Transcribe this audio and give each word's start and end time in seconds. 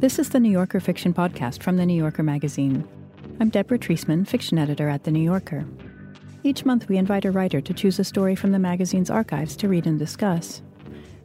This 0.00 0.20
is 0.20 0.28
the 0.28 0.38
New 0.38 0.52
Yorker 0.52 0.78
Fiction 0.78 1.12
Podcast 1.12 1.60
from 1.60 1.76
the 1.76 1.84
New 1.84 1.96
Yorker 1.96 2.22
magazine. 2.22 2.86
I'm 3.40 3.48
Deborah 3.48 3.80
Treisman, 3.80 4.28
fiction 4.28 4.56
editor 4.56 4.88
at 4.88 5.02
The 5.02 5.10
New 5.10 5.24
Yorker. 5.24 5.66
Each 6.44 6.64
month, 6.64 6.88
we 6.88 6.98
invite 6.98 7.24
a 7.24 7.32
writer 7.32 7.60
to 7.60 7.74
choose 7.74 7.98
a 7.98 8.04
story 8.04 8.36
from 8.36 8.52
the 8.52 8.60
magazine's 8.60 9.10
archives 9.10 9.56
to 9.56 9.66
read 9.66 9.88
and 9.88 9.98
discuss. 9.98 10.62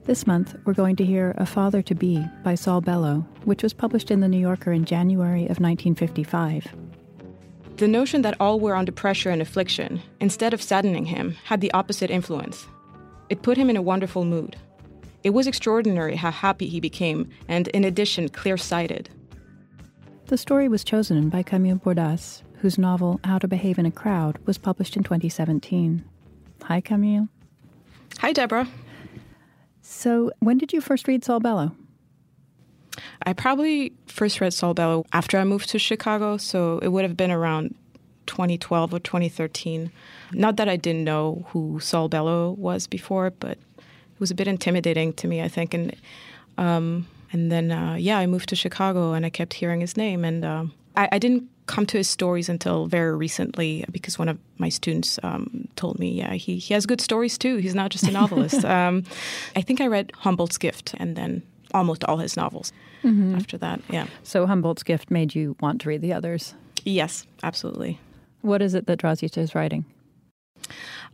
This 0.05 0.25
month, 0.25 0.55
we're 0.65 0.73
going 0.73 0.95
to 0.95 1.05
hear 1.05 1.35
A 1.37 1.45
Father 1.45 1.83
to 1.83 1.93
Be 1.93 2.25
by 2.43 2.55
Saul 2.55 2.81
Bellow, 2.81 3.23
which 3.43 3.61
was 3.61 3.73
published 3.73 4.09
in 4.09 4.21
The 4.21 4.27
New 4.27 4.39
Yorker 4.39 4.71
in 4.71 4.85
January 4.85 5.43
of 5.43 5.59
1955. 5.59 6.65
The 7.77 7.87
notion 7.87 8.23
that 8.23 8.37
all 8.39 8.59
were 8.59 8.75
under 8.75 8.91
pressure 8.91 9.29
and 9.29 9.39
affliction, 9.43 10.01
instead 10.19 10.51
of 10.51 10.63
saddening 10.63 11.05
him, 11.05 11.35
had 11.43 11.61
the 11.61 11.71
opposite 11.73 12.09
influence. 12.09 12.65
It 13.29 13.43
put 13.43 13.55
him 13.55 13.69
in 13.69 13.77
a 13.77 13.83
wonderful 13.83 14.25
mood. 14.25 14.55
It 15.23 15.33
was 15.33 15.47
extraordinary 15.47 16.17
how 16.17 16.31
happy 16.31 16.67
he 16.67 16.81
became, 16.81 17.29
and 17.47 17.69
in 17.69 17.85
addition, 17.85 18.27
clear 18.27 18.57
sighted. 18.57 19.09
The 20.27 20.37
story 20.37 20.67
was 20.67 20.83
chosen 20.83 21.29
by 21.29 21.43
Camille 21.43 21.77
Bordas, 21.77 22.41
whose 22.59 22.77
novel 22.77 23.21
How 23.23 23.39
to 23.39 23.47
Behave 23.47 23.79
in 23.79 23.85
a 23.85 23.91
Crowd 23.91 24.37
was 24.45 24.57
published 24.57 24.97
in 24.97 25.03
2017. 25.03 26.03
Hi, 26.63 26.81
Camille. 26.81 27.29
Hi, 28.19 28.33
Deborah. 28.33 28.67
So, 29.81 30.31
when 30.39 30.57
did 30.57 30.73
you 30.73 30.81
first 30.81 31.07
read 31.07 31.23
Saul 31.23 31.39
Bellow? 31.39 31.75
I 33.25 33.33
probably 33.33 33.93
first 34.07 34.41
read 34.41 34.53
Saul 34.53 34.73
Bellow 34.73 35.05
after 35.13 35.37
I 35.37 35.45
moved 35.45 35.69
to 35.69 35.79
Chicago, 35.79 36.35
so 36.37 36.79
it 36.79 36.89
would 36.89 37.03
have 37.03 37.17
been 37.17 37.31
around 37.31 37.75
2012 38.27 38.93
or 38.93 38.99
2013. 38.99 39.91
Not 40.33 40.57
that 40.57 40.69
I 40.69 40.75
didn't 40.75 41.03
know 41.03 41.45
who 41.49 41.79
Saul 41.79 42.09
Bellow 42.09 42.51
was 42.51 42.87
before, 42.87 43.31
but 43.31 43.57
it 44.13 44.19
was 44.19 44.31
a 44.31 44.35
bit 44.35 44.47
intimidating 44.47 45.13
to 45.13 45.27
me, 45.27 45.41
I 45.41 45.47
think. 45.47 45.73
And 45.73 45.95
um, 46.57 47.07
and 47.31 47.51
then 47.51 47.71
uh, 47.71 47.95
yeah, 47.95 48.17
I 48.17 48.27
moved 48.27 48.49
to 48.49 48.55
Chicago, 48.55 49.13
and 49.13 49.25
I 49.25 49.29
kept 49.29 49.53
hearing 49.53 49.81
his 49.81 49.97
name, 49.97 50.23
and 50.23 50.45
um, 50.45 50.73
I, 50.95 51.09
I, 51.13 51.19
didn't 51.19 51.49
come 51.65 51.85
to 51.87 51.97
his 51.97 52.07
stories 52.07 52.49
until 52.49 52.85
very 52.85 53.15
recently 53.15 53.85
because 53.91 54.19
one 54.19 54.29
of 54.29 54.37
my 54.57 54.69
students 54.69 55.19
um, 55.23 55.67
told 55.75 55.97
me, 55.97 56.11
yeah, 56.11 56.33
he, 56.33 56.57
he 56.57 56.73
has 56.73 56.85
good 56.85 57.01
stories 57.01 57.37
too. 57.37 57.57
He's 57.57 57.73
not 57.73 57.89
just 57.89 58.03
a 58.03 58.11
novelist. 58.11 58.63
Um, 58.73 59.03
I 59.55 59.61
think 59.61 59.81
I 59.81 59.87
read 59.87 60.11
Humboldt's 60.15 60.57
Gift, 60.57 60.93
and 60.97 61.15
then 61.15 61.41
almost 61.73 62.03
all 62.03 62.17
his 62.17 62.37
novels 62.37 62.71
mm-hmm. 63.03 63.35
after 63.35 63.57
that. 63.57 63.81
Yeah. 63.89 64.07
So 64.23 64.45
Humboldt's 64.45 64.83
Gift 64.83 65.09
made 65.11 65.35
you 65.35 65.55
want 65.59 65.81
to 65.81 65.89
read 65.89 66.01
the 66.01 66.13
others. 66.13 66.53
Yes, 66.85 67.25
absolutely. 67.41 67.99
What 68.41 68.61
is 68.61 68.73
it 68.73 68.87
that 68.87 68.97
draws 68.97 69.23
you 69.23 69.29
to 69.29 69.39
his 69.39 69.55
writing? 69.55 69.85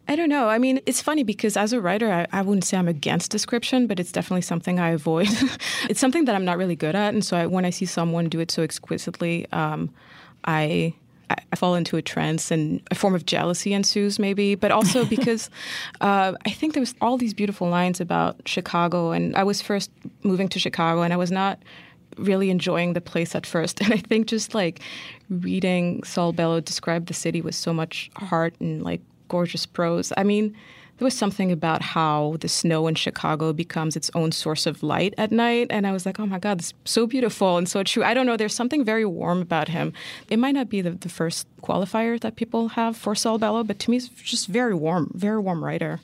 I 0.09 0.15
don't 0.15 0.29
know. 0.29 0.49
I 0.49 0.57
mean, 0.57 0.81
it's 0.88 1.03
funny 1.03 1.21
because 1.21 1.55
as 1.55 1.71
a 1.71 1.79
writer, 1.79 2.11
I, 2.11 2.25
I 2.35 2.41
wouldn't 2.41 2.63
say 2.63 2.77
I'm 2.77 2.88
against 2.88 3.29
description, 3.29 3.85
but 3.85 3.99
it's 3.99 4.11
definitely 4.11 4.41
something 4.41 4.79
I 4.79 4.89
avoid. 4.89 5.27
it's 5.88 5.99
something 5.99 6.25
that 6.25 6.33
I'm 6.33 6.43
not 6.43 6.57
really 6.57 6.75
good 6.75 6.95
at, 6.95 7.13
and 7.13 7.23
so 7.23 7.38
I, 7.38 7.45
when 7.45 7.63
I 7.63 7.69
see 7.69 7.85
someone 7.85 8.27
do 8.27 8.39
it 8.39 8.49
so 8.49 8.63
exquisitely, 8.63 9.45
um, 9.52 9.91
I 10.45 10.95
I 11.30 11.55
fall 11.55 11.75
into 11.75 11.95
a 11.95 12.02
trance 12.02 12.49
and 12.49 12.81
a 12.89 12.95
form 12.95 13.13
of 13.13 13.27
jealousy 13.27 13.71
ensues, 13.71 14.17
maybe, 14.17 14.55
but 14.55 14.71
also 14.71 15.05
because 15.15 15.52
uh, 16.02 16.33
I 16.43 16.49
think 16.49 16.73
there 16.73 16.81
was 16.81 16.95
all 17.02 17.17
these 17.17 17.35
beautiful 17.35 17.69
lines 17.69 18.02
about 18.02 18.35
Chicago, 18.47 19.11
and 19.11 19.35
I 19.35 19.43
was 19.43 19.61
first 19.61 19.91
moving 20.23 20.49
to 20.49 20.59
Chicago, 20.59 21.03
and 21.03 21.13
I 21.13 21.17
was 21.17 21.30
not 21.30 21.59
really 22.17 22.49
enjoying 22.49 22.93
the 22.93 23.02
place 23.02 23.35
at 23.35 23.45
first, 23.45 23.80
and 23.83 23.93
I 23.93 23.97
think 23.97 24.25
just 24.25 24.55
like 24.55 24.80
reading 25.30 26.02
Saul 26.02 26.33
Bellow 26.33 26.61
describe 26.61 27.05
the 27.05 27.13
city 27.13 27.41
with 27.41 27.53
so 27.53 27.73
much 27.73 28.09
heart 28.15 28.55
and 28.59 28.81
like 28.81 29.02
gorgeous 29.30 29.66
prose. 29.66 30.11
I 30.17 30.23
mean, 30.23 30.55
there 30.99 31.05
was 31.05 31.17
something 31.17 31.49
about 31.49 31.81
how 31.81 32.35
the 32.41 32.49
snow 32.49 32.85
in 32.88 32.95
Chicago 32.95 33.53
becomes 33.53 33.95
its 33.95 34.11
own 34.13 34.33
source 34.33 34.66
of 34.66 34.83
light 34.83 35.13
at 35.17 35.31
night. 35.31 35.67
And 35.69 35.88
I 35.88 35.94
was 35.94 36.05
like, 36.05 36.19
oh 36.19 36.25
my 36.25 36.39
God, 36.39 36.59
is 36.59 36.73
so 36.83 37.08
beautiful 37.08 37.58
and 37.58 37.69
so 37.69 37.83
true. 37.83 38.03
I 38.03 38.13
don't 38.13 38.25
know, 38.25 38.36
there's 38.36 38.53
something 38.53 38.83
very 38.83 39.05
warm 39.05 39.41
about 39.41 39.69
him. 39.69 39.94
It 40.30 40.39
might 40.39 40.55
not 40.55 40.67
be 40.67 40.81
the, 40.81 40.92
the 40.92 41.08
first 41.08 41.48
qualifier 41.61 42.20
that 42.20 42.36
people 42.36 42.67
have 42.70 42.98
for 42.98 43.15
Saul 43.15 43.37
Bellow, 43.37 43.64
but 43.64 43.80
to 43.80 43.92
me, 43.92 43.98
it's 43.98 44.09
just 44.09 44.48
very 44.48 44.76
warm, 44.76 45.09
very 45.15 45.39
warm 45.39 45.64
writer. 45.64 46.02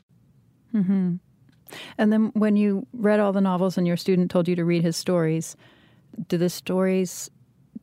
Mm-hmm. 0.73 1.15
And 1.97 2.13
then 2.13 2.31
when 2.33 2.55
you 2.55 2.87
read 2.93 3.19
all 3.19 3.33
the 3.33 3.41
novels 3.41 3.77
and 3.77 3.85
your 3.85 3.97
student 3.97 4.31
told 4.31 4.47
you 4.47 4.55
to 4.55 4.63
read 4.63 4.83
his 4.83 4.95
stories, 4.95 5.57
do 6.29 6.37
the 6.37 6.49
stories 6.49 7.29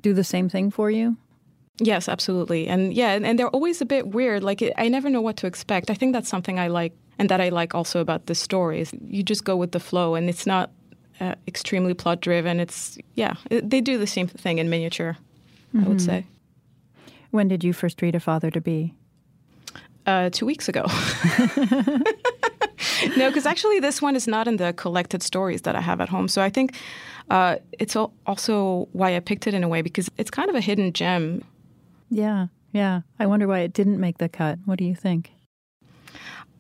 do 0.01 0.15
the 0.15 0.25
same 0.25 0.49
thing 0.49 0.71
for 0.71 0.91
you? 0.91 1.19
Yes, 1.79 2.09
absolutely. 2.09 2.69
And 2.69 2.93
yeah, 2.95 3.13
and, 3.13 3.27
and 3.27 3.39
they're 3.39 3.49
always 3.49 3.81
a 3.81 3.87
bit 3.87 4.09
weird. 4.09 4.43
Like, 4.43 4.63
I 4.77 4.89
never 4.89 5.09
know 5.09 5.21
what 5.21 5.37
to 5.39 5.47
expect. 5.47 5.91
I 5.91 5.95
think 5.95 6.13
that's 6.13 6.29
something 6.29 6.59
I 6.59 6.69
like 6.69 6.93
and 7.19 7.29
that 7.29 7.41
I 7.41 7.49
like 7.49 7.75
also 7.75 8.01
about 8.01 8.27
the 8.27 8.35
stories. 8.35 8.93
You 9.07 9.23
just 9.23 9.45
go 9.45 9.57
with 9.57 9.73
the 9.73 9.81
flow, 9.81 10.15
and 10.15 10.29
it's 10.29 10.47
not 10.47 10.71
uh, 11.21 11.35
extremely 11.47 11.95
plot 11.95 12.21
driven. 12.21 12.61
It's, 12.61 12.99
yeah, 13.15 13.35
it, 13.51 13.71
they 13.71 13.81
do 13.81 13.99
the 13.99 14.07
same 14.07 14.27
thing 14.27 14.59
in 14.59 14.69
miniature, 14.69 15.17
mm-hmm. 15.75 15.85
I 15.85 15.89
would 15.89 15.99
mm-hmm. 15.99 16.07
say. 16.07 16.27
When 17.31 17.49
did 17.49 17.65
you 17.65 17.73
first 17.73 18.03
read 18.03 18.15
A 18.15 18.21
Father 18.21 18.51
to 18.51 18.61
Be? 18.61 18.95
Uh, 20.05 20.31
two 20.31 20.45
weeks 20.45 20.69
ago. 20.69 20.85
no, 23.17 23.29
because 23.29 23.47
actually, 23.47 23.79
this 23.79 24.03
one 24.03 24.17
is 24.17 24.27
not 24.27 24.49
in 24.49 24.57
the 24.57 24.73
collected 24.73 25.23
stories 25.23 25.63
that 25.63 25.77
I 25.77 25.81
have 25.81 26.01
at 26.01 26.09
home. 26.09 26.27
So 26.29 26.43
I 26.43 26.51
think 26.51 26.75
uh, 27.31 27.57
it's 27.79 27.95
also 28.27 28.89
why 28.93 29.15
I 29.17 29.21
picked 29.21 29.47
it 29.47 29.55
in 29.55 29.63
a 29.63 29.69
way 29.69 29.81
because 29.81 30.11
it's 30.19 30.31
kind 30.31 30.51
of 30.51 30.57
a 30.57 30.61
hidden 30.61 30.93
gem. 30.93 31.45
Yeah, 32.13 32.49
yeah. 32.73 33.01
I 33.19 33.25
wonder 33.25 33.49
why 33.49 33.61
it 33.61 33.73
didn't 33.73 33.99
make 33.99 34.19
the 34.19 34.29
cut. 34.29 34.59
What 34.67 34.79
do 34.79 34.85
you 34.85 34.95
think? 34.95 35.33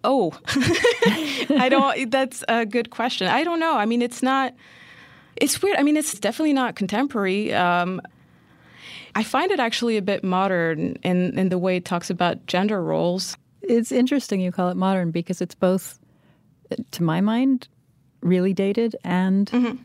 Oh, 0.02 0.32
I 0.46 1.68
don't. 1.70 2.10
That's 2.10 2.42
a 2.48 2.64
good 2.64 2.88
question. 2.88 3.28
I 3.28 3.44
don't 3.44 3.60
know. 3.60 3.76
I 3.76 3.84
mean, 3.84 4.00
it's 4.00 4.22
not. 4.22 4.54
It's 5.36 5.60
weird. 5.60 5.76
I 5.76 5.82
mean, 5.82 5.98
it's 5.98 6.18
definitely 6.18 6.54
not 6.54 6.74
contemporary. 6.74 7.52
Um, 7.52 8.00
I 9.14 9.22
find 9.22 9.50
it 9.50 9.60
actually 9.60 9.98
a 9.98 10.02
bit 10.02 10.24
modern 10.24 10.96
in, 11.02 11.38
in 11.38 11.50
the 11.50 11.58
way 11.58 11.76
it 11.76 11.84
talks 11.84 12.08
about 12.08 12.46
gender 12.46 12.82
roles. 12.82 13.36
It's 13.60 13.92
interesting 13.92 14.40
you 14.40 14.52
call 14.52 14.70
it 14.70 14.76
modern 14.76 15.10
because 15.10 15.42
it's 15.42 15.54
both, 15.54 15.98
to 16.92 17.02
my 17.02 17.20
mind, 17.20 17.68
really 18.22 18.54
dated 18.54 18.96
and 19.04 19.50
mm-hmm. 19.50 19.76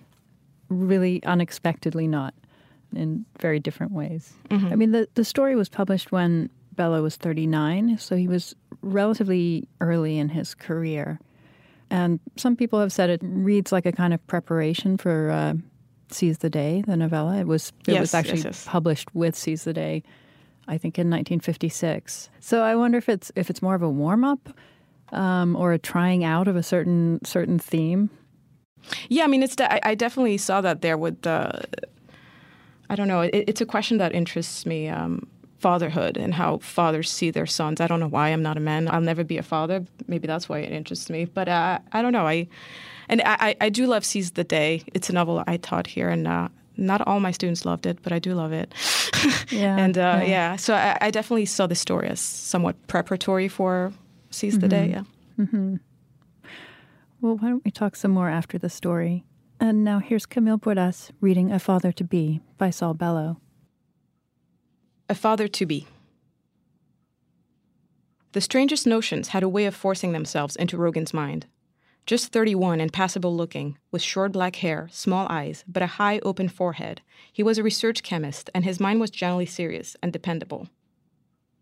really 0.70 1.22
unexpectedly 1.26 2.08
not 2.08 2.34
in 2.96 3.26
very 3.40 3.60
different 3.60 3.92
ways. 3.92 4.34
Mm-hmm. 4.50 4.68
I 4.68 4.76
mean, 4.76 4.92
the, 4.92 5.08
the 5.16 5.26
story 5.26 5.56
was 5.56 5.70
published 5.70 6.12
when 6.12 6.50
Bellow 6.74 7.02
was 7.02 7.16
39, 7.16 7.98
so 7.98 8.16
he 8.16 8.28
was 8.28 8.56
relatively 8.82 9.68
early 9.82 10.18
in 10.18 10.30
his 10.30 10.56
career. 10.56 11.20
And 11.90 12.20
some 12.36 12.56
people 12.56 12.80
have 12.80 12.92
said 12.92 13.10
it 13.10 13.22
reads 13.24 13.72
like 13.72 13.86
a 13.86 13.92
kind 13.92 14.14
of 14.14 14.26
preparation 14.28 14.98
for 14.98 15.32
uh, 15.32 15.54
Seize 16.10 16.40
the 16.40 16.50
Day, 16.50 16.84
the 16.86 16.98
novella. 16.98 17.38
It 17.38 17.48
was 17.48 17.72
it 17.88 17.94
yes, 17.94 18.02
was 18.02 18.14
actually 18.14 18.38
yes, 18.38 18.46
yes. 18.46 18.66
published 18.68 19.14
with 19.16 19.36
Seize 19.36 19.64
the 19.64 19.74
Day, 19.74 20.04
I 20.68 20.78
think 20.78 20.98
in 20.98 21.08
1956. 21.08 22.30
So 22.40 22.62
I 22.62 22.76
wonder 22.76 22.98
if 22.98 23.10
it's 23.10 23.32
if 23.36 23.50
it's 23.50 23.62
more 23.62 23.76
of 23.76 23.82
a 23.82 23.90
warm 23.90 24.24
up 24.24 24.50
um, 25.12 25.56
or 25.56 25.74
a 25.74 25.80
trying 25.80 26.24
out 26.24 26.48
of 26.48 26.56
a 26.56 26.64
certain 26.64 27.24
certain 27.24 27.60
theme. 27.60 28.10
Yeah, 29.10 29.24
I 29.24 29.28
mean, 29.28 29.44
it's 29.44 29.56
de- 29.56 29.88
I 29.88 29.96
definitely 29.96 30.38
saw 30.38 30.62
that 30.62 30.82
there 30.82 30.98
with 30.98 31.22
the 31.22 31.66
I 32.90 32.96
don't 32.96 33.08
know. 33.08 33.22
It, 33.22 33.34
it's 33.34 33.62
a 33.62 33.66
question 33.66 33.98
that 33.98 34.14
interests 34.14 34.66
me. 34.66 34.90
Um, 34.90 35.28
fatherhood 35.60 36.18
and 36.18 36.34
how 36.34 36.60
fathers 36.60 37.10
see 37.10 37.32
their 37.32 37.46
sons. 37.46 37.82
I 37.82 37.88
don't 37.88 38.00
know 38.00 38.08
why 38.08 38.30
I'm 38.30 38.44
not 38.44 38.58
a 38.58 38.60
man. 38.60 38.88
I'll 38.88 39.02
never 39.02 39.24
be 39.24 39.38
a 39.38 39.44
father. 39.44 39.84
Maybe 40.08 40.28
that's 40.28 40.48
why 40.48 40.60
it 40.60 40.72
interests 40.72 41.10
me. 41.10 41.26
But 41.26 41.50
uh, 41.50 41.80
I 41.92 42.02
don't 42.02 42.14
know. 42.14 42.28
I 42.28 42.48
and 43.10 43.22
I, 43.26 43.56
I 43.62 43.70
do 43.70 43.88
love 43.88 44.04
Seize 44.04 44.32
the 44.32 44.44
Day. 44.44 44.84
It's 44.94 45.10
a 45.10 45.14
novel 45.14 45.44
I 45.48 45.58
taught 45.58 45.88
here, 45.88 46.10
and 46.10 46.28
uh, 46.28 46.50
not 46.76 47.06
all 47.08 47.20
my 47.20 47.32
students 47.32 47.66
loved 47.66 47.86
it, 47.86 48.00
but 48.04 48.12
I 48.12 48.20
do 48.20 48.34
love 48.34 48.52
it. 48.52 48.74
yeah. 49.50 49.78
and 49.78 49.98
uh, 49.98 50.20
yeah. 50.22 50.24
yeah. 50.24 50.56
so 50.58 50.76
I, 50.76 50.98
I, 51.02 51.12
definitely 51.12 51.46
saw 51.46 51.68
the 51.68 51.76
story 51.76 52.10
as 52.10 52.20
somewhat 52.20 52.76
preparatory 52.88 53.48
for 53.48 53.94
Seize 54.30 54.54
mm-hmm. 54.54 54.62
the 54.62 54.68
Day. 54.68 54.90
Yeah. 54.90 55.04
Mm-hmm. 55.40 55.76
Well, 57.22 57.38
why 57.38 57.50
don't 57.50 57.64
we 57.66 57.72
talk 57.72 57.96
some 57.96 58.12
more 58.12 58.30
after 58.30 58.58
the 58.58 58.70
story? 58.70 59.24
And 59.60 59.84
now 59.84 59.98
here's 59.98 60.28
Camille 60.28 60.60
Bordas 60.60 61.10
reading 61.20 61.52
A 61.52 61.58
Father 61.58 61.92
to 61.92 62.04
Be 62.04 62.42
by 62.60 62.70
Saul 62.70 62.94
Bellow. 62.94 63.42
A 65.10 65.16
Father 65.16 65.48
to 65.48 65.66
Be. 65.66 65.88
The 68.34 68.42
strangest 68.42 68.86
notions 68.86 69.30
had 69.30 69.42
a 69.42 69.50
way 69.50 69.66
of 69.66 69.74
forcing 69.74 70.12
themselves 70.12 70.56
into 70.56 70.78
Rogan's 70.78 71.12
mind. 71.12 71.48
Just 72.06 72.32
31 72.32 72.80
and 72.80 72.94
passable 72.94 73.36
looking, 73.36 73.80
with 73.92 74.04
short 74.04 74.32
black 74.32 74.58
hair, 74.58 74.90
small 74.92 75.26
eyes, 75.28 75.64
but 75.68 75.82
a 75.82 75.88
high 75.88 76.20
open 76.20 76.50
forehead, 76.50 77.02
he 77.34 77.42
was 77.42 77.58
a 77.58 77.64
research 77.64 78.04
chemist 78.04 78.52
and 78.54 78.64
his 78.64 78.80
mind 78.80 79.00
was 79.00 79.10
generally 79.10 79.48
serious 79.48 79.96
and 80.04 80.14
dependable. 80.14 80.70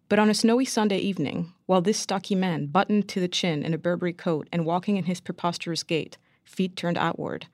But 0.09 0.19
on 0.19 0.29
a 0.29 0.33
snowy 0.33 0.65
Sunday 0.65 0.99
evening, 0.99 1.53
while 1.65 1.81
this 1.81 1.97
stocky 1.97 2.35
man, 2.35 2.65
buttoned 2.65 3.07
to 3.07 3.21
the 3.21 3.29
chin 3.29 3.63
in 3.63 3.73
a 3.73 3.77
Burberry 3.77 4.13
coat 4.13 4.49
and 4.51 4.65
walking 4.65 4.97
in 4.97 5.05
his 5.05 5.21
preposterous 5.21 5.81
gait, 5.81 6.17
feet 6.43 6.75
turned 6.75 6.97
outward, 6.97 7.47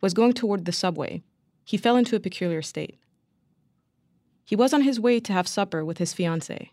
was 0.00 0.14
going 0.14 0.32
toward 0.32 0.64
the 0.64 0.72
subway, 0.72 1.22
he 1.64 1.76
fell 1.76 1.96
into 1.96 2.16
a 2.16 2.20
peculiar 2.20 2.62
state. 2.62 2.98
He 4.44 4.56
was 4.56 4.72
on 4.72 4.82
his 4.82 4.98
way 4.98 5.20
to 5.20 5.32
have 5.32 5.46
supper 5.46 5.84
with 5.84 5.98
his 5.98 6.14
fiancée. 6.14 6.70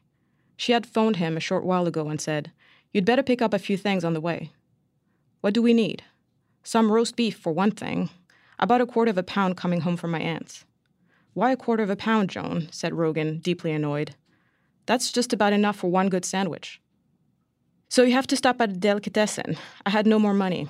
She 0.56 0.72
had 0.72 0.86
phoned 0.86 1.18
him 1.18 1.36
a 1.36 1.42
short 1.42 1.66
while 1.66 1.88
ago 1.88 2.08
and 2.08 2.22
said, 2.22 2.52
You'd 2.94 3.04
better 3.04 3.24
pick 3.24 3.42
up 3.42 3.54
a 3.54 3.60
few 3.60 3.76
things 3.76 4.06
on 4.06 4.14
the 4.14 4.22
way. 4.22 4.52
What 5.42 5.54
do 5.54 5.62
we 5.62 5.74
need? 5.74 6.04
Some 6.64 6.92
roast 6.92 7.18
beef, 7.18 7.38
for 7.38 7.52
one 7.52 7.72
thing. 7.72 8.10
About 8.58 8.80
a 8.80 8.86
quarter 8.86 9.12
of 9.12 9.18
a 9.18 9.24
pound 9.24 9.58
coming 9.58 9.82
home 9.82 9.98
from 9.98 10.12
my 10.12 10.20
aunt's. 10.20 10.64
Why 11.34 11.52
a 11.52 11.58
quarter 11.58 11.84
of 11.84 11.90
a 11.90 11.98
pound, 11.98 12.30
Joan? 12.30 12.70
said 12.72 12.94
Rogan, 12.94 13.40
deeply 13.40 13.74
annoyed. 13.74 14.16
That's 14.86 15.12
just 15.12 15.34
about 15.34 15.52
enough 15.52 15.76
for 15.76 15.92
one 15.92 16.08
good 16.08 16.24
sandwich. 16.24 16.80
So 17.90 18.04
you 18.04 18.14
have 18.14 18.28
to 18.28 18.38
stop 18.38 18.62
at 18.62 18.70
a 18.70 18.74
delicatessen. 18.74 19.58
I 19.86 19.90
had 19.90 20.08
no 20.08 20.18
more 20.18 20.34
money. 20.34 20.70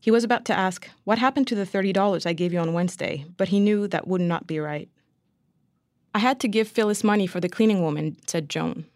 He 0.00 0.10
was 0.10 0.24
about 0.24 0.46
to 0.46 0.56
ask, 0.56 0.88
What 1.04 1.18
happened 1.18 1.46
to 1.48 1.54
the 1.54 1.66
$30 1.66 2.26
I 2.26 2.32
gave 2.32 2.52
you 2.52 2.58
on 2.58 2.72
Wednesday? 2.72 3.26
But 3.36 3.48
he 3.48 3.60
knew 3.60 3.86
that 3.86 4.08
would 4.08 4.22
not 4.22 4.46
be 4.46 4.58
right. 4.58 4.88
I 6.14 6.18
had 6.18 6.40
to 6.40 6.48
give 6.48 6.68
Phyllis 6.68 7.04
money 7.04 7.26
for 7.26 7.38
the 7.38 7.48
cleaning 7.48 7.82
woman, 7.82 8.16
said 8.26 8.48
Joan. 8.48 8.86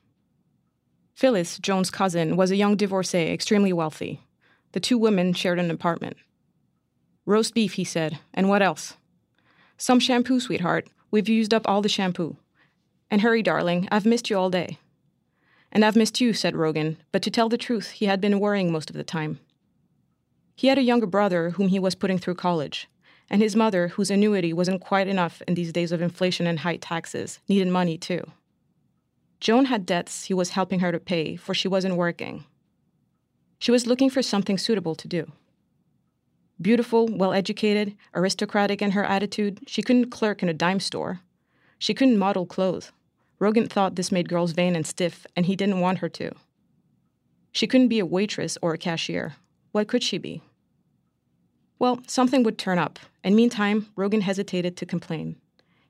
Phyllis, 1.14 1.58
Joan's 1.58 1.90
cousin, 1.90 2.36
was 2.36 2.50
a 2.50 2.56
young 2.56 2.76
divorcee, 2.76 3.30
extremely 3.30 3.72
wealthy. 3.72 4.20
The 4.72 4.80
two 4.80 4.98
women 4.98 5.32
shared 5.32 5.60
an 5.60 5.70
apartment. 5.70 6.16
Roast 7.26 7.54
beef, 7.54 7.74
he 7.74 7.84
said, 7.84 8.18
and 8.32 8.48
what 8.48 8.62
else? 8.62 8.96
Some 9.76 10.00
shampoo, 10.00 10.40
sweetheart. 10.40 10.88
We've 11.10 11.28
used 11.28 11.54
up 11.54 11.68
all 11.68 11.82
the 11.82 11.88
shampoo. 11.88 12.36
And 13.10 13.20
hurry, 13.20 13.42
darling, 13.42 13.86
I've 13.92 14.06
missed 14.06 14.28
you 14.28 14.36
all 14.36 14.50
day. 14.50 14.78
And 15.70 15.84
I've 15.84 15.96
missed 15.96 16.20
you, 16.20 16.32
said 16.32 16.56
Rogan, 16.56 16.96
but 17.12 17.22
to 17.22 17.30
tell 17.30 17.48
the 17.48 17.58
truth, 17.58 17.90
he 17.90 18.06
had 18.06 18.20
been 18.20 18.40
worrying 18.40 18.72
most 18.72 18.90
of 18.90 18.96
the 18.96 19.04
time. 19.04 19.38
He 20.54 20.68
had 20.68 20.78
a 20.78 20.82
younger 20.82 21.06
brother 21.06 21.50
whom 21.50 21.68
he 21.68 21.78
was 21.78 21.94
putting 21.94 22.18
through 22.18 22.36
college, 22.36 22.88
and 23.28 23.42
his 23.42 23.56
mother, 23.56 23.88
whose 23.88 24.10
annuity 24.10 24.52
wasn't 24.52 24.80
quite 24.80 25.08
enough 25.08 25.42
in 25.48 25.54
these 25.54 25.72
days 25.72 25.92
of 25.92 26.00
inflation 26.00 26.46
and 26.46 26.60
high 26.60 26.76
taxes, 26.76 27.40
needed 27.48 27.68
money 27.68 27.98
too. 27.98 28.22
Joan 29.40 29.66
had 29.66 29.84
debts 29.84 30.24
he 30.24 30.34
was 30.34 30.50
helping 30.50 30.80
her 30.80 30.92
to 30.92 31.00
pay, 31.00 31.36
for 31.36 31.54
she 31.54 31.68
wasn't 31.68 31.96
working. 31.96 32.44
She 33.58 33.70
was 33.70 33.86
looking 33.86 34.10
for 34.10 34.22
something 34.22 34.58
suitable 34.58 34.94
to 34.94 35.08
do. 35.08 35.30
Beautiful, 36.60 37.08
well 37.08 37.32
educated, 37.32 37.96
aristocratic 38.14 38.80
in 38.80 38.92
her 38.92 39.04
attitude, 39.04 39.60
she 39.66 39.82
couldn't 39.82 40.10
clerk 40.10 40.42
in 40.42 40.48
a 40.48 40.54
dime 40.54 40.80
store. 40.80 41.20
She 41.78 41.94
couldn't 41.94 42.18
model 42.18 42.46
clothes. 42.46 42.92
Rogan 43.38 43.66
thought 43.66 43.96
this 43.96 44.12
made 44.12 44.28
girls 44.28 44.52
vain 44.52 44.76
and 44.76 44.86
stiff, 44.86 45.26
and 45.34 45.46
he 45.46 45.56
didn't 45.56 45.80
want 45.80 45.98
her 45.98 46.08
to. 46.10 46.30
She 47.52 47.66
couldn't 47.66 47.88
be 47.88 47.98
a 47.98 48.06
waitress 48.06 48.56
or 48.62 48.72
a 48.72 48.78
cashier. 48.78 49.34
What 49.74 49.88
could 49.88 50.04
she 50.04 50.18
be? 50.18 50.40
Well, 51.80 51.98
something 52.06 52.44
would 52.44 52.58
turn 52.58 52.78
up, 52.78 53.00
and 53.24 53.34
meantime, 53.34 53.88
Rogan 53.96 54.20
hesitated 54.20 54.76
to 54.76 54.86
complain. 54.86 55.34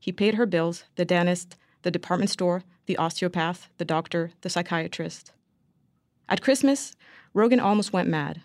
He 0.00 0.10
paid 0.10 0.36
her 0.36 0.46
bills, 0.46 0.84
the 0.96 1.04
dentist, 1.04 1.56
the 1.82 1.90
department 1.90 2.31
store, 2.31 2.62
the 2.86 2.96
osteopath, 2.96 3.69
the 3.76 3.84
doctor, 3.84 4.31
the 4.40 4.48
psychiatrist. 4.48 5.32
At 6.31 6.40
Christmas, 6.40 6.96
Rogan 7.34 7.60
almost 7.60 7.92
went 7.92 8.08
mad. 8.08 8.40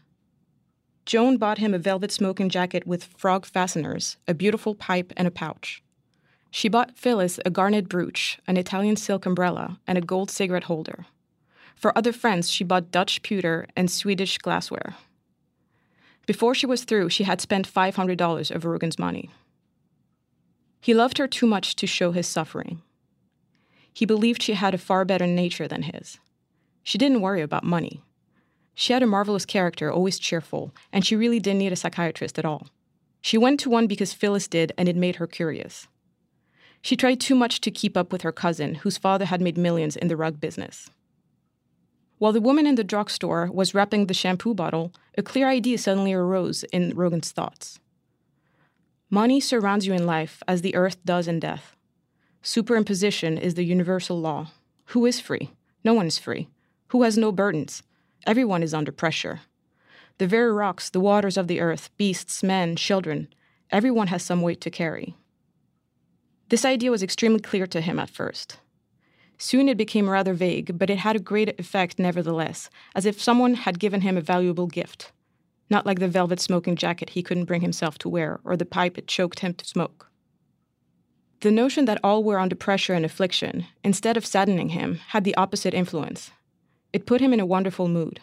Joan 1.05 1.37
bought 1.37 1.59
him 1.59 1.73
a 1.73 1.79
velvet 1.79 2.11
smoking 2.11 2.49
jacket 2.49 2.85
with 2.85 3.05
frog 3.05 3.45
fasteners, 3.45 4.17
a 4.27 4.33
beautiful 4.33 4.75
pipe, 4.75 5.13
and 5.15 5.25
a 5.25 5.31
pouch. 5.31 5.81
She 6.51 6.67
bought 6.67 6.97
Phyllis 6.97 7.39
a 7.45 7.49
garnet 7.49 7.87
brooch, 7.87 8.39
an 8.45 8.57
Italian 8.57 8.97
silk 8.97 9.25
umbrella, 9.25 9.79
and 9.87 9.97
a 9.97 10.01
gold 10.01 10.31
cigarette 10.31 10.65
holder. 10.65 11.05
For 11.77 11.97
other 11.97 12.11
friends, 12.11 12.49
she 12.49 12.65
bought 12.65 12.91
Dutch 12.91 13.21
pewter 13.21 13.67
and 13.77 13.89
Swedish 13.89 14.37
glassware. 14.37 14.97
Before 16.29 16.53
she 16.53 16.67
was 16.67 16.83
through, 16.83 17.09
she 17.09 17.23
had 17.23 17.41
spent 17.41 17.67
$500 17.67 18.51
of 18.51 18.63
Rogan's 18.63 18.99
money. 18.99 19.31
He 20.79 20.93
loved 20.93 21.17
her 21.17 21.27
too 21.27 21.47
much 21.47 21.75
to 21.77 21.87
show 21.87 22.11
his 22.11 22.27
suffering. 22.27 22.83
He 23.91 24.05
believed 24.05 24.43
she 24.43 24.53
had 24.53 24.75
a 24.75 24.77
far 24.77 25.05
better 25.05 25.25
nature 25.25 25.67
than 25.67 25.81
his. 25.81 26.19
She 26.83 26.99
didn't 26.99 27.21
worry 27.21 27.41
about 27.41 27.63
money. 27.63 28.03
She 28.75 28.93
had 28.93 29.01
a 29.01 29.07
marvelous 29.07 29.43
character, 29.43 29.91
always 29.91 30.19
cheerful, 30.19 30.71
and 30.93 31.03
she 31.03 31.15
really 31.15 31.39
didn't 31.39 31.57
need 31.57 31.73
a 31.73 31.75
psychiatrist 31.75 32.37
at 32.37 32.45
all. 32.45 32.67
She 33.21 33.39
went 33.39 33.59
to 33.61 33.71
one 33.71 33.87
because 33.87 34.13
Phyllis 34.13 34.47
did, 34.47 34.71
and 34.77 34.87
it 34.87 34.95
made 34.95 35.15
her 35.15 35.25
curious. 35.25 35.87
She 36.83 36.95
tried 36.95 37.19
too 37.19 37.33
much 37.33 37.59
to 37.61 37.71
keep 37.71 37.97
up 37.97 38.11
with 38.11 38.21
her 38.21 38.31
cousin, 38.31 38.75
whose 38.75 38.99
father 38.99 39.25
had 39.25 39.41
made 39.41 39.57
millions 39.57 39.95
in 39.95 40.09
the 40.09 40.15
rug 40.15 40.39
business. 40.39 40.91
While 42.19 42.33
the 42.33 42.41
woman 42.41 42.67
in 42.67 42.75
the 42.75 42.83
drugstore 42.83 43.49
was 43.51 43.73
wrapping 43.73 44.05
the 44.05 44.13
shampoo 44.13 44.53
bottle, 44.53 44.93
a 45.17 45.23
clear 45.23 45.47
idea 45.47 45.77
suddenly 45.77 46.13
arose 46.13 46.63
in 46.65 46.93
Rogan's 46.95 47.31
thoughts. 47.31 47.79
Money 49.09 49.39
surrounds 49.39 49.87
you 49.87 49.93
in 49.93 50.05
life 50.05 50.43
as 50.47 50.61
the 50.61 50.75
earth 50.75 51.03
does 51.05 51.27
in 51.27 51.39
death. 51.39 51.75
Superimposition 52.43 53.39
is 53.39 53.55
the 53.55 53.63
universal 53.63 54.19
law. 54.19 54.51
Who 54.87 55.05
is 55.05 55.19
free? 55.19 55.51
No 55.83 55.93
one 55.93 56.07
is 56.07 56.19
free. 56.19 56.49
Who 56.89 57.03
has 57.03 57.17
no 57.17 57.31
burdens? 57.31 57.83
Everyone 58.27 58.63
is 58.63 58.73
under 58.73 58.91
pressure. 58.91 59.39
The 60.17 60.27
very 60.27 60.51
rocks, 60.51 60.89
the 60.89 60.99
waters 60.99 61.37
of 61.37 61.47
the 61.47 61.61
earth, 61.61 61.89
beasts, 61.95 62.43
men, 62.43 62.75
children, 62.75 63.29
everyone 63.71 64.07
has 64.07 64.23
some 64.23 64.41
weight 64.41 64.59
to 64.61 64.69
carry. 64.69 65.15
This 66.49 66.65
idea 66.65 66.91
was 66.91 67.03
extremely 67.03 67.39
clear 67.39 67.65
to 67.67 67.79
him 67.79 67.97
at 67.97 68.09
first. 68.09 68.57
Soon 69.41 69.69
it 69.69 69.77
became 69.77 70.09
rather 70.09 70.33
vague, 70.33 70.77
but 70.77 70.89
it 70.89 70.99
had 70.99 71.15
a 71.15 71.19
great 71.19 71.57
effect 71.57 71.97
nevertheless, 71.97 72.69
as 72.93 73.05
if 73.05 73.21
someone 73.21 73.53
had 73.53 73.79
given 73.79 74.01
him 74.01 74.17
a 74.17 74.21
valuable 74.21 74.67
gift. 74.67 75.13
Not 75.69 75.85
like 75.85 75.99
the 75.99 76.09
velvet 76.09 76.41
smoking 76.41 76.75
jacket 76.75 77.11
he 77.11 77.23
couldn't 77.23 77.45
bring 77.45 77.61
himself 77.61 77.97
to 77.99 78.09
wear, 78.09 78.41
or 78.43 78.57
the 78.57 78.65
pipe 78.65 78.97
it 78.97 79.07
choked 79.07 79.39
him 79.39 79.53
to 79.53 79.65
smoke. 79.65 80.11
The 81.39 81.51
notion 81.51 81.85
that 81.85 82.01
all 82.03 82.21
were 82.21 82.37
under 82.37 82.55
pressure 82.55 82.93
and 82.93 83.05
affliction, 83.05 83.65
instead 83.81 84.17
of 84.17 84.25
saddening 84.25 84.69
him, 84.69 84.99
had 85.09 85.23
the 85.23 85.35
opposite 85.35 85.73
influence. 85.73 86.31
It 86.91 87.05
put 87.05 87.21
him 87.21 87.31
in 87.31 87.39
a 87.39 87.45
wonderful 87.45 87.87
mood. 87.87 88.19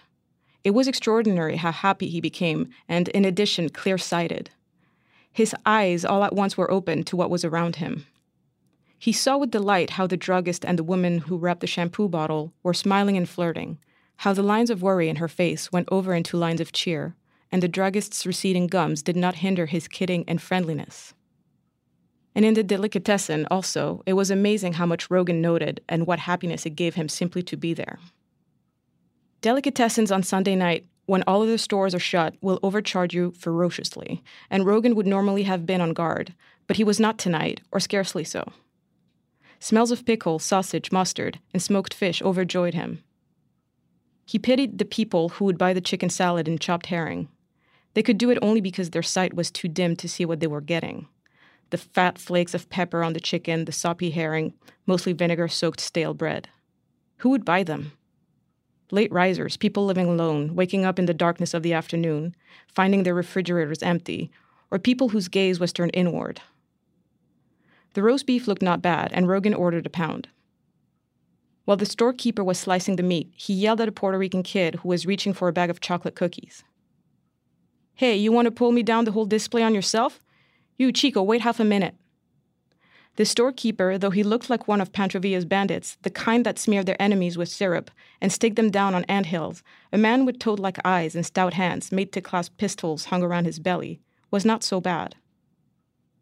It 0.65 0.73
was 0.73 0.87
extraordinary 0.87 1.57
how 1.57 1.73
happy 1.73 2.09
he 2.09 2.21
became, 2.21 2.69
and 2.89 3.09
in 3.09 3.25
addition, 3.25 3.71
clear 3.71 3.97
sighted. 3.97 4.51
His 5.33 5.55
eyes 5.65 6.05
all 6.05 6.25
at 6.25 6.35
once 6.35 6.59
were 6.59 6.71
open 6.71 7.05
to 7.05 7.17
what 7.17 7.31
was 7.31 7.45
around 7.45 7.77
him. 7.77 8.05
He 9.07 9.13
saw 9.13 9.39
with 9.39 9.53
delight 9.53 9.91
how 9.91 10.09
the 10.09 10.17
druggist 10.17 10.65
and 10.65 10.77
the 10.77 10.83
woman 10.83 11.19
who 11.19 11.37
wrapped 11.37 11.61
the 11.61 11.69
shampoo 11.69 12.09
bottle 12.09 12.53
were 12.65 12.75
smiling 12.75 13.17
and 13.17 13.29
flirting, 13.29 13.79
how 14.17 14.33
the 14.33 14.43
lines 14.43 14.69
of 14.69 14.83
worry 14.83 15.09
in 15.09 15.23
her 15.23 15.29
face 15.29 15.71
went 15.71 15.89
over 15.93 16.13
into 16.13 16.37
lines 16.37 16.61
of 16.61 16.73
cheer, 16.73 17.15
and 17.53 17.63
the 17.63 17.69
druggist's 17.69 18.27
receding 18.27 18.67
gums 18.67 19.05
did 19.05 19.15
not 19.15 19.37
hinder 19.37 19.67
his 19.67 19.87
kidding 19.87 20.25
and 20.27 20.43
friendliness. 20.43 21.15
And 22.35 22.45
in 22.45 22.55
the 22.55 22.65
delicatessen, 22.65 23.47
also, 23.49 24.03
it 24.07 24.15
was 24.15 24.29
amazing 24.29 24.73
how 24.73 24.87
much 24.87 25.09
Rogan 25.09 25.41
noted 25.41 25.83
and 25.89 26.05
what 26.05 26.19
happiness 26.19 26.67
it 26.67 26.71
gave 26.71 26.97
him 26.97 27.09
simply 27.09 27.45
to 27.45 27.57
be 27.57 27.75
there. 27.75 28.01
Delicatessens 29.41 30.13
on 30.13 30.25
Sunday 30.25 30.57
night, 30.57 30.85
when 31.05 31.23
all 31.29 31.45
of 31.45 31.49
the 31.49 31.59
stores 31.59 31.95
are 31.95 32.01
shut, 32.01 32.35
will 32.41 32.59
overcharge 32.61 33.15
you 33.15 33.31
ferociously, 33.39 34.25
and 34.51 34.67
Rogan 34.67 34.97
would 34.97 35.07
normally 35.07 35.45
have 35.45 35.65
been 35.65 35.81
on 35.81 35.93
guard, 35.93 36.35
but 36.67 36.77
he 36.77 36.83
was 36.83 36.99
not 36.99 37.19
tonight, 37.19 37.61
or 37.71 37.79
scarcely 37.79 38.25
so. 38.25 38.53
Smells 39.59 39.91
of 39.91 40.05
pickle, 40.05 40.39
sausage, 40.39 40.93
mustard, 40.93 41.41
and 41.53 41.63
smoked 41.63 41.95
fish 41.95 42.23
overjoyed 42.23 42.75
him. 42.75 43.03
He 44.25 44.39
pitied 44.39 44.79
the 44.79 44.85
people 44.85 45.31
who 45.31 45.45
would 45.45 45.57
buy 45.59 45.73
the 45.73 45.81
chicken 45.81 46.11
salad 46.11 46.49
and 46.49 46.61
chopped 46.61 46.87
herring. 46.87 47.29
They 47.95 48.03
could 48.03 48.19
do 48.19 48.31
it 48.31 48.39
only 48.43 48.61
because 48.61 48.91
their 48.91 49.03
sight 49.03 49.35
was 49.35 49.51
too 49.51 49.69
dim 49.69 49.97
to 49.97 50.09
see 50.09 50.25
what 50.25 50.41
they 50.41 50.47
were 50.47 50.61
getting. 50.61 51.09
The 51.71 51.79
fat 51.79 52.19
flakes 52.19 52.55
of 52.55 52.69
pepper 52.69 53.03
on 53.03 53.13
the 53.13 53.21
chicken, 53.21 53.65
the 53.65 53.73
soppy 53.73 54.11
herring, 54.11 54.53
mostly 54.87 55.13
vinegar 55.13 55.49
soaked 55.49 55.81
stale 55.81 56.15
bread. 56.15 56.49
Who 57.19 57.31
would 57.31 57.45
buy 57.45 57.63
them? 57.63 57.93
Late 58.91 59.11
risers, 59.11 59.57
people 59.57 59.85
living 59.85 60.07
alone, 60.07 60.55
waking 60.55 60.85
up 60.85 60.99
in 60.99 61.07
the 61.07 61.15
darkness 61.15 61.55
of 61.55 61.63
the 61.63 61.73
afternoon, 61.73 62.37
finding 62.69 63.03
their 63.03 63.15
refrigerators 63.15 63.83
empty, 63.83 64.31
or 64.71 64.79
people 64.79 65.09
whose 65.09 65.29
gaze 65.29 65.59
was 65.59 65.73
turned 65.73 65.93
inward, 65.95 66.41
the 67.97 68.03
roast 68.03 68.27
beef 68.27 68.47
looked 68.47 68.61
not 68.61 68.83
bad, 68.83 69.11
and 69.15 69.27
Rogan 69.27 69.55
ordered 69.55 69.87
a 69.87 69.91
pound. 69.91 70.29
While 71.65 71.79
the 71.79 71.87
storekeeper 71.87 72.45
was 72.45 72.59
slicing 72.59 72.97
the 72.97 73.03
meat, 73.03 73.33
he 73.35 73.55
yelled 73.55 73.81
at 73.81 73.89
a 73.89 73.93
Puerto 73.93 74.19
Rican 74.19 74.43
kid 74.43 74.75
who 74.75 74.91
was 74.91 75.07
reaching 75.07 75.33
for 75.33 75.49
a 75.49 75.53
bag 75.53 75.71
of 75.71 75.81
chocolate 75.81 76.15
cookies. 76.15 76.63
Hey, 77.95 78.15
you 78.15 78.33
want 78.33 78.45
to 78.45 78.51
pull 78.51 78.71
me 78.71 78.83
down 78.83 79.07
the 79.07 79.13
whole 79.13 79.25
display 79.25 79.63
on 79.63 79.75
yourself? 79.75 80.21
You, 80.77 80.93
Chico, 80.93 81.23
wait 81.23 81.41
half 81.41 81.59
a 81.59 81.65
minute. 81.65 81.95
The 83.15 83.25
storekeeper, 83.25 83.97
though 83.97 84.11
he 84.11 84.23
looked 84.23 84.51
like 84.51 84.69
one 84.69 84.83
of 84.83 84.93
Pancho 84.93 85.19
Villa's 85.19 85.47
bandits, 85.47 85.97
the 86.03 86.11
kind 86.11 86.45
that 86.45 86.59
smear 86.59 86.85
their 86.85 87.01
enemies 87.01 87.39
with 87.39 87.49
syrup 87.49 87.91
and 88.21 88.31
stake 88.31 88.57
them 88.57 88.71
down 88.71 88.95
on 88.95 89.05
ant 89.05 89.25
hills, 89.25 89.63
a 89.91 89.97
man 89.97 90.27
with 90.27 90.39
toad 90.39 90.59
like 90.59 90.77
eyes 90.85 91.17
and 91.17 91.25
stout 91.25 91.55
hands 91.55 91.91
made 91.91 92.13
to 92.13 92.21
clasp 92.21 92.59
pistols 92.59 93.07
hung 93.07 93.23
around 93.23 93.47
his 93.47 93.59
belly, 93.59 94.03
was 94.31 94.45
not 94.45 94.63
so 94.63 94.83
bad. 94.83 95.17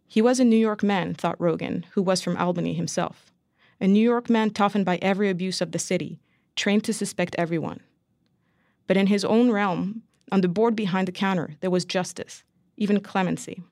He 0.06 0.22
was 0.22 0.38
a 0.40 0.44
New 0.44 0.56
York 0.56 0.82
man, 0.82 1.14
thought 1.14 1.40
Rogan, 1.40 1.86
who 1.92 2.02
was 2.02 2.22
from 2.22 2.36
Albany 2.36 2.74
himself. 2.74 3.32
A 3.80 3.86
New 3.86 4.02
York 4.02 4.30
man 4.30 4.50
toughened 4.50 4.84
by 4.84 4.98
every 5.02 5.28
abuse 5.28 5.60
of 5.60 5.72
the 5.72 5.78
city, 5.78 6.20
trained 6.56 6.84
to 6.84 6.92
suspect 6.92 7.34
everyone. 7.36 7.80
But 8.86 8.96
in 8.96 9.08
his 9.08 9.24
own 9.24 9.50
realm, 9.50 10.02
on 10.30 10.40
the 10.40 10.48
board 10.48 10.76
behind 10.76 11.08
the 11.08 11.12
counter, 11.12 11.56
there 11.60 11.70
was 11.70 11.84
justice, 11.84 12.44
even 12.76 13.00
clemency. 13.00 13.62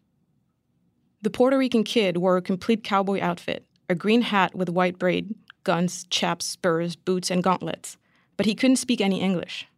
The 1.23 1.31
Puerto 1.31 1.57
Rican 1.57 1.85
kid 1.85 2.17
wore 2.17 2.37
a 2.37 2.43
complete 2.43 2.83
cowboy 2.83 3.21
outfit 3.21 3.67
a 3.89 3.95
green 3.95 4.23
hat 4.23 4.55
with 4.55 4.71
white 4.71 4.99
braid, 4.99 5.35
guns, 5.65 6.07
chaps, 6.09 6.47
spurs, 6.47 6.97
boots, 6.97 7.31
and 7.31 7.43
gauntlets, 7.43 7.99
but 8.37 8.47
he 8.47 8.55
couldn't 8.55 8.77
speak 8.77 9.01
any 9.01 9.21
English. 9.21 9.69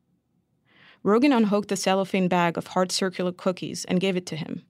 Rogan 1.02 1.32
unhooked 1.32 1.68
the 1.68 1.76
cellophane 1.76 2.28
bag 2.28 2.56
of 2.56 2.68
hard 2.68 2.92
circular 2.92 3.32
cookies 3.32 3.84
and 3.86 4.00
gave 4.00 4.16
it 4.16 4.24
to 4.26 4.36
him. 4.36 4.62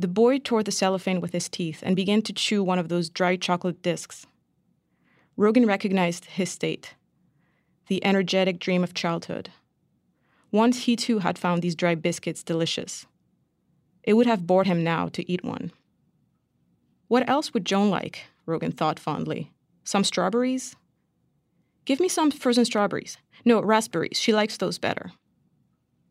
The 0.00 0.08
boy 0.08 0.38
tore 0.38 0.62
the 0.62 0.72
cellophane 0.72 1.20
with 1.20 1.34
his 1.34 1.50
teeth 1.50 1.82
and 1.82 1.94
began 1.94 2.22
to 2.22 2.32
chew 2.32 2.64
one 2.64 2.78
of 2.78 2.88
those 2.88 3.10
dry 3.10 3.36
chocolate 3.36 3.82
discs. 3.82 4.26
Rogan 5.36 5.66
recognized 5.66 6.24
his 6.24 6.48
state 6.48 6.94
the 7.88 8.02
energetic 8.02 8.58
dream 8.58 8.82
of 8.82 8.94
childhood. 8.94 9.50
Once 10.50 10.84
he 10.84 10.96
too 10.96 11.18
had 11.18 11.36
found 11.36 11.60
these 11.60 11.74
dry 11.74 11.94
biscuits 11.94 12.42
delicious. 12.42 13.04
It 14.02 14.14
would 14.14 14.24
have 14.26 14.46
bored 14.46 14.66
him 14.66 14.82
now 14.82 15.08
to 15.08 15.30
eat 15.30 15.44
one. 15.44 15.70
What 17.08 17.28
else 17.28 17.52
would 17.52 17.66
Joan 17.66 17.90
like? 17.90 18.24
Rogan 18.46 18.72
thought 18.72 18.98
fondly. 18.98 19.50
Some 19.84 20.04
strawberries? 20.04 20.76
Give 21.84 22.00
me 22.00 22.08
some 22.08 22.30
frozen 22.30 22.64
strawberries. 22.64 23.18
No, 23.44 23.60
raspberries. 23.60 24.18
She 24.18 24.32
likes 24.32 24.56
those 24.56 24.78
better. 24.78 25.12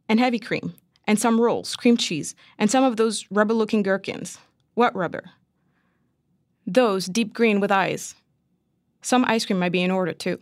And 0.08 0.20
heavy 0.20 0.38
cream. 0.38 0.76
And 1.10 1.18
some 1.18 1.42
rolls, 1.42 1.76
cream 1.76 1.98
cheese, 1.98 2.36
and 2.60 2.70
some 2.70 2.84
of 2.84 2.98
those 2.98 3.26
rubber 3.32 3.56
looking 3.56 3.82
gherkins. 3.82 4.38
What 4.76 4.96
rubber? 4.96 5.32
Those 6.68 7.08
deep 7.08 7.34
green 7.34 7.60
with 7.60 7.72
eyes. 7.72 8.14
Some 9.02 9.26
ice 9.26 9.44
cream 9.44 9.58
might 9.58 9.72
be 9.72 9.82
in 9.82 9.90
order, 9.90 10.14
too. 10.14 10.38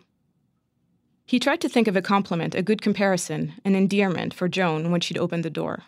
He 1.26 1.40
tried 1.40 1.62
to 1.62 1.70
think 1.70 1.88
of 1.88 1.96
a 1.96 2.02
compliment, 2.02 2.54
a 2.54 2.62
good 2.62 2.82
comparison, 2.82 3.54
an 3.64 3.76
endearment 3.76 4.34
for 4.34 4.50
Joan 4.50 4.92
when 4.92 5.00
she'd 5.00 5.18
opened 5.18 5.46
the 5.46 5.50
door. 5.50 5.84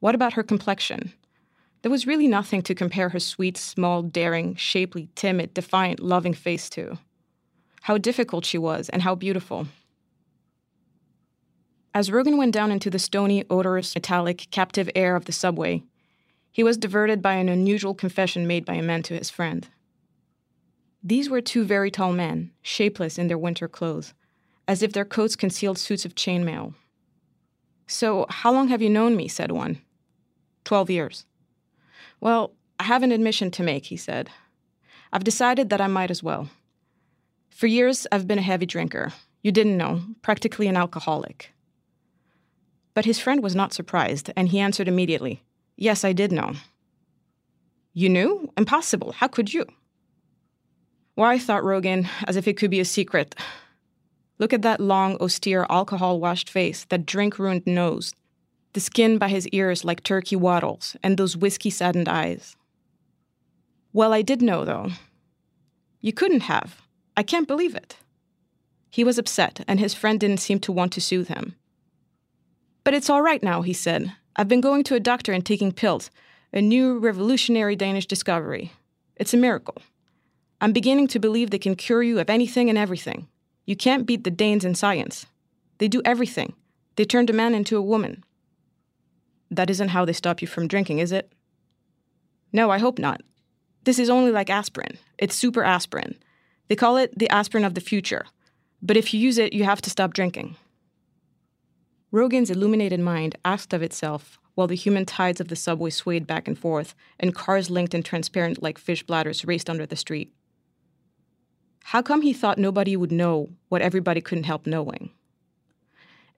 What 0.00 0.14
about 0.14 0.32
her 0.32 0.42
complexion? 0.42 1.12
There 1.82 1.90
was 1.90 2.06
really 2.06 2.26
nothing 2.26 2.62
to 2.62 2.74
compare 2.74 3.10
her 3.10 3.20
sweet, 3.20 3.58
small, 3.58 4.00
daring, 4.00 4.54
shapely, 4.56 5.10
timid, 5.14 5.52
defiant, 5.52 6.00
loving 6.00 6.32
face 6.32 6.70
to. 6.70 6.98
How 7.82 7.98
difficult 7.98 8.46
she 8.46 8.56
was, 8.56 8.88
and 8.88 9.02
how 9.02 9.14
beautiful. 9.14 9.66
As 11.96 12.12
Rogan 12.12 12.36
went 12.36 12.52
down 12.52 12.70
into 12.70 12.90
the 12.90 12.98
stony, 12.98 13.42
odorous, 13.48 13.94
metallic, 13.94 14.48
captive 14.50 14.90
air 14.94 15.16
of 15.16 15.24
the 15.24 15.32
subway, 15.32 15.82
he 16.52 16.62
was 16.62 16.76
diverted 16.76 17.22
by 17.22 17.36
an 17.36 17.48
unusual 17.48 17.94
confession 17.94 18.46
made 18.46 18.66
by 18.66 18.74
a 18.74 18.82
man 18.82 19.02
to 19.04 19.14
his 19.14 19.30
friend. 19.30 19.66
These 21.02 21.30
were 21.30 21.40
two 21.40 21.64
very 21.64 21.90
tall 21.90 22.12
men, 22.12 22.50
shapeless 22.60 23.16
in 23.16 23.28
their 23.28 23.38
winter 23.38 23.66
clothes, 23.66 24.12
as 24.68 24.82
if 24.82 24.92
their 24.92 25.06
coats 25.06 25.36
concealed 25.36 25.78
suits 25.78 26.04
of 26.04 26.14
chainmail. 26.14 26.74
So, 27.86 28.26
how 28.28 28.52
long 28.52 28.68
have 28.68 28.82
you 28.82 28.90
known 28.90 29.16
me? 29.16 29.26
said 29.26 29.50
one. 29.50 29.80
Twelve 30.64 30.90
years. 30.90 31.24
Well, 32.20 32.52
I 32.78 32.84
have 32.84 33.04
an 33.04 33.12
admission 33.12 33.50
to 33.52 33.62
make, 33.62 33.86
he 33.86 33.96
said. 33.96 34.28
I've 35.14 35.24
decided 35.24 35.70
that 35.70 35.80
I 35.80 35.86
might 35.86 36.10
as 36.10 36.22
well. 36.22 36.50
For 37.48 37.66
years, 37.66 38.06
I've 38.12 38.28
been 38.28 38.38
a 38.38 38.42
heavy 38.42 38.66
drinker. 38.66 39.14
You 39.40 39.50
didn't 39.50 39.78
know, 39.78 40.02
practically 40.20 40.68
an 40.68 40.76
alcoholic. 40.76 41.54
But 42.96 43.04
his 43.04 43.20
friend 43.20 43.42
was 43.42 43.54
not 43.54 43.74
surprised, 43.74 44.30
and 44.36 44.48
he 44.48 44.58
answered 44.58 44.88
immediately 44.88 45.42
Yes, 45.76 46.02
I 46.02 46.14
did 46.14 46.32
know. 46.32 46.54
You 47.92 48.08
knew? 48.08 48.50
Impossible. 48.56 49.12
How 49.12 49.28
could 49.28 49.52
you? 49.52 49.66
Why, 51.14 51.38
thought 51.38 51.62
Rogan, 51.62 52.08
as 52.26 52.36
if 52.36 52.48
it 52.48 52.56
could 52.56 52.70
be 52.70 52.80
a 52.80 52.86
secret. 52.86 53.34
Look 54.38 54.54
at 54.54 54.62
that 54.62 54.80
long, 54.80 55.16
austere, 55.16 55.66
alcohol 55.68 56.20
washed 56.20 56.48
face, 56.48 56.86
that 56.86 57.04
drink 57.04 57.38
ruined 57.38 57.66
nose, 57.66 58.14
the 58.72 58.80
skin 58.80 59.18
by 59.18 59.28
his 59.28 59.46
ears 59.48 59.84
like 59.84 60.02
turkey 60.02 60.36
wattles, 60.36 60.96
and 61.02 61.18
those 61.18 61.36
whiskey 61.36 61.68
saddened 61.68 62.08
eyes. 62.08 62.56
Well, 63.92 64.14
I 64.14 64.22
did 64.22 64.40
know, 64.40 64.64
though. 64.64 64.88
You 66.00 66.14
couldn't 66.14 66.48
have. 66.48 66.80
I 67.14 67.22
can't 67.22 67.46
believe 67.46 67.74
it. 67.74 67.98
He 68.88 69.04
was 69.04 69.18
upset, 69.18 69.62
and 69.68 69.80
his 69.80 69.92
friend 69.92 70.18
didn't 70.18 70.40
seem 70.40 70.60
to 70.60 70.72
want 70.72 70.94
to 70.94 71.02
soothe 71.02 71.28
him. 71.28 71.56
But 72.86 72.94
it's 72.94 73.10
all 73.10 73.20
right 73.20 73.42
now, 73.42 73.62
he 73.62 73.72
said. 73.72 74.12
I've 74.36 74.46
been 74.46 74.60
going 74.60 74.84
to 74.84 74.94
a 74.94 75.00
doctor 75.00 75.32
and 75.32 75.44
taking 75.44 75.72
pills, 75.72 76.08
a 76.52 76.62
new 76.62 77.00
revolutionary 77.00 77.74
Danish 77.74 78.06
discovery. 78.06 78.70
It's 79.16 79.34
a 79.34 79.36
miracle. 79.36 79.82
I'm 80.60 80.72
beginning 80.72 81.08
to 81.08 81.18
believe 81.18 81.50
they 81.50 81.58
can 81.58 81.74
cure 81.74 82.04
you 82.04 82.20
of 82.20 82.30
anything 82.30 82.68
and 82.68 82.78
everything. 82.78 83.26
You 83.64 83.74
can't 83.74 84.06
beat 84.06 84.22
the 84.22 84.30
Danes 84.30 84.64
in 84.64 84.76
science. 84.76 85.26
They 85.78 85.88
do 85.88 86.00
everything. 86.04 86.52
They 86.94 87.04
turned 87.04 87.28
a 87.28 87.32
man 87.32 87.56
into 87.56 87.76
a 87.76 87.82
woman. 87.82 88.22
That 89.50 89.68
isn't 89.68 89.88
how 89.88 90.04
they 90.04 90.12
stop 90.12 90.40
you 90.40 90.46
from 90.46 90.68
drinking, 90.68 91.00
is 91.00 91.10
it? 91.10 91.32
No, 92.52 92.70
I 92.70 92.78
hope 92.78 93.00
not. 93.00 93.20
This 93.82 93.98
is 93.98 94.08
only 94.08 94.30
like 94.30 94.48
aspirin. 94.48 94.96
It's 95.18 95.34
super 95.34 95.64
aspirin. 95.64 96.14
They 96.68 96.76
call 96.76 96.98
it 96.98 97.18
the 97.18 97.30
aspirin 97.30 97.64
of 97.64 97.74
the 97.74 97.80
future. 97.80 98.26
But 98.80 98.96
if 98.96 99.12
you 99.12 99.18
use 99.18 99.38
it, 99.38 99.52
you 99.52 99.64
have 99.64 99.82
to 99.82 99.90
stop 99.90 100.14
drinking. 100.14 100.54
Rogan's 102.16 102.50
illuminated 102.50 102.98
mind 102.98 103.36
asked 103.44 103.74
of 103.74 103.82
itself 103.82 104.38
while 104.54 104.66
the 104.66 104.74
human 104.74 105.04
tides 105.04 105.38
of 105.38 105.48
the 105.48 105.54
subway 105.54 105.90
swayed 105.90 106.26
back 106.26 106.48
and 106.48 106.58
forth 106.58 106.94
and 107.20 107.34
cars 107.34 107.68
linked 107.68 107.92
and 107.92 108.02
transparent 108.02 108.62
like 108.62 108.78
fish 108.78 109.02
bladders 109.02 109.44
raced 109.44 109.68
under 109.68 109.84
the 109.84 109.96
street. 109.96 110.32
How 111.84 112.00
come 112.00 112.22
he 112.22 112.32
thought 112.32 112.56
nobody 112.56 112.96
would 112.96 113.12
know 113.12 113.50
what 113.68 113.82
everybody 113.82 114.22
couldn't 114.22 114.44
help 114.44 114.66
knowing? 114.66 115.10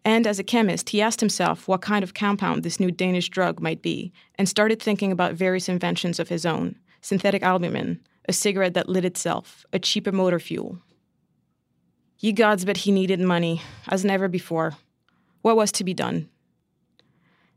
And 0.04 0.26
as 0.26 0.40
a 0.40 0.42
chemist, 0.42 0.88
he 0.88 1.00
asked 1.00 1.20
himself 1.20 1.68
what 1.68 1.80
kind 1.80 2.02
of 2.02 2.12
compound 2.12 2.64
this 2.64 2.80
new 2.80 2.90
Danish 2.90 3.28
drug 3.28 3.60
might 3.60 3.80
be 3.80 4.12
and 4.34 4.48
started 4.48 4.82
thinking 4.82 5.12
about 5.12 5.34
various 5.34 5.68
inventions 5.68 6.18
of 6.18 6.28
his 6.28 6.44
own 6.44 6.74
synthetic 7.02 7.44
albumin, 7.44 8.00
a 8.28 8.32
cigarette 8.32 8.74
that 8.74 8.88
lit 8.88 9.04
itself, 9.04 9.64
a 9.72 9.78
cheaper 9.78 10.10
motor 10.10 10.40
fuel. 10.40 10.80
Ye 12.18 12.32
gods, 12.32 12.64
but 12.64 12.78
he 12.78 12.90
needed 12.90 13.20
money, 13.20 13.62
as 13.86 14.04
never 14.04 14.26
before. 14.26 14.76
What 15.42 15.56
was 15.56 15.72
to 15.72 15.84
be 15.84 15.94
done? 15.94 16.28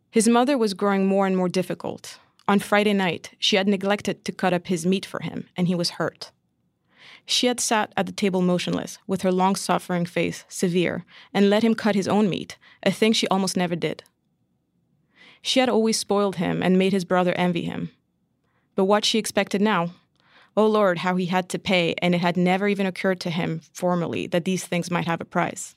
His 0.09 0.27
mother 0.27 0.57
was 0.57 0.73
growing 0.73 1.07
more 1.07 1.25
and 1.25 1.37
more 1.37 1.49
difficult. 1.49 2.19
On 2.47 2.59
Friday 2.59 2.93
night, 2.93 3.31
she 3.39 3.55
had 3.55 3.67
neglected 3.67 4.25
to 4.25 4.31
cut 4.31 4.53
up 4.53 4.67
his 4.67 4.85
meat 4.85 5.05
for 5.05 5.21
him, 5.23 5.47
and 5.55 5.67
he 5.67 5.75
was 5.75 5.91
hurt. 5.91 6.31
She 7.25 7.47
had 7.47 7.59
sat 7.59 7.93
at 7.95 8.07
the 8.07 8.11
table 8.11 8.41
motionless, 8.41 8.97
with 9.07 9.21
her 9.21 9.31
long 9.31 9.55
suffering 9.55 10.05
face 10.05 10.43
severe, 10.49 11.05
and 11.33 11.49
let 11.49 11.63
him 11.63 11.75
cut 11.75 11.95
his 11.95 12.07
own 12.07 12.29
meat, 12.29 12.57
a 12.83 12.91
thing 12.91 13.13
she 13.13 13.27
almost 13.29 13.55
never 13.55 13.75
did. 13.75 14.03
She 15.41 15.59
had 15.59 15.69
always 15.69 15.97
spoiled 15.97 16.35
him 16.35 16.61
and 16.61 16.77
made 16.77 16.93
his 16.93 17.05
brother 17.05 17.33
envy 17.33 17.63
him. 17.63 17.91
But 18.75 18.85
what 18.85 19.05
she 19.05 19.17
expected 19.17 19.61
now? 19.61 19.91
Oh 20.57 20.67
Lord, 20.67 20.99
how 20.99 21.15
he 21.15 21.27
had 21.27 21.47
to 21.49 21.59
pay, 21.59 21.95
and 22.01 22.13
it 22.13 22.21
had 22.21 22.35
never 22.35 22.67
even 22.67 22.85
occurred 22.85 23.21
to 23.21 23.29
him 23.29 23.61
formally 23.71 24.27
that 24.27 24.45
these 24.45 24.65
things 24.65 24.91
might 24.91 25.07
have 25.07 25.21
a 25.21 25.25
price. 25.25 25.75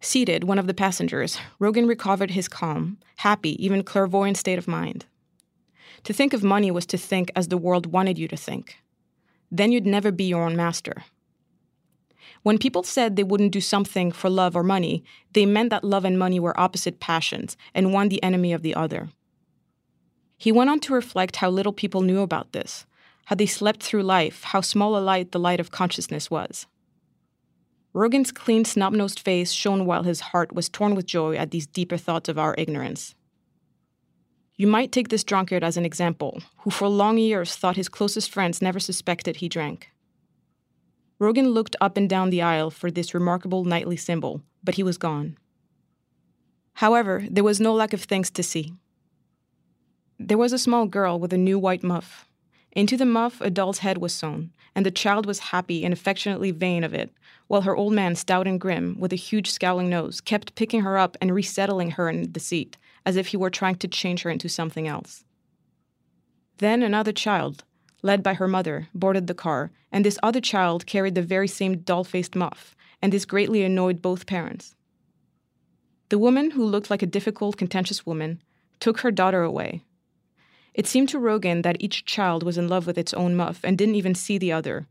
Seated, 0.00 0.44
one 0.44 0.58
of 0.58 0.66
the 0.66 0.74
passengers, 0.74 1.38
Rogan 1.58 1.86
recovered 1.86 2.30
his 2.30 2.48
calm, 2.48 2.98
happy, 3.16 3.62
even 3.64 3.82
clairvoyant 3.82 4.36
state 4.36 4.58
of 4.58 4.68
mind. 4.68 5.06
To 6.04 6.12
think 6.12 6.32
of 6.32 6.44
money 6.44 6.70
was 6.70 6.86
to 6.86 6.96
think 6.98 7.30
as 7.34 7.48
the 7.48 7.58
world 7.58 7.86
wanted 7.86 8.18
you 8.18 8.28
to 8.28 8.36
think 8.36 8.78
then 9.50 9.72
you'd 9.72 9.86
never 9.86 10.10
be 10.10 10.24
your 10.24 10.44
own 10.44 10.56
master. 10.56 11.04
When 12.42 12.58
people 12.58 12.82
said 12.82 13.16
they 13.16 13.24
wouldn't 13.24 13.52
do 13.52 13.60
something 13.60 14.12
for 14.12 14.30
love 14.30 14.54
or 14.54 14.62
money, 14.62 15.02
they 15.32 15.46
meant 15.46 15.70
that 15.70 15.84
love 15.84 16.04
and 16.04 16.18
money 16.18 16.38
were 16.38 16.58
opposite 16.58 17.00
passions 17.00 17.56
and 17.74 17.92
one 17.92 18.08
the 18.08 18.22
enemy 18.22 18.52
of 18.52 18.62
the 18.62 18.74
other. 18.74 19.08
He 20.36 20.52
went 20.52 20.70
on 20.70 20.80
to 20.80 20.94
reflect 20.94 21.36
how 21.36 21.50
little 21.50 21.72
people 21.72 22.02
knew 22.02 22.20
about 22.20 22.52
this, 22.52 22.86
how 23.26 23.34
they 23.34 23.46
slept 23.46 23.82
through 23.82 24.04
life, 24.04 24.44
how 24.44 24.60
small 24.60 24.96
a 24.96 25.00
light 25.00 25.32
the 25.32 25.40
light 25.40 25.58
of 25.58 25.72
consciousness 25.72 26.30
was. 26.30 26.66
Rogan's 27.98 28.30
clean, 28.30 28.64
snub 28.64 28.92
nosed 28.92 29.18
face 29.18 29.50
shone 29.50 29.84
while 29.84 30.04
his 30.04 30.20
heart 30.30 30.54
was 30.54 30.68
torn 30.68 30.94
with 30.94 31.04
joy 31.04 31.34
at 31.34 31.50
these 31.50 31.66
deeper 31.66 31.96
thoughts 31.96 32.28
of 32.28 32.38
our 32.38 32.54
ignorance. 32.56 33.16
You 34.54 34.68
might 34.68 34.92
take 34.92 35.08
this 35.08 35.24
drunkard 35.24 35.64
as 35.64 35.76
an 35.76 35.84
example, 35.84 36.40
who 36.58 36.70
for 36.70 36.86
long 36.86 37.18
years 37.18 37.56
thought 37.56 37.74
his 37.74 37.88
closest 37.88 38.30
friends 38.30 38.62
never 38.62 38.78
suspected 38.78 39.38
he 39.38 39.48
drank. 39.48 39.90
Rogan 41.18 41.48
looked 41.48 41.74
up 41.80 41.96
and 41.96 42.08
down 42.08 42.30
the 42.30 42.40
aisle 42.40 42.70
for 42.70 42.88
this 42.88 43.14
remarkable 43.14 43.64
nightly 43.64 43.96
symbol, 43.96 44.42
but 44.62 44.76
he 44.76 44.84
was 44.84 44.96
gone. 44.96 45.36
However, 46.74 47.26
there 47.28 47.42
was 47.42 47.58
no 47.58 47.74
lack 47.74 47.92
of 47.92 48.04
things 48.04 48.30
to 48.30 48.44
see. 48.44 48.74
There 50.20 50.38
was 50.38 50.52
a 50.52 50.58
small 50.58 50.86
girl 50.86 51.18
with 51.18 51.32
a 51.32 51.36
new 51.36 51.58
white 51.58 51.82
muff. 51.82 52.27
Into 52.78 52.96
the 52.96 53.04
muff, 53.04 53.40
a 53.40 53.50
doll's 53.50 53.78
head 53.78 53.98
was 53.98 54.14
sewn, 54.14 54.52
and 54.72 54.86
the 54.86 54.92
child 54.92 55.26
was 55.26 55.50
happy 55.50 55.84
and 55.84 55.92
affectionately 55.92 56.52
vain 56.52 56.84
of 56.84 56.94
it, 56.94 57.12
while 57.48 57.62
her 57.62 57.74
old 57.74 57.92
man, 57.92 58.14
stout 58.14 58.46
and 58.46 58.60
grim, 58.60 58.94
with 59.00 59.12
a 59.12 59.16
huge 59.16 59.50
scowling 59.50 59.88
nose, 59.90 60.20
kept 60.20 60.54
picking 60.54 60.82
her 60.82 60.96
up 60.96 61.16
and 61.20 61.34
resettling 61.34 61.90
her 61.90 62.08
in 62.08 62.30
the 62.30 62.38
seat, 62.38 62.76
as 63.04 63.16
if 63.16 63.26
he 63.26 63.36
were 63.36 63.50
trying 63.50 63.74
to 63.74 63.88
change 63.88 64.22
her 64.22 64.30
into 64.30 64.48
something 64.48 64.86
else. 64.86 65.24
Then 66.58 66.84
another 66.84 67.10
child, 67.10 67.64
led 68.02 68.22
by 68.22 68.34
her 68.34 68.46
mother, 68.46 68.86
boarded 68.94 69.26
the 69.26 69.34
car, 69.34 69.72
and 69.90 70.04
this 70.04 70.20
other 70.22 70.40
child 70.40 70.86
carried 70.86 71.16
the 71.16 71.20
very 71.20 71.48
same 71.48 71.78
doll 71.78 72.04
faced 72.04 72.36
muff, 72.36 72.76
and 73.02 73.12
this 73.12 73.24
greatly 73.24 73.64
annoyed 73.64 74.00
both 74.00 74.24
parents. 74.24 74.76
The 76.10 76.18
woman, 76.18 76.52
who 76.52 76.64
looked 76.64 76.90
like 76.90 77.02
a 77.02 77.06
difficult, 77.06 77.56
contentious 77.56 78.06
woman, 78.06 78.40
took 78.78 79.00
her 79.00 79.10
daughter 79.10 79.42
away. 79.42 79.82
It 80.78 80.86
seemed 80.86 81.08
to 81.08 81.18
Rogan 81.18 81.62
that 81.62 81.76
each 81.80 82.04
child 82.04 82.44
was 82.44 82.56
in 82.56 82.68
love 82.68 82.86
with 82.86 82.96
its 82.96 83.12
own 83.12 83.34
muff 83.34 83.58
and 83.64 83.76
didn't 83.76 83.96
even 83.96 84.14
see 84.14 84.38
the 84.38 84.52
other, 84.52 84.86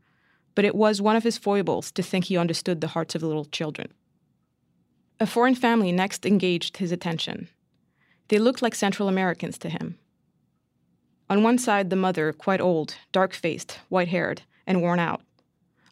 but 0.54 0.66
it 0.66 0.74
was 0.74 1.00
one 1.00 1.16
of 1.16 1.24
his 1.24 1.38
foibles 1.38 1.90
to 1.92 2.02
think 2.02 2.26
he 2.26 2.36
understood 2.36 2.82
the 2.82 2.88
hearts 2.88 3.14
of 3.14 3.22
little 3.22 3.46
children. 3.46 3.88
A 5.18 5.24
foreign 5.24 5.54
family 5.54 5.90
next 5.90 6.26
engaged 6.26 6.76
his 6.76 6.92
attention. 6.92 7.48
They 8.28 8.38
looked 8.38 8.60
like 8.60 8.74
Central 8.74 9.08
Americans 9.08 9.56
to 9.60 9.70
him. 9.70 9.98
On 11.30 11.42
one 11.42 11.56
side, 11.56 11.88
the 11.88 11.96
mother, 11.96 12.34
quite 12.34 12.60
old, 12.60 12.96
dark 13.10 13.32
faced, 13.32 13.78
white 13.88 14.08
haired, 14.08 14.42
and 14.66 14.82
worn 14.82 15.00
out. 15.00 15.22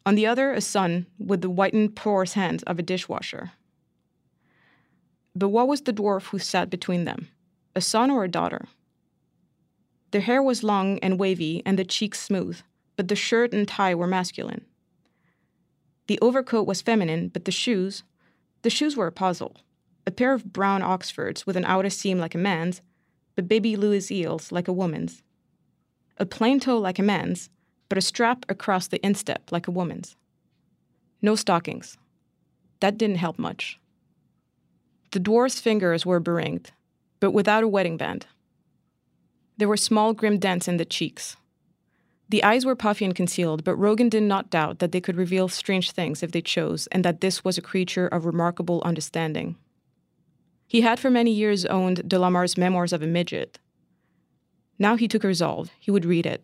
On 0.04 0.14
the 0.14 0.26
other, 0.26 0.52
a 0.52 0.60
son 0.60 1.06
with 1.18 1.40
the 1.40 1.48
whitened, 1.48 1.96
porous 1.96 2.34
hands 2.34 2.62
of 2.64 2.78
a 2.78 2.82
dishwasher. 2.82 3.52
But 5.34 5.48
what 5.48 5.68
was 5.68 5.80
the 5.80 5.94
dwarf 5.94 6.24
who 6.24 6.38
sat 6.38 6.68
between 6.68 7.06
them? 7.06 7.28
A 7.74 7.80
son 7.80 8.10
or 8.10 8.24
a 8.24 8.28
daughter? 8.28 8.66
Their 10.10 10.20
hair 10.20 10.42
was 10.42 10.62
long 10.62 10.98
and 11.00 11.18
wavy 11.18 11.62
and 11.66 11.78
the 11.78 11.84
cheeks 11.84 12.20
smooth, 12.20 12.60
but 12.96 13.08
the 13.08 13.16
shirt 13.16 13.52
and 13.52 13.66
tie 13.66 13.94
were 13.94 14.06
masculine. 14.06 14.64
The 16.06 16.18
overcoat 16.20 16.66
was 16.66 16.82
feminine, 16.82 17.28
but 17.28 17.44
the 17.44 17.50
shoes, 17.50 18.04
the 18.62 18.70
shoes 18.70 18.96
were 18.96 19.08
a 19.08 19.12
puzzle. 19.12 19.56
A 20.06 20.12
pair 20.12 20.32
of 20.32 20.52
brown 20.52 20.82
Oxfords 20.82 21.46
with 21.46 21.56
an 21.56 21.64
outer 21.64 21.90
seam 21.90 22.18
like 22.18 22.34
a 22.34 22.38
man's, 22.38 22.80
but 23.34 23.48
baby 23.48 23.76
Louis 23.76 24.06
heels 24.06 24.52
like 24.52 24.68
a 24.68 24.72
woman's. 24.72 25.22
A 26.18 26.24
plain 26.24 26.60
toe 26.60 26.78
like 26.78 26.98
a 26.98 27.02
man's, 27.02 27.50
but 27.88 27.98
a 27.98 28.00
strap 28.00 28.46
across 28.48 28.86
the 28.86 29.04
instep 29.04 29.50
like 29.50 29.66
a 29.66 29.72
woman's. 29.72 30.16
No 31.20 31.34
stockings. 31.34 31.98
That 32.80 32.96
didn't 32.96 33.16
help 33.16 33.38
much. 33.38 33.80
The 35.10 35.20
dwarf's 35.20 35.60
fingers 35.60 36.06
were 36.06 36.20
beringed, 36.20 36.72
but 37.20 37.32
without 37.32 37.64
a 37.64 37.68
wedding 37.68 37.96
band. 37.96 38.26
There 39.58 39.68
were 39.68 39.76
small, 39.76 40.12
grim 40.12 40.38
dents 40.38 40.68
in 40.68 40.76
the 40.76 40.84
cheeks. 40.84 41.36
The 42.28 42.42
eyes 42.42 42.66
were 42.66 42.76
puffy 42.76 43.04
and 43.04 43.14
concealed, 43.14 43.64
but 43.64 43.76
Rogan 43.76 44.08
did 44.08 44.24
not 44.24 44.50
doubt 44.50 44.80
that 44.80 44.92
they 44.92 45.00
could 45.00 45.16
reveal 45.16 45.48
strange 45.48 45.92
things 45.92 46.22
if 46.22 46.32
they 46.32 46.42
chose, 46.42 46.88
and 46.88 47.04
that 47.04 47.20
this 47.20 47.44
was 47.44 47.56
a 47.56 47.62
creature 47.62 48.08
of 48.08 48.26
remarkable 48.26 48.82
understanding. 48.84 49.56
He 50.66 50.80
had 50.80 50.98
for 50.98 51.10
many 51.10 51.30
years 51.30 51.64
owned 51.66 52.08
de 52.08 52.18
la 52.18 52.28
Mare's 52.28 52.58
Memoirs 52.58 52.92
of 52.92 53.02
a 53.02 53.06
Midget. 53.06 53.58
Now 54.78 54.96
he 54.96 55.08
took 55.08 55.24
a 55.24 55.28
resolve 55.28 55.70
he 55.78 55.90
would 55.90 56.04
read 56.04 56.26
it. 56.26 56.42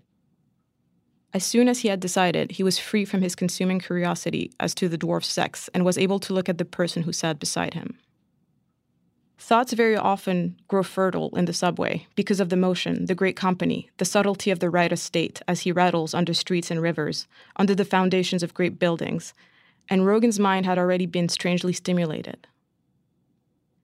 As 1.34 1.44
soon 1.44 1.68
as 1.68 1.80
he 1.80 1.88
had 1.88 1.98
decided, 1.98 2.52
he 2.52 2.62
was 2.62 2.78
free 2.78 3.04
from 3.04 3.22
his 3.22 3.34
consuming 3.34 3.80
curiosity 3.80 4.52
as 4.60 4.74
to 4.76 4.88
the 4.88 4.98
dwarf's 4.98 5.28
sex 5.28 5.68
and 5.74 5.84
was 5.84 5.98
able 5.98 6.18
to 6.20 6.34
look 6.34 6.48
at 6.48 6.58
the 6.58 6.64
person 6.64 7.02
who 7.02 7.12
sat 7.12 7.40
beside 7.40 7.74
him. 7.74 7.98
Thoughts 9.38 9.72
very 9.72 9.96
often 9.96 10.56
grow 10.68 10.82
fertile 10.82 11.34
in 11.36 11.46
the 11.46 11.52
subway 11.52 12.06
because 12.14 12.40
of 12.40 12.48
the 12.48 12.56
motion, 12.56 13.06
the 13.06 13.14
great 13.14 13.36
company, 13.36 13.90
the 13.98 14.04
subtlety 14.04 14.50
of 14.50 14.60
the 14.60 14.70
writer's 14.70 15.02
state 15.02 15.42
as 15.48 15.60
he 15.60 15.72
rattles 15.72 16.14
under 16.14 16.32
streets 16.32 16.70
and 16.70 16.80
rivers, 16.80 17.26
under 17.56 17.74
the 17.74 17.84
foundations 17.84 18.42
of 18.42 18.54
great 18.54 18.78
buildings, 18.78 19.34
and 19.88 20.06
Rogan's 20.06 20.38
mind 20.38 20.64
had 20.64 20.78
already 20.78 21.06
been 21.06 21.28
strangely 21.28 21.72
stimulated. 21.72 22.46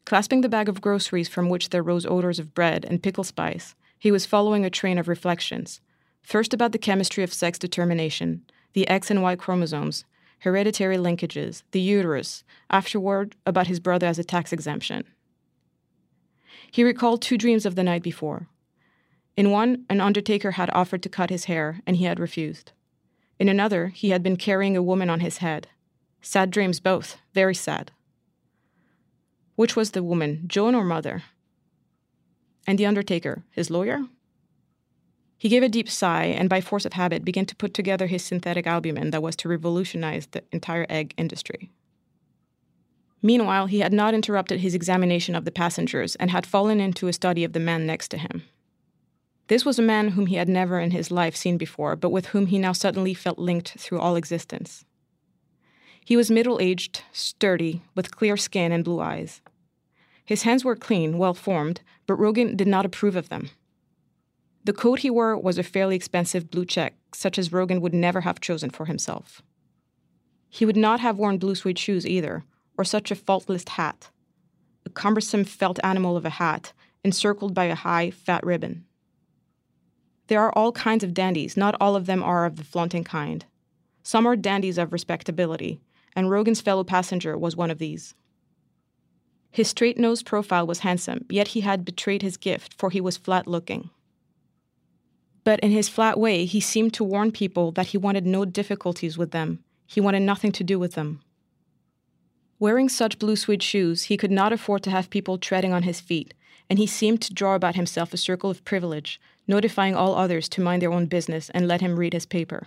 Clasping 0.07 0.41
the 0.41 0.49
bag 0.49 0.69
of 0.69 0.81
groceries 0.81 1.29
from 1.29 1.51
which 1.51 1.69
there 1.69 1.83
rose 1.83 2.07
odors 2.07 2.39
of 2.39 2.55
bread 2.55 2.85
and 2.85 3.03
pickle 3.03 3.25
spice, 3.25 3.75
he 3.99 4.11
was 4.11 4.25
following 4.25 4.65
a 4.65 4.71
train 4.71 4.97
of 4.97 5.09
reflections, 5.09 5.81
first 6.23 6.55
about 6.55 6.73
the 6.73 6.79
chemistry 6.79 7.25
of 7.25 7.35
sex 7.35 7.59
determination, 7.59 8.43
the 8.73 8.89
X 8.89 9.11
and 9.11 9.23
Y 9.23 9.37
chromosomes, 9.37 10.05
hereditary 10.39 10.97
linkages, 10.97 11.63
the 11.73 11.81
uterus, 11.81 12.45
afterward 12.71 13.35
about 13.45 13.67
his 13.67 13.81
brother 13.81 14.07
as 14.07 14.19
a 14.19 14.25
tax 14.25 14.53
exemption. 14.53 15.05
He 16.71 16.85
recalled 16.85 17.23
two 17.23 17.39
dreams 17.39 17.65
of 17.67 17.75
the 17.75 17.83
night 17.83 18.03
before. 18.03 18.49
In 19.37 19.51
one, 19.51 19.85
an 19.89 20.01
undertaker 20.01 20.53
had 20.53 20.71
offered 20.75 21.03
to 21.05 21.09
cut 21.09 21.31
his 21.31 21.45
hair, 21.45 21.81
and 21.87 21.97
he 21.97 22.05
had 22.05 22.19
refused. 22.19 22.73
In 23.39 23.49
another, 23.49 23.89
he 23.89 24.11
had 24.11 24.23
been 24.23 24.37
carrying 24.37 24.77
a 24.77 24.83
woman 24.83 25.09
on 25.09 25.21
his 25.21 25.39
head. 25.39 25.69
Sad 26.21 26.51
dreams, 26.51 26.81
both, 26.81 27.19
very 27.35 27.55
sad. 27.55 27.93
Which 29.55 29.77
was 29.77 29.93
the 29.93 30.03
woman, 30.03 30.45
Joan 30.47 30.75
or 30.75 30.85
Mother? 30.85 31.23
And 32.67 32.79
the 32.79 32.87
undertaker, 32.87 33.45
his 33.51 33.71
lawyer? 33.71 34.05
He 35.37 35.49
gave 35.49 35.63
a 35.63 35.69
deep 35.69 35.89
sigh 35.89 36.25
and, 36.25 36.49
by 36.49 36.61
force 36.61 36.85
of 36.85 36.95
habit, 36.95 37.25
began 37.25 37.47
to 37.47 37.57
put 37.57 37.73
together 37.73 38.09
his 38.09 38.25
synthetic 38.25 38.67
albumin 38.67 39.11
that 39.11 39.23
was 39.23 39.37
to 39.37 39.49
revolutionize 39.49 40.27
the 40.27 40.43
entire 40.51 40.85
egg 40.89 41.15
industry. 41.17 41.71
Meanwhile, 43.23 43.67
he 43.67 43.81
had 43.81 43.93
not 43.93 44.15
interrupted 44.15 44.61
his 44.61 44.75
examination 44.75 45.35
of 45.35 45.45
the 45.45 45.51
passengers 45.51 46.15
and 46.17 46.31
had 46.31 46.47
fallen 46.47 46.81
into 46.81 47.09
a 47.09 47.13
study 47.13 47.45
of 47.45 47.53
the 47.53 47.61
man 47.61 47.87
next 47.87 48.09
to 48.09 48.19
him. 48.19 48.45
This 49.49 49.65
was 49.65 49.79
a 49.79 49.83
man 49.83 50.09
whom 50.09 50.27
he 50.27 50.37
had 50.37 50.49
never 50.49 50.79
in 50.79 50.91
his 50.91 51.11
life 51.11 51.35
seen 51.35 51.57
before, 51.57 51.97
but 51.97 52.11
with 52.11 52.27
whom 52.27 52.47
he 52.47 52.59
now 52.59 52.73
suddenly 52.73 53.15
felt 53.15 53.39
linked 53.39 53.79
through 53.79 53.99
all 53.99 54.15
existence. 54.15 54.85
He 56.05 56.17
was 56.17 56.31
middle 56.31 56.61
aged, 56.61 57.03
sturdy, 57.13 57.83
with 57.95 58.15
clear 58.15 58.37
skin 58.37 58.73
and 58.73 58.85
blue 58.85 59.01
eyes. 59.01 59.41
His 60.25 60.43
hands 60.43 60.65
were 60.65 60.77
clean, 60.77 61.19
well 61.19 61.35
formed, 61.35 61.81
but 62.07 62.17
Rogan 62.17 62.57
did 62.57 62.69
not 62.69 62.85
approve 62.85 63.17
of 63.17 63.31
them. 63.31 63.51
The 64.65 64.75
coat 64.75 64.99
he 64.99 65.11
wore 65.11 65.37
was 65.37 65.57
a 65.57 65.63
fairly 65.63 65.97
expensive 65.97 66.51
blue 66.51 66.67
check, 66.67 66.95
such 67.15 67.39
as 67.39 67.53
Rogan 67.53 67.81
would 67.81 67.95
never 67.95 68.21
have 68.21 68.41
chosen 68.41 68.69
for 68.69 68.85
himself. 68.85 69.43
He 70.51 70.67
would 70.67 70.77
not 70.77 71.01
have 71.01 71.17
worn 71.17 71.39
blue 71.39 71.55
suede 71.55 71.79
shoes 71.79 72.07
either, 72.07 72.45
or 72.79 72.85
such 72.85 73.11
a 73.11 73.17
faultless 73.17 73.65
hat, 73.69 74.09
a 74.87 74.91
cumbersome 74.91 75.45
felt 75.45 75.79
animal 75.83 76.17
of 76.17 76.25
a 76.25 76.31
hat 76.31 76.73
encircled 77.05 77.53
by 77.53 77.65
a 77.65 77.75
high, 77.75 78.11
fat 78.11 78.45
ribbon. 78.47 78.85
There 80.29 80.41
are 80.41 80.53
all 80.53 80.73
kinds 80.73 81.05
of 81.05 81.15
dandies, 81.15 81.57
not 81.57 81.77
all 81.81 81.97
of 81.97 82.07
them 82.07 82.23
are 82.23 82.47
of 82.47 82.57
the 82.57 82.65
flaunting 82.65 83.05
kind. 83.05 83.45
Some 84.03 84.27
are 84.27 84.37
dandies 84.37 84.79
of 84.79 84.93
respectability, 84.93 85.81
and 86.15 86.31
Rogan's 86.31 86.61
fellow 86.61 86.85
passenger 86.85 87.37
was 87.37 87.57
one 87.57 87.71
of 87.71 87.79
these. 87.79 88.15
His 89.51 89.69
straight 89.69 89.99
nosed 89.99 90.27
profile 90.27 90.67
was 90.67 90.81
handsome, 90.81 91.25
yet 91.31 91.49
he 91.49 91.61
had 91.63 91.85
betrayed 91.85 92.23
his 92.23 92.37
gift, 92.37 92.75
for 92.75 92.91
he 92.91 93.01
was 93.01 93.17
flat 93.17 93.47
looking. 93.47 93.91
But 95.45 95.61
in 95.61 95.71
his 95.71 95.89
flat 95.89 96.19
way, 96.19 96.45
he 96.45 96.61
seemed 96.61 96.93
to 96.95 97.05
warn 97.05 97.33
people 97.33 97.73
that 97.73 97.89
he 97.89 97.99
wanted 97.99 98.27
no 98.27 98.45
difficulties 98.45 99.17
with 99.17 99.31
them, 99.31 99.65
he 99.87 100.01
wanted 100.01 100.21
nothing 100.21 100.53
to 100.53 100.65
do 100.65 100.79
with 100.79 100.93
them. 100.93 101.23
Wearing 102.61 102.89
such 102.89 103.19
blue 103.19 103.37
suede 103.37 103.63
shoes, 103.63 104.05
he 104.05 104.17
could 104.17 104.33
not 104.33 104.53
afford 104.53 104.83
to 104.83 104.91
have 104.91 105.11
people 105.11 105.39
treading 105.39 105.73
on 105.73 105.85
his 105.85 106.01
feet, 106.01 106.35
and 106.69 106.79
he 106.79 106.87
seemed 106.87 107.23
to 107.23 107.35
draw 107.35 107.55
about 107.55 107.77
himself 107.77 108.13
a 108.13 108.17
circle 108.17 108.51
of 108.51 108.65
privilege, 108.65 109.21
notifying 109.47 109.95
all 109.95 110.15
others 110.15 110.49
to 110.51 110.61
mind 110.61 110.83
their 110.83 110.93
own 110.93 111.07
business 111.07 111.51
and 111.51 111.69
let 111.69 111.81
him 111.81 111.99
read 111.99 112.13
his 112.13 112.27
paper. 112.27 112.67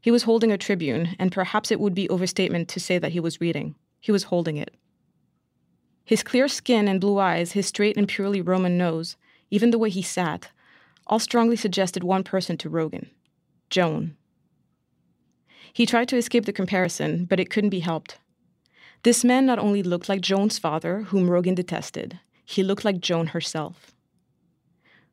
He 0.00 0.10
was 0.10 0.24
holding 0.24 0.52
a 0.52 0.58
tribune, 0.58 1.16
and 1.18 1.32
perhaps 1.32 1.70
it 1.70 1.80
would 1.80 1.94
be 1.94 2.08
overstatement 2.10 2.68
to 2.68 2.80
say 2.80 2.98
that 2.98 3.12
he 3.12 3.20
was 3.20 3.40
reading. 3.40 3.74
He 3.98 4.12
was 4.12 4.24
holding 4.24 4.56
it. 4.56 4.74
His 6.04 6.22
clear 6.22 6.46
skin 6.46 6.86
and 6.86 7.00
blue 7.00 7.18
eyes, 7.18 7.52
his 7.52 7.66
straight 7.66 7.96
and 7.96 8.06
purely 8.06 8.40
Roman 8.40 8.78
nose, 8.78 9.16
even 9.50 9.70
the 9.70 9.78
way 9.78 9.90
he 9.90 10.02
sat, 10.02 10.50
all 11.06 11.18
strongly 11.18 11.56
suggested 11.56 12.04
one 12.04 12.22
person 12.22 12.56
to 12.58 12.68
Rogan 12.68 13.10
Joan. 13.70 14.16
He 15.72 15.86
tried 15.86 16.08
to 16.08 16.16
escape 16.16 16.44
the 16.44 16.52
comparison, 16.52 17.24
but 17.24 17.40
it 17.40 17.50
couldn't 17.50 17.70
be 17.70 17.80
helped. 17.80 18.18
This 19.02 19.24
man 19.24 19.46
not 19.46 19.58
only 19.58 19.82
looked 19.82 20.08
like 20.08 20.20
Joan's 20.20 20.58
father, 20.58 21.02
whom 21.02 21.30
Rogan 21.30 21.54
detested, 21.54 22.18
he 22.44 22.62
looked 22.62 22.84
like 22.84 23.00
Joan 23.00 23.28
herself. 23.28 23.92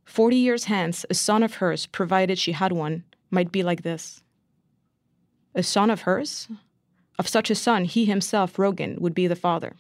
Forty 0.06 0.36
years 0.36 0.66
hence, 0.66 1.06
a 1.10 1.14
son 1.14 1.44
of 1.44 1.56
hers, 1.56 1.86
provided 1.86 2.38
she 2.38 2.52
had 2.52 2.72
one, 2.72 3.04
might 3.30 3.52
be 3.52 3.64
like 3.64 3.84
this. 3.84 4.22
A 5.56 5.64
son 5.64 5.90
of 5.90 6.02
hers? 6.02 6.48
Of 7.20 7.28
such 7.28 7.50
a 7.50 7.56
son, 7.56 7.86
he 7.86 8.06
himself, 8.06 8.58
Rogan, 8.58 8.98
would 9.00 9.14
be 9.14 9.28
the 9.28 9.36
father. 9.36 9.76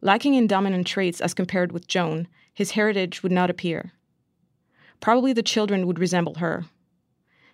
Lacking 0.00 0.34
in 0.34 0.46
dominant 0.46 0.86
traits 0.86 1.20
as 1.20 1.34
compared 1.34 1.72
with 1.72 1.86
Joan, 1.86 2.26
his 2.52 2.72
heritage 2.72 3.22
would 3.22 3.32
not 3.32 3.50
appear. 3.50 3.92
Probably 5.00 5.32
the 5.32 5.42
children 5.42 5.86
would 5.86 5.98
resemble 5.98 6.34
her, 6.34 6.64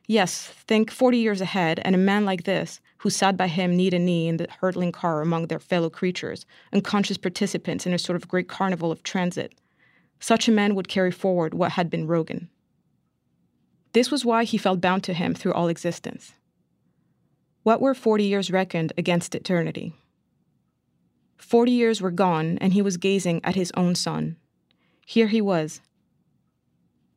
Yes, 0.06 0.46
think 0.46 0.90
40 0.90 1.18
years 1.18 1.40
ahead, 1.40 1.80
and 1.84 1.94
a 1.94 1.98
man 1.98 2.24
like 2.24 2.44
this, 2.44 2.80
who 3.06 3.10
sat 3.10 3.36
by 3.36 3.46
him 3.46 3.76
knee 3.76 3.88
to 3.88 4.00
knee 4.00 4.26
in 4.26 4.36
the 4.36 4.48
hurtling 4.58 4.90
car 4.90 5.20
among 5.20 5.46
their 5.46 5.60
fellow 5.60 5.88
creatures, 5.88 6.44
unconscious 6.72 7.16
participants 7.16 7.86
in 7.86 7.94
a 7.94 8.00
sort 8.00 8.16
of 8.16 8.26
great 8.26 8.48
carnival 8.48 8.90
of 8.90 9.04
transit. 9.04 9.54
Such 10.18 10.48
a 10.48 10.50
man 10.50 10.74
would 10.74 10.88
carry 10.88 11.12
forward 11.12 11.54
what 11.54 11.70
had 11.70 11.88
been 11.88 12.08
Rogan. 12.08 12.50
This 13.92 14.10
was 14.10 14.24
why 14.24 14.42
he 14.42 14.58
felt 14.58 14.80
bound 14.80 15.04
to 15.04 15.14
him 15.14 15.34
through 15.34 15.52
all 15.52 15.68
existence. 15.68 16.32
What 17.62 17.80
were 17.80 17.94
40 17.94 18.24
years 18.24 18.50
reckoned 18.50 18.92
against 18.98 19.36
eternity? 19.36 19.94
40 21.36 21.70
years 21.70 22.02
were 22.02 22.10
gone, 22.10 22.58
and 22.58 22.72
he 22.72 22.82
was 22.82 22.96
gazing 22.96 23.40
at 23.44 23.54
his 23.54 23.70
own 23.76 23.94
son. 23.94 24.36
Here 25.06 25.28
he 25.28 25.40
was. 25.40 25.80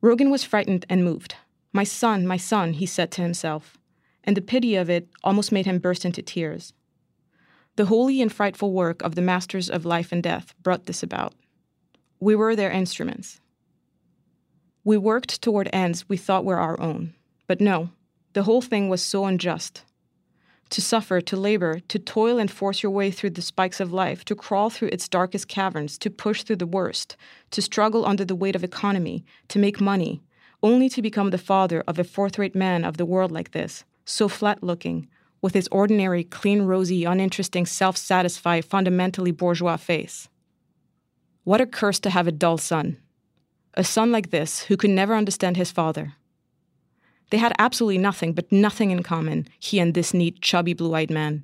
Rogan 0.02 0.30
was 0.30 0.44
frightened 0.44 0.86
and 0.88 1.04
moved. 1.04 1.34
My 1.74 1.84
son, 1.84 2.28
my 2.28 2.38
son, 2.38 2.74
he 2.74 2.86
said 2.86 3.10
to 3.14 3.24
himself, 3.24 3.80
and 4.24 4.36
the 4.38 4.42
pity 4.42 4.76
of 4.76 4.90
it 4.90 5.08
almost 5.24 5.52
made 5.52 5.66
him 5.66 5.80
burst 5.80 6.06
into 6.06 6.22
tears. 6.22 6.74
The 7.76 7.86
holy 7.86 8.22
and 8.22 8.32
frightful 8.32 8.74
work 8.74 9.02
of 9.02 9.16
the 9.16 9.22
masters 9.22 9.70
of 9.70 9.86
life 9.86 10.12
and 10.12 10.22
death 10.22 10.54
brought 10.62 10.86
this 10.86 11.02
about. 11.02 11.34
We 12.20 12.36
were 12.36 12.56
their 12.56 12.72
instruments. 12.72 13.40
We 14.84 14.98
worked 14.98 15.42
toward 15.42 15.70
ends 15.72 16.08
we 16.10 16.18
thought 16.18 16.46
were 16.46 16.60
our 16.60 16.80
own, 16.80 17.14
but 17.48 17.62
no, 17.62 17.92
the 18.34 18.44
whole 18.44 18.62
thing 18.62 18.90
was 18.90 19.02
so 19.02 19.26
unjust. 19.26 19.84
To 20.72 20.82
suffer, 20.82 21.20
to 21.22 21.36
labor, 21.36 21.80
to 21.88 21.98
toil 21.98 22.38
and 22.38 22.52
force 22.52 22.84
your 22.84 22.92
way 22.92 23.10
through 23.10 23.32
the 23.32 23.42
spikes 23.42 23.80
of 23.80 23.92
life, 23.92 24.24
to 24.26 24.36
crawl 24.36 24.70
through 24.70 24.90
its 24.90 25.10
darkest 25.10 25.48
caverns, 25.48 25.98
to 25.98 26.10
push 26.10 26.44
through 26.44 26.58
the 26.58 26.68
worst, 26.68 27.16
to 27.52 27.62
struggle 27.62 28.06
under 28.06 28.24
the 28.24 28.36
weight 28.36 28.56
of 28.56 28.64
economy, 28.64 29.26
to 29.48 29.58
make 29.58 29.82
money, 29.82 30.22
only 30.62 30.90
to 30.90 31.02
become 31.02 31.32
the 31.32 31.38
father 31.38 31.84
of 31.88 31.98
a 31.98 32.04
fourth 32.04 32.38
rate 32.38 32.56
man 32.56 32.84
of 32.84 32.98
the 32.98 33.06
world 33.06 33.32
like 33.32 33.52
this, 33.52 33.84
so 34.10 34.28
flat 34.28 34.64
looking, 34.64 35.08
with 35.42 35.54
his 35.54 35.68
ordinary, 35.72 36.24
clean, 36.24 36.64
rosy, 36.64 37.06
uninteresting, 37.06 37.66
self 37.66 37.98
satisfied, 37.98 38.66
fundamentally 38.66 39.32
bourgeois 39.32 39.78
face. 39.78 40.28
What 41.44 41.62
a 41.62 41.66
curse 41.66 42.00
to 42.02 42.10
have 42.10 42.28
a 42.28 42.32
dull 42.32 42.58
son. 42.58 42.98
A 43.76 43.84
son 43.84 44.12
like 44.12 44.32
this 44.32 44.64
who 44.64 44.78
could 44.78 44.90
never 44.90 45.16
understand 45.16 45.58
his 45.58 45.72
father. 45.72 46.14
They 47.32 47.38
had 47.38 47.54
absolutely 47.60 48.00
nothing, 48.00 48.34
but 48.34 48.52
nothing 48.52 48.92
in 48.92 49.04
common, 49.04 49.48
he 49.60 49.80
and 49.80 49.94
this 49.94 50.14
neat, 50.14 50.42
chubby, 50.42 50.74
blue 50.74 50.94
eyed 50.96 51.12
man. 51.12 51.44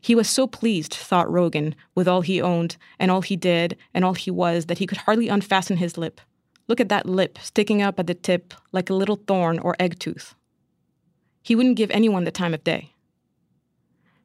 He 0.00 0.14
was 0.14 0.30
so 0.30 0.46
pleased, 0.46 0.94
thought 0.94 1.30
Rogan, 1.30 1.74
with 1.96 2.06
all 2.06 2.20
he 2.20 2.40
owned, 2.40 2.76
and 2.98 3.10
all 3.10 3.22
he 3.22 3.34
did, 3.34 3.76
and 3.92 4.04
all 4.04 4.14
he 4.14 4.30
was, 4.30 4.66
that 4.66 4.78
he 4.78 4.86
could 4.86 4.98
hardly 4.98 5.28
unfasten 5.28 5.78
his 5.78 5.98
lip. 5.98 6.20
Look 6.68 6.80
at 6.80 6.88
that 6.88 7.06
lip 7.06 7.38
sticking 7.42 7.82
up 7.82 7.98
at 7.98 8.06
the 8.06 8.14
tip 8.14 8.54
like 8.70 8.88
a 8.88 8.94
little 8.94 9.16
thorn 9.26 9.58
or 9.58 9.74
egg 9.80 9.98
tooth. 9.98 10.35
He 11.46 11.54
wouldn't 11.54 11.76
give 11.76 11.92
anyone 11.92 12.24
the 12.24 12.32
time 12.32 12.54
of 12.54 12.64
day. 12.64 12.90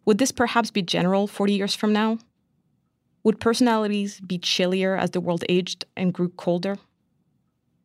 Would 0.06 0.18
this 0.18 0.32
perhaps 0.32 0.72
be 0.72 0.82
general 0.82 1.28
40 1.28 1.54
years 1.54 1.76
from 1.76 1.94
now? 1.94 2.18
Would 3.24 3.40
personalities 3.40 4.20
be 4.22 4.40
chillier 4.40 4.98
as 4.98 5.12
the 5.12 5.22
world 5.22 5.44
aged 5.48 5.86
and 5.96 6.16
grew 6.16 6.30
colder? 6.30 6.78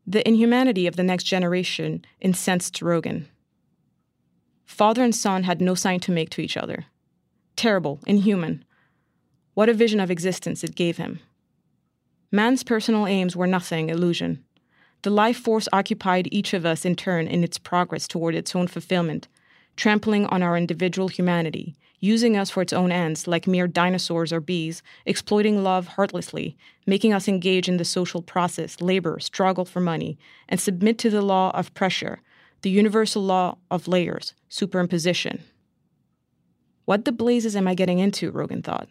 The 0.06 0.26
inhumanity 0.26 0.86
of 0.86 0.96
the 0.96 1.02
next 1.02 1.24
generation 1.24 2.02
incensed 2.18 2.80
Rogan. 2.80 3.28
Father 4.64 5.04
and 5.04 5.14
son 5.14 5.42
had 5.42 5.60
no 5.60 5.74
sign 5.74 6.00
to 6.00 6.12
make 6.12 6.30
to 6.30 6.40
each 6.40 6.56
other. 6.56 6.86
Terrible, 7.56 8.00
inhuman. 8.06 8.64
What 9.52 9.68
a 9.68 9.74
vision 9.74 10.00
of 10.00 10.10
existence 10.10 10.64
it 10.64 10.74
gave 10.74 10.96
him. 10.96 11.18
Man's 12.32 12.62
personal 12.62 13.06
aims 13.06 13.36
were 13.36 13.46
nothing, 13.46 13.90
illusion. 13.90 14.45
The 15.02 15.10
life 15.10 15.38
force 15.38 15.68
occupied 15.72 16.28
each 16.32 16.52
of 16.54 16.66
us 16.66 16.84
in 16.84 16.96
turn 16.96 17.28
in 17.28 17.44
its 17.44 17.58
progress 17.58 18.08
toward 18.08 18.34
its 18.34 18.56
own 18.56 18.66
fulfillment, 18.66 19.28
trampling 19.76 20.26
on 20.26 20.42
our 20.42 20.56
individual 20.56 21.08
humanity, 21.08 21.76
using 22.00 22.36
us 22.36 22.50
for 22.50 22.62
its 22.62 22.72
own 22.72 22.92
ends 22.92 23.26
like 23.26 23.46
mere 23.46 23.66
dinosaurs 23.66 24.32
or 24.32 24.40
bees, 24.40 24.82
exploiting 25.04 25.62
love 25.62 25.86
heartlessly, 25.88 26.56
making 26.86 27.12
us 27.12 27.28
engage 27.28 27.68
in 27.68 27.76
the 27.76 27.84
social 27.84 28.22
process, 28.22 28.80
labor, 28.80 29.18
struggle 29.20 29.64
for 29.64 29.80
money, 29.80 30.18
and 30.48 30.60
submit 30.60 30.98
to 30.98 31.10
the 31.10 31.22
law 31.22 31.50
of 31.52 31.72
pressure, 31.74 32.20
the 32.62 32.70
universal 32.70 33.22
law 33.22 33.56
of 33.70 33.88
layers, 33.88 34.34
superimposition. 34.50 35.40
What 36.84 37.04
the 37.04 37.12
blazes 37.12 37.56
am 37.56 37.66
I 37.66 37.74
getting 37.74 37.98
into? 37.98 38.30
Rogan 38.30 38.62
thought. 38.62 38.88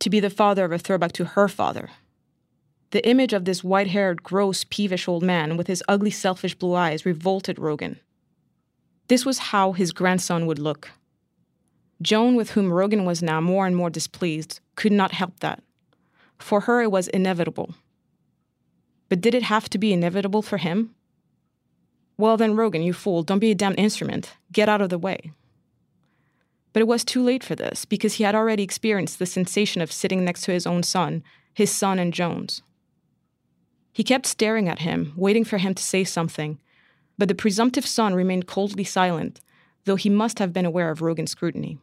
To 0.00 0.10
be 0.10 0.20
the 0.20 0.30
father 0.30 0.64
of 0.64 0.72
a 0.72 0.78
throwback 0.78 1.12
to 1.12 1.24
her 1.24 1.48
father, 1.48 1.90
the 2.92 3.06
image 3.08 3.32
of 3.32 3.46
this 3.46 3.64
white 3.64 3.88
haired, 3.88 4.22
gross, 4.22 4.64
peevish 4.64 5.08
old 5.08 5.22
man 5.22 5.56
with 5.56 5.66
his 5.66 5.82
ugly, 5.88 6.10
selfish 6.10 6.54
blue 6.54 6.74
eyes 6.74 7.04
revolted 7.06 7.58
Rogan. 7.58 7.98
This 9.08 9.26
was 9.26 9.38
how 9.38 9.72
his 9.72 9.92
grandson 9.92 10.46
would 10.46 10.58
look. 10.58 10.90
Joan, 12.02 12.36
with 12.36 12.50
whom 12.50 12.72
Rogan 12.72 13.04
was 13.04 13.22
now 13.22 13.40
more 13.40 13.66
and 13.66 13.74
more 13.74 13.90
displeased, 13.90 14.60
could 14.76 14.92
not 14.92 15.12
help 15.12 15.40
that. 15.40 15.62
For 16.38 16.60
her, 16.60 16.82
it 16.82 16.90
was 16.90 17.08
inevitable. 17.08 17.74
But 19.08 19.20
did 19.20 19.34
it 19.34 19.44
have 19.44 19.70
to 19.70 19.78
be 19.78 19.92
inevitable 19.92 20.42
for 20.42 20.58
him? 20.58 20.94
Well, 22.18 22.36
then, 22.36 22.56
Rogan, 22.56 22.82
you 22.82 22.92
fool, 22.92 23.22
don't 23.22 23.38
be 23.38 23.52
a 23.52 23.54
damn 23.54 23.74
instrument. 23.78 24.34
Get 24.52 24.68
out 24.68 24.82
of 24.82 24.90
the 24.90 24.98
way. 24.98 25.32
But 26.72 26.80
it 26.80 26.88
was 26.88 27.04
too 27.04 27.22
late 27.22 27.44
for 27.44 27.54
this, 27.54 27.84
because 27.84 28.14
he 28.14 28.24
had 28.24 28.34
already 28.34 28.62
experienced 28.62 29.18
the 29.18 29.26
sensation 29.26 29.80
of 29.80 29.92
sitting 29.92 30.24
next 30.24 30.42
to 30.42 30.52
his 30.52 30.66
own 30.66 30.82
son, 30.82 31.22
his 31.54 31.70
son 31.70 31.98
and 31.98 32.12
Joan's. 32.12 32.62
He 33.92 34.02
kept 34.02 34.26
staring 34.26 34.68
at 34.68 34.80
him, 34.80 35.12
waiting 35.16 35.44
for 35.44 35.58
him 35.58 35.74
to 35.74 35.82
say 35.82 36.04
something, 36.04 36.58
but 37.18 37.28
the 37.28 37.34
presumptive 37.34 37.86
son 37.86 38.14
remained 38.14 38.46
coldly 38.46 38.84
silent, 38.84 39.40
though 39.84 39.96
he 39.96 40.08
must 40.08 40.38
have 40.38 40.52
been 40.52 40.64
aware 40.64 40.90
of 40.90 41.02
Rogan's 41.02 41.30
scrutiny. 41.30 41.78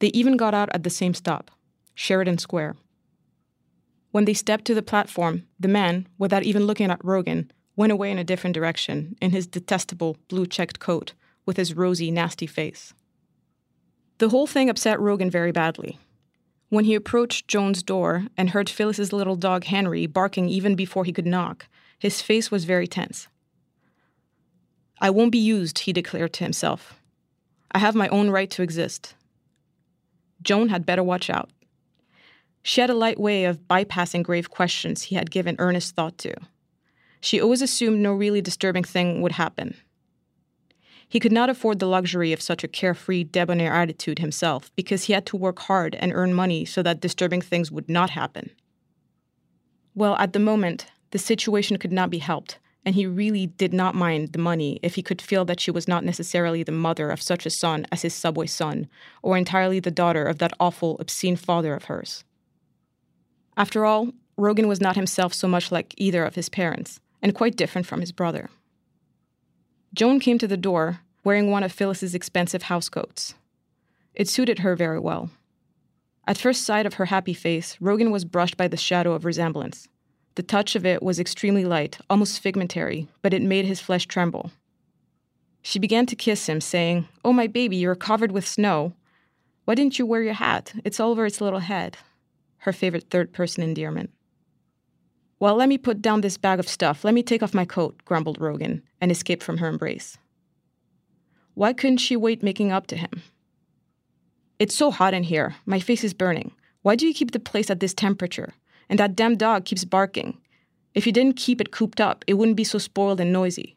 They 0.00 0.08
even 0.08 0.36
got 0.36 0.54
out 0.54 0.70
at 0.74 0.82
the 0.82 0.90
same 0.90 1.14
stop, 1.14 1.50
Sheridan 1.94 2.38
Square. 2.38 2.76
When 4.10 4.24
they 4.24 4.34
stepped 4.34 4.64
to 4.66 4.74
the 4.74 4.82
platform, 4.82 5.44
the 5.58 5.68
man, 5.68 6.08
without 6.18 6.42
even 6.42 6.66
looking 6.66 6.90
at 6.90 7.04
Rogan, 7.04 7.50
went 7.76 7.92
away 7.92 8.10
in 8.10 8.18
a 8.18 8.24
different 8.24 8.54
direction 8.54 9.16
in 9.22 9.30
his 9.30 9.46
detestable 9.46 10.16
blue 10.28 10.46
checked 10.46 10.80
coat 10.80 11.12
with 11.46 11.56
his 11.56 11.74
rosy, 11.74 12.10
nasty 12.10 12.46
face. 12.46 12.92
The 14.18 14.28
whole 14.28 14.46
thing 14.46 14.68
upset 14.68 15.00
Rogan 15.00 15.30
very 15.30 15.52
badly. 15.52 15.98
When 16.72 16.86
he 16.86 16.94
approached 16.94 17.48
Joan's 17.48 17.82
door 17.82 18.28
and 18.34 18.48
heard 18.48 18.70
Phyllis's 18.70 19.12
little 19.12 19.36
dog 19.36 19.64
Henry 19.64 20.06
barking 20.06 20.48
even 20.48 20.74
before 20.74 21.04
he 21.04 21.12
could 21.12 21.26
knock, 21.26 21.66
his 21.98 22.22
face 22.22 22.50
was 22.50 22.64
very 22.64 22.86
tense. 22.86 23.28
I 24.98 25.10
won't 25.10 25.32
be 25.32 25.38
used, 25.38 25.80
he 25.80 25.92
declared 25.92 26.32
to 26.32 26.44
himself. 26.44 26.98
I 27.72 27.78
have 27.78 27.94
my 27.94 28.08
own 28.08 28.30
right 28.30 28.50
to 28.52 28.62
exist. 28.62 29.14
Joan 30.40 30.70
had 30.70 30.86
better 30.86 31.02
watch 31.02 31.28
out. 31.28 31.50
She 32.62 32.80
had 32.80 32.88
a 32.88 32.94
light 32.94 33.20
way 33.20 33.44
of 33.44 33.68
bypassing 33.68 34.22
grave 34.22 34.48
questions 34.48 35.02
he 35.02 35.14
had 35.14 35.30
given 35.30 35.56
earnest 35.58 35.94
thought 35.94 36.16
to. 36.20 36.34
She 37.20 37.38
always 37.38 37.60
assumed 37.60 38.00
no 38.00 38.14
really 38.14 38.40
disturbing 38.40 38.84
thing 38.84 39.20
would 39.20 39.32
happen. 39.32 39.76
He 41.12 41.20
could 41.20 41.30
not 41.30 41.50
afford 41.50 41.78
the 41.78 41.86
luxury 41.86 42.32
of 42.32 42.40
such 42.40 42.64
a 42.64 42.68
carefree, 42.68 43.24
debonair 43.24 43.74
attitude 43.74 44.18
himself 44.18 44.74
because 44.76 45.04
he 45.04 45.12
had 45.12 45.26
to 45.26 45.36
work 45.36 45.58
hard 45.58 45.94
and 45.96 46.10
earn 46.10 46.32
money 46.32 46.64
so 46.64 46.82
that 46.82 47.02
disturbing 47.02 47.42
things 47.42 47.70
would 47.70 47.86
not 47.86 48.08
happen. 48.08 48.48
Well, 49.94 50.16
at 50.16 50.32
the 50.32 50.38
moment, 50.38 50.86
the 51.10 51.18
situation 51.18 51.76
could 51.76 51.92
not 51.92 52.08
be 52.08 52.16
helped, 52.16 52.58
and 52.86 52.94
he 52.94 53.04
really 53.04 53.46
did 53.46 53.74
not 53.74 53.94
mind 53.94 54.32
the 54.32 54.38
money 54.38 54.80
if 54.82 54.94
he 54.94 55.02
could 55.02 55.20
feel 55.20 55.44
that 55.44 55.60
she 55.60 55.70
was 55.70 55.86
not 55.86 56.02
necessarily 56.02 56.62
the 56.62 56.72
mother 56.72 57.10
of 57.10 57.20
such 57.20 57.44
a 57.44 57.50
son 57.50 57.84
as 57.92 58.00
his 58.00 58.14
subway 58.14 58.46
son, 58.46 58.88
or 59.20 59.36
entirely 59.36 59.80
the 59.80 59.90
daughter 59.90 60.24
of 60.24 60.38
that 60.38 60.54
awful, 60.58 60.96
obscene 60.98 61.36
father 61.36 61.74
of 61.74 61.84
hers. 61.84 62.24
After 63.54 63.84
all, 63.84 64.12
Rogan 64.38 64.66
was 64.66 64.80
not 64.80 64.96
himself 64.96 65.34
so 65.34 65.46
much 65.46 65.70
like 65.70 65.92
either 65.98 66.24
of 66.24 66.36
his 66.36 66.48
parents, 66.48 67.00
and 67.20 67.34
quite 67.34 67.56
different 67.56 67.86
from 67.86 68.00
his 68.00 68.12
brother. 68.12 68.48
Joan 69.94 70.20
came 70.20 70.38
to 70.38 70.48
the 70.48 70.56
door 70.56 71.00
wearing 71.22 71.50
one 71.50 71.62
of 71.62 71.72
Phyllis's 71.72 72.14
expensive 72.14 72.64
housecoats. 72.64 73.34
It 74.14 74.28
suited 74.28 74.60
her 74.60 74.74
very 74.74 74.98
well. 74.98 75.30
At 76.26 76.38
first 76.38 76.64
sight 76.64 76.86
of 76.86 76.94
her 76.94 77.06
happy 77.06 77.34
face, 77.34 77.76
Rogan 77.80 78.10
was 78.10 78.24
brushed 78.24 78.56
by 78.56 78.68
the 78.68 78.76
shadow 78.76 79.12
of 79.12 79.24
resemblance. 79.24 79.88
The 80.34 80.42
touch 80.42 80.74
of 80.76 80.86
it 80.86 81.02
was 81.02 81.20
extremely 81.20 81.64
light, 81.64 81.98
almost 82.08 82.40
figmentary, 82.40 83.08
but 83.20 83.34
it 83.34 83.42
made 83.42 83.66
his 83.66 83.80
flesh 83.80 84.06
tremble. 84.06 84.50
She 85.60 85.78
began 85.78 86.06
to 86.06 86.16
kiss 86.16 86.48
him, 86.48 86.60
saying, 86.60 87.06
Oh, 87.24 87.32
my 87.32 87.46
baby, 87.46 87.76
you're 87.76 87.94
covered 87.94 88.32
with 88.32 88.46
snow. 88.46 88.94
Why 89.64 89.74
didn't 89.74 89.98
you 89.98 90.06
wear 90.06 90.22
your 90.22 90.32
hat? 90.34 90.72
It's 90.84 90.98
all 90.98 91.10
over 91.10 91.26
its 91.26 91.40
little 91.40 91.60
head. 91.60 91.98
Her 92.58 92.72
favorite 92.72 93.10
third 93.10 93.32
person 93.32 93.62
endearment. 93.62 94.10
Well, 95.42 95.56
let 95.56 95.68
me 95.68 95.76
put 95.76 96.00
down 96.00 96.20
this 96.20 96.38
bag 96.38 96.60
of 96.60 96.68
stuff. 96.68 97.04
Let 97.04 97.14
me 97.14 97.22
take 97.24 97.42
off 97.42 97.52
my 97.52 97.64
coat, 97.64 98.00
grumbled 98.04 98.40
Rogan, 98.40 98.80
and 99.00 99.10
escaped 99.10 99.42
from 99.42 99.56
her 99.56 99.66
embrace. 99.66 100.16
Why 101.54 101.72
couldn't 101.72 101.96
she 101.96 102.14
wait 102.14 102.44
making 102.44 102.70
up 102.70 102.86
to 102.86 102.96
him? 102.96 103.24
It's 104.60 104.72
so 104.72 104.92
hot 104.92 105.14
in 105.14 105.24
here. 105.24 105.56
My 105.66 105.80
face 105.80 106.04
is 106.04 106.14
burning. 106.14 106.52
Why 106.82 106.94
do 106.94 107.08
you 107.08 107.12
keep 107.12 107.32
the 107.32 107.40
place 107.40 107.70
at 107.70 107.80
this 107.80 107.92
temperature? 107.92 108.54
And 108.88 109.00
that 109.00 109.16
damn 109.16 109.36
dog 109.36 109.64
keeps 109.64 109.84
barking. 109.84 110.38
If 110.94 111.08
you 111.08 111.12
didn't 111.12 111.34
keep 111.34 111.60
it 111.60 111.72
cooped 111.72 112.00
up, 112.00 112.24
it 112.28 112.34
wouldn't 112.34 112.56
be 112.56 112.62
so 112.62 112.78
spoiled 112.78 113.18
and 113.18 113.32
noisy. 113.32 113.76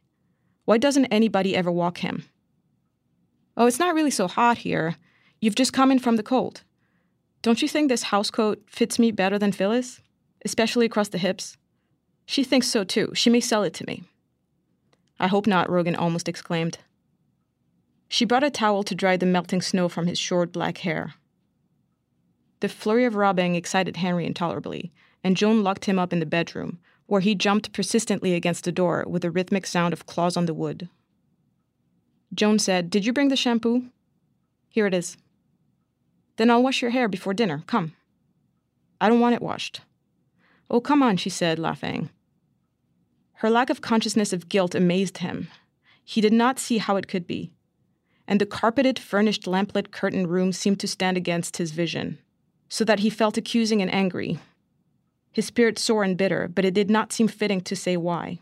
Why 0.65 0.77
doesn't 0.77 1.05
anybody 1.05 1.55
ever 1.55 1.71
walk 1.71 1.97
him? 1.97 2.25
Oh, 3.57 3.65
it's 3.65 3.79
not 3.79 3.95
really 3.95 4.11
so 4.11 4.27
hot 4.27 4.59
here. 4.59 4.97
You've 5.41 5.55
just 5.55 5.73
come 5.73 5.89
in 5.89 5.97
from 5.97 6.17
the 6.17 6.21
cold. 6.21 6.61
Don't 7.41 7.63
you 7.63 7.67
think 7.67 7.89
this 7.89 8.03
housecoat 8.03 8.57
fits 8.67 8.99
me 8.99 9.09
better 9.09 9.39
than 9.39 9.51
Phyllis? 9.51 9.99
Especially 10.45 10.85
across 10.85 11.09
the 11.09 11.17
hips. 11.17 11.57
She 12.25 12.43
thinks 12.43 12.67
so 12.67 12.83
too. 12.83 13.11
She 13.13 13.29
may 13.29 13.41
sell 13.41 13.63
it 13.63 13.73
to 13.75 13.85
me. 13.85 14.03
I 15.19 15.27
hope 15.27 15.47
not, 15.47 15.69
Rogan 15.69 15.95
almost 15.95 16.29
exclaimed. 16.29 16.77
She 18.07 18.25
brought 18.25 18.43
a 18.43 18.49
towel 18.49 18.83
to 18.83 18.95
dry 18.95 19.17
the 19.17 19.25
melting 19.25 19.61
snow 19.61 19.89
from 19.89 20.07
his 20.07 20.19
short 20.19 20.51
black 20.51 20.79
hair. 20.79 21.15
The 22.59 22.69
flurry 22.69 23.05
of 23.05 23.15
robbing 23.15 23.55
excited 23.55 23.97
Henry 23.97 24.25
intolerably, 24.25 24.91
and 25.23 25.35
Joan 25.35 25.63
locked 25.63 25.85
him 25.85 25.99
up 25.99 26.13
in 26.13 26.19
the 26.19 26.25
bedroom, 26.25 26.79
where 27.07 27.21
he 27.21 27.35
jumped 27.35 27.73
persistently 27.73 28.33
against 28.33 28.63
the 28.63 28.71
door 28.71 29.03
with 29.07 29.25
a 29.25 29.31
rhythmic 29.31 29.65
sound 29.65 29.93
of 29.93 30.05
claws 30.05 30.37
on 30.37 30.45
the 30.45 30.53
wood. 30.53 30.89
Joan 32.33 32.59
said, 32.59 32.89
Did 32.89 33.05
you 33.05 33.13
bring 33.13 33.29
the 33.29 33.35
shampoo? 33.35 33.85
Here 34.69 34.87
it 34.87 34.93
is. 34.93 35.17
Then 36.37 36.49
I'll 36.49 36.63
wash 36.63 36.81
your 36.81 36.91
hair 36.91 37.07
before 37.07 37.33
dinner. 37.33 37.63
Come. 37.67 37.93
I 38.99 39.09
don't 39.09 39.19
want 39.19 39.35
it 39.35 39.41
washed. 39.41 39.81
Oh, 40.69 40.81
come 40.81 41.03
on, 41.03 41.17
she 41.17 41.29
said, 41.29 41.59
laughing. 41.59 42.09
Her 43.39 43.49
lack 43.49 43.69
of 43.69 43.81
consciousness 43.81 44.33
of 44.33 44.49
guilt 44.49 44.73
amazed 44.73 45.19
him. 45.19 45.49
He 46.03 46.21
did 46.21 46.33
not 46.33 46.59
see 46.59 46.77
how 46.77 46.95
it 46.95 47.07
could 47.07 47.27
be. 47.27 47.51
And 48.27 48.41
the 48.41 48.45
carpeted, 48.45 48.97
furnished, 48.97 49.45
lamplit, 49.45 49.91
curtained 49.91 50.29
room 50.29 50.51
seemed 50.51 50.79
to 50.79 50.87
stand 50.87 51.17
against 51.17 51.57
his 51.57 51.71
vision, 51.71 52.17
so 52.69 52.83
that 52.85 52.99
he 52.99 53.09
felt 53.09 53.37
accusing 53.37 53.81
and 53.81 53.93
angry. 53.93 54.39
His 55.31 55.45
spirit 55.45 55.77
sore 55.77 56.03
and 56.03 56.17
bitter, 56.17 56.47
but 56.47 56.65
it 56.65 56.73
did 56.73 56.89
not 56.89 57.11
seem 57.11 57.27
fitting 57.27 57.61
to 57.61 57.75
say 57.75 57.97
why. 57.97 58.39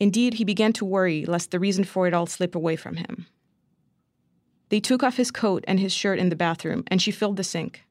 Indeed, 0.00 0.34
he 0.34 0.44
began 0.44 0.72
to 0.74 0.84
worry 0.84 1.24
lest 1.24 1.50
the 1.50 1.60
reason 1.60 1.84
for 1.84 2.06
it 2.06 2.12
all 2.12 2.26
slip 2.26 2.54
away 2.54 2.76
from 2.76 2.96
him. 2.96 3.26
They 4.68 4.80
took 4.80 5.02
off 5.02 5.16
his 5.16 5.30
coat 5.30 5.64
and 5.68 5.78
his 5.78 5.92
shirt 5.92 6.18
in 6.18 6.28
the 6.28 6.36
bathroom, 6.36 6.84
and 6.88 7.00
she 7.00 7.10
filled 7.10 7.36
the 7.36 7.44
sink. 7.44 7.84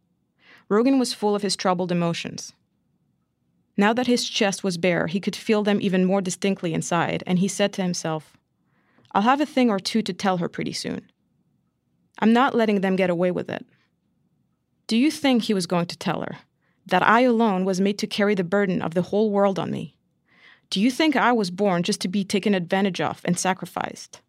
Rogan 0.68 1.00
was 1.00 1.14
full 1.14 1.36
of 1.36 1.42
his 1.42 1.56
troubled 1.56 1.92
emotions. 1.92 2.54
Now 3.76 3.94
that 3.94 4.08
his 4.08 4.28
chest 4.28 4.64
was 4.64 4.78
bare, 4.78 5.08
he 5.08 5.20
could 5.20 5.36
feel 5.36 5.64
them 5.64 5.82
even 5.82 6.06
more 6.06 6.22
distinctly 6.22 6.74
inside, 6.74 7.24
and 7.26 7.40
he 7.40 7.48
said 7.48 7.74
to 7.74 7.82
himself, 7.82 8.38
I'll 9.12 9.24
have 9.24 9.42
a 9.42 9.46
thing 9.46 9.70
or 9.70 9.80
two 9.80 10.02
to 10.04 10.14
tell 10.14 10.38
her 10.38 10.50
pretty 10.50 10.74
soon. 10.74 11.10
I'm 12.20 12.34
not 12.34 12.56
letting 12.56 12.82
them 12.82 12.96
get 12.96 13.10
away 13.10 13.32
with 13.32 13.50
it. 13.50 13.66
Do 14.88 14.98
you 14.98 15.10
think 15.10 15.44
he 15.44 15.54
was 15.54 15.66
going 15.66 15.88
to 15.88 15.98
tell 15.98 16.22
her 16.22 16.38
that 16.86 17.02
I 17.02 17.22
alone 17.22 17.66
was 17.66 17.82
made 17.82 17.98
to 18.00 18.08
carry 18.08 18.36
the 18.36 18.44
burden 18.44 18.82
of 18.82 18.94
the 18.94 19.02
whole 19.02 19.32
world 19.32 19.58
on 19.58 19.72
me? 19.72 19.98
Do 20.70 20.82
you 20.82 20.92
think 20.92 21.16
I 21.16 21.32
was 21.32 21.52
born 21.52 21.84
just 21.84 22.02
to 22.02 22.08
be 22.08 22.24
taken 22.24 22.54
advantage 22.54 23.00
of 23.00 23.22
and 23.26 23.38
sacrificed? 23.38 24.22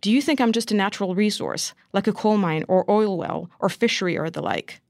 Do 0.00 0.12
you 0.12 0.20
think 0.20 0.40
I'm 0.40 0.52
just 0.52 0.70
a 0.70 0.76
natural 0.76 1.14
resource, 1.14 1.72
like 1.92 2.06
a 2.06 2.12
coal 2.12 2.36
mine 2.36 2.64
or 2.68 2.90
oil 2.90 3.16
well 3.16 3.50
or 3.58 3.68
fishery 3.68 4.16
or 4.18 4.30
the 4.30 4.42
like? 4.42 4.80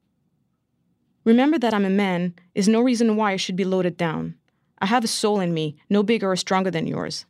Remember 1.26 1.58
that 1.58 1.74
I'm 1.74 1.84
a 1.84 1.90
man 1.90 2.34
is 2.54 2.68
no 2.68 2.80
reason 2.80 3.16
why 3.16 3.32
I 3.32 3.36
should 3.36 3.56
be 3.56 3.64
loaded 3.64 3.96
down. 3.96 4.36
I 4.78 4.86
have 4.86 5.02
a 5.02 5.08
soul 5.08 5.40
in 5.40 5.52
me, 5.52 5.76
no 5.90 6.04
bigger 6.04 6.30
or 6.30 6.36
stronger 6.36 6.70
than 6.70 6.86
yours. 6.86 7.26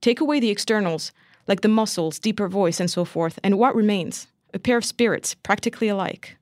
Take 0.00 0.20
away 0.20 0.40
the 0.40 0.50
externals, 0.50 1.12
like 1.46 1.60
the 1.60 1.68
muscles, 1.68 2.18
deeper 2.18 2.48
voice, 2.48 2.80
and 2.80 2.90
so 2.90 3.04
forth, 3.04 3.38
and 3.44 3.56
what 3.56 3.76
remains? 3.76 4.26
A 4.52 4.58
pair 4.58 4.76
of 4.76 4.84
spirits, 4.84 5.34
practically 5.34 5.86
alike. 5.86 6.38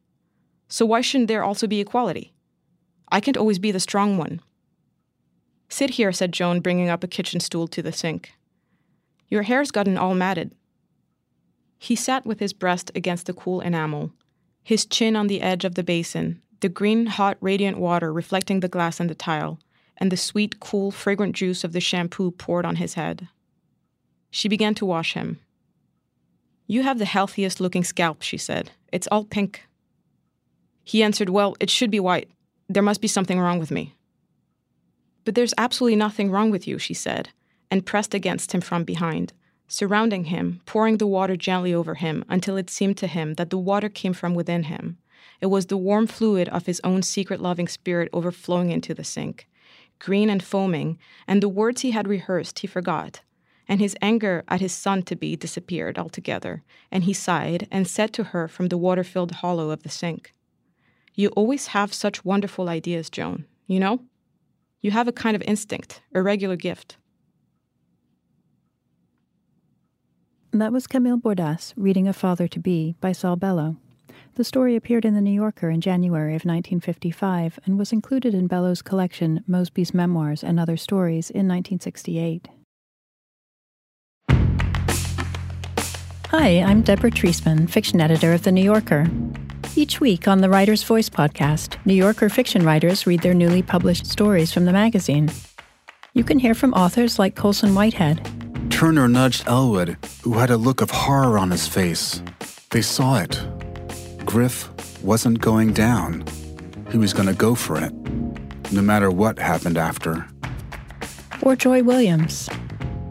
So 0.66 0.86
why 0.86 1.02
shouldn't 1.02 1.28
there 1.28 1.44
also 1.44 1.66
be 1.66 1.80
equality? 1.80 2.32
I 3.12 3.20
can't 3.20 3.36
always 3.36 3.58
be 3.58 3.70
the 3.70 3.78
strong 3.78 4.16
one. 4.16 4.40
Sit 5.68 5.90
here, 5.90 6.10
said 6.10 6.32
Joan, 6.32 6.60
bringing 6.60 6.88
up 6.88 7.04
a 7.04 7.08
kitchen 7.08 7.38
stool 7.38 7.68
to 7.68 7.82
the 7.82 7.92
sink. 7.92 8.32
Your 9.28 9.42
hair's 9.42 9.70
gotten 9.70 9.98
all 9.98 10.14
matted. 10.14 10.54
He 11.78 11.96
sat 11.96 12.24
with 12.24 12.40
his 12.40 12.54
breast 12.54 12.90
against 12.94 13.26
the 13.26 13.34
cool 13.34 13.60
enamel, 13.60 14.12
his 14.62 14.86
chin 14.86 15.16
on 15.16 15.26
the 15.26 15.42
edge 15.42 15.64
of 15.64 15.74
the 15.74 15.84
basin, 15.84 16.40
the 16.60 16.68
green, 16.68 17.06
hot, 17.06 17.36
radiant 17.40 17.78
water 17.78 18.12
reflecting 18.12 18.60
the 18.60 18.68
glass 18.68 19.00
and 19.00 19.10
the 19.10 19.14
tile, 19.14 19.58
and 19.96 20.12
the 20.12 20.16
sweet, 20.16 20.60
cool, 20.60 20.90
fragrant 20.90 21.34
juice 21.34 21.64
of 21.64 21.72
the 21.72 21.80
shampoo 21.80 22.30
poured 22.30 22.64
on 22.64 22.76
his 22.76 22.94
head. 22.94 23.28
She 24.30 24.48
began 24.48 24.74
to 24.74 24.86
wash 24.86 25.14
him. 25.14 25.40
You 26.66 26.82
have 26.82 26.98
the 26.98 27.04
healthiest 27.04 27.60
looking 27.60 27.84
scalp, 27.84 28.22
she 28.22 28.36
said. 28.36 28.72
It's 28.92 29.08
all 29.10 29.24
pink. 29.24 29.66
He 30.82 31.02
answered, 31.02 31.28
Well, 31.28 31.56
it 31.60 31.70
should 31.70 31.90
be 31.90 32.00
white. 32.00 32.28
There 32.68 32.82
must 32.82 33.00
be 33.00 33.08
something 33.08 33.38
wrong 33.38 33.58
with 33.58 33.70
me. 33.70 33.94
But 35.24 35.34
there's 35.34 35.54
absolutely 35.58 35.96
nothing 35.96 36.30
wrong 36.30 36.50
with 36.50 36.66
you, 36.66 36.78
she 36.78 36.94
said, 36.94 37.30
and 37.70 37.86
pressed 37.86 38.14
against 38.14 38.52
him 38.52 38.60
from 38.60 38.84
behind, 38.84 39.32
surrounding 39.68 40.24
him, 40.24 40.60
pouring 40.66 40.98
the 40.98 41.06
water 41.06 41.36
gently 41.36 41.74
over 41.74 41.94
him 41.94 42.24
until 42.28 42.56
it 42.56 42.70
seemed 42.70 42.96
to 42.98 43.06
him 43.06 43.34
that 43.34 43.50
the 43.50 43.58
water 43.58 43.88
came 43.88 44.12
from 44.12 44.34
within 44.34 44.64
him. 44.64 44.98
It 45.40 45.46
was 45.46 45.66
the 45.66 45.76
warm 45.76 46.06
fluid 46.06 46.48
of 46.48 46.66
his 46.66 46.80
own 46.82 47.02
secret 47.02 47.40
loving 47.40 47.68
spirit 47.68 48.08
overflowing 48.12 48.70
into 48.70 48.94
the 48.94 49.04
sink, 49.04 49.48
green 49.98 50.30
and 50.30 50.42
foaming, 50.42 50.98
and 51.26 51.42
the 51.42 51.48
words 51.48 51.82
he 51.82 51.90
had 51.90 52.08
rehearsed 52.08 52.60
he 52.60 52.66
forgot. 52.66 53.20
And 53.68 53.80
his 53.80 53.96
anger 54.00 54.44
at 54.46 54.60
his 54.60 54.72
son 54.72 55.02
to 55.02 55.16
be 55.16 55.34
disappeared 55.34 55.98
altogether, 55.98 56.62
and 56.90 57.04
he 57.04 57.12
sighed 57.12 57.66
and 57.70 57.88
said 57.88 58.12
to 58.12 58.24
her 58.24 58.46
from 58.46 58.68
the 58.68 58.78
water 58.78 59.02
filled 59.02 59.32
hollow 59.32 59.70
of 59.70 59.82
the 59.82 59.88
sink, 59.88 60.32
You 61.14 61.28
always 61.30 61.68
have 61.68 61.92
such 61.92 62.24
wonderful 62.24 62.68
ideas, 62.68 63.10
Joan, 63.10 63.46
you 63.66 63.80
know? 63.80 64.02
You 64.80 64.92
have 64.92 65.08
a 65.08 65.12
kind 65.12 65.34
of 65.34 65.42
instinct, 65.42 66.00
a 66.14 66.22
regular 66.22 66.54
gift. 66.54 66.96
That 70.52 70.72
was 70.72 70.86
Camille 70.86 71.18
Bordas 71.18 71.74
reading 71.76 72.06
A 72.06 72.12
Father 72.12 72.46
to 72.48 72.60
Be 72.60 72.94
by 73.00 73.12
Saul 73.12 73.36
Bellow. 73.36 73.76
The 74.36 74.44
story 74.44 74.76
appeared 74.76 75.06
in 75.06 75.14
The 75.14 75.22
New 75.22 75.32
Yorker 75.32 75.70
in 75.70 75.80
January 75.80 76.34
of 76.34 76.44
1955 76.44 77.58
and 77.64 77.78
was 77.78 77.90
included 77.90 78.34
in 78.34 78.48
Bellow's 78.48 78.82
collection 78.82 79.42
Mosby's 79.48 79.94
Memoirs 79.94 80.44
and 80.44 80.60
Other 80.60 80.76
Stories 80.76 81.30
in 81.30 81.48
1968. 81.48 82.46
Hi, 86.28 86.60
I'm 86.60 86.82
Deborah 86.82 87.10
Treisman, 87.10 87.66
fiction 87.70 87.98
editor 87.98 88.34
of 88.34 88.42
The 88.42 88.52
New 88.52 88.62
Yorker. 88.62 89.06
Each 89.74 90.02
week 90.02 90.28
on 90.28 90.42
the 90.42 90.50
Writer's 90.50 90.82
Voice 90.82 91.08
podcast, 91.08 91.78
New 91.86 91.94
Yorker 91.94 92.28
fiction 92.28 92.62
writers 92.62 93.06
read 93.06 93.22
their 93.22 93.32
newly 93.32 93.62
published 93.62 94.04
stories 94.04 94.52
from 94.52 94.66
the 94.66 94.72
magazine. 94.72 95.30
You 96.12 96.24
can 96.24 96.38
hear 96.38 96.54
from 96.54 96.74
authors 96.74 97.18
like 97.18 97.36
Colson 97.36 97.74
Whitehead. 97.74 98.20
Turner 98.68 99.08
nudged 99.08 99.44
Elwood, 99.46 99.96
who 100.24 100.34
had 100.34 100.50
a 100.50 100.58
look 100.58 100.82
of 100.82 100.90
horror 100.90 101.38
on 101.38 101.50
his 101.50 101.66
face. 101.66 102.20
They 102.68 102.82
saw 102.82 103.20
it. 103.20 103.40
Griff 104.26 104.68
wasn't 105.02 105.40
going 105.40 105.72
down. 105.72 106.24
He 106.90 106.98
was 106.98 107.14
going 107.14 107.28
to 107.28 107.34
go 107.34 107.54
for 107.54 107.78
it, 107.78 107.92
no 108.72 108.82
matter 108.82 109.10
what 109.10 109.38
happened 109.38 109.78
after. 109.78 110.26
Or 111.42 111.54
Joy 111.54 111.84
Williams. 111.84 112.50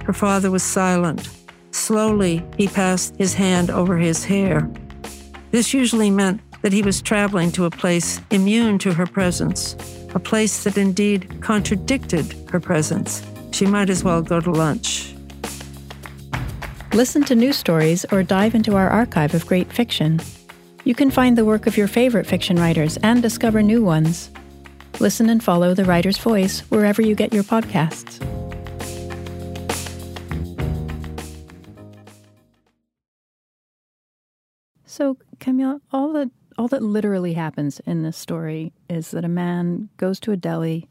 Her 0.03 0.13
father 0.13 0.51
was 0.51 0.61
silent. 0.61 1.29
Slowly, 1.71 2.45
he 2.57 2.67
passed 2.67 3.15
his 3.17 3.33
hand 3.33 3.71
over 3.71 3.97
his 3.97 4.25
hair. 4.25 4.69
This 5.51 5.73
usually 5.73 6.11
meant 6.11 6.41
that 6.61 6.73
he 6.73 6.81
was 6.81 7.01
traveling 7.01 7.51
to 7.53 7.65
a 7.65 7.71
place 7.71 8.19
immune 8.29 8.77
to 8.79 8.93
her 8.93 9.07
presence, 9.07 9.75
a 10.13 10.19
place 10.19 10.63
that 10.65 10.77
indeed 10.77 11.41
contradicted 11.41 12.35
her 12.49 12.59
presence. 12.59 13.23
She 13.51 13.65
might 13.65 13.89
as 13.89 14.03
well 14.03 14.21
go 14.21 14.41
to 14.41 14.51
lunch. 14.51 15.15
Listen 16.93 17.23
to 17.23 17.35
news 17.35 17.57
stories 17.57 18.05
or 18.11 18.21
dive 18.21 18.53
into 18.53 18.75
our 18.75 18.89
archive 18.89 19.33
of 19.33 19.45
great 19.47 19.71
fiction. 19.71 20.19
You 20.85 20.93
can 20.93 21.09
find 21.09 21.35
the 21.35 21.45
work 21.45 21.65
of 21.65 21.77
your 21.77 21.87
favorite 21.87 22.27
fiction 22.27 22.57
writers 22.57 22.97
and 22.97 23.19
discover 23.19 23.63
new 23.63 23.83
ones. 23.83 24.29
Listen 24.99 25.31
and 25.31 25.43
follow 25.43 25.73
The 25.73 25.83
Writer's 25.83 26.19
Voice 26.19 26.59
wherever 26.69 27.01
you 27.01 27.15
get 27.15 27.33
your 27.33 27.43
podcasts. 27.43 28.23
So, 34.85 35.17
Camille, 35.39 35.81
all 35.91 36.13
the 36.13 36.29
all 36.55 36.67
that 36.67 36.83
literally 36.83 37.33
happens 37.33 37.81
in 37.87 38.03
this 38.03 38.15
story 38.15 38.71
is 38.87 39.09
that 39.11 39.25
a 39.25 39.27
man 39.27 39.89
goes 39.97 40.19
to 40.21 40.31
a 40.31 40.37
deli, 40.37 40.87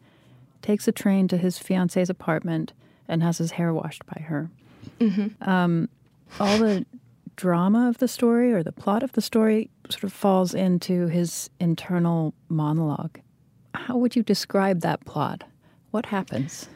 takes 0.61 0.88
a 0.88 0.92
train 0.92 1.28
to 1.28 1.38
his 1.38 1.59
fiance's 1.59 2.11
apartment, 2.11 2.72
and 3.07 3.22
has 3.22 3.38
his 3.38 3.52
hair 3.52 3.72
washed 3.72 4.04
by 4.07 4.20
her. 4.22 4.50
Mm-hmm. 4.98 5.48
Um, 5.48 5.88
all 6.40 6.59
the 6.59 6.85
drama 7.37 7.88
of 7.88 7.98
the 7.98 8.09
story 8.09 8.52
or 8.52 8.62
the 8.62 8.72
plot 8.72 9.02
of 9.02 9.12
the 9.12 9.22
story 9.22 9.70
sort 9.90 10.05
of 10.05 10.12
falls 10.12 10.55
into 10.55 11.07
his 11.09 11.51
internal 11.61 12.35
monologue. 12.49 13.18
How 13.75 13.97
would 13.97 14.16
you 14.16 14.23
describe 14.23 14.81
that 14.81 15.05
plot? 15.05 15.44
What 15.90 16.07
happens? 16.07 16.68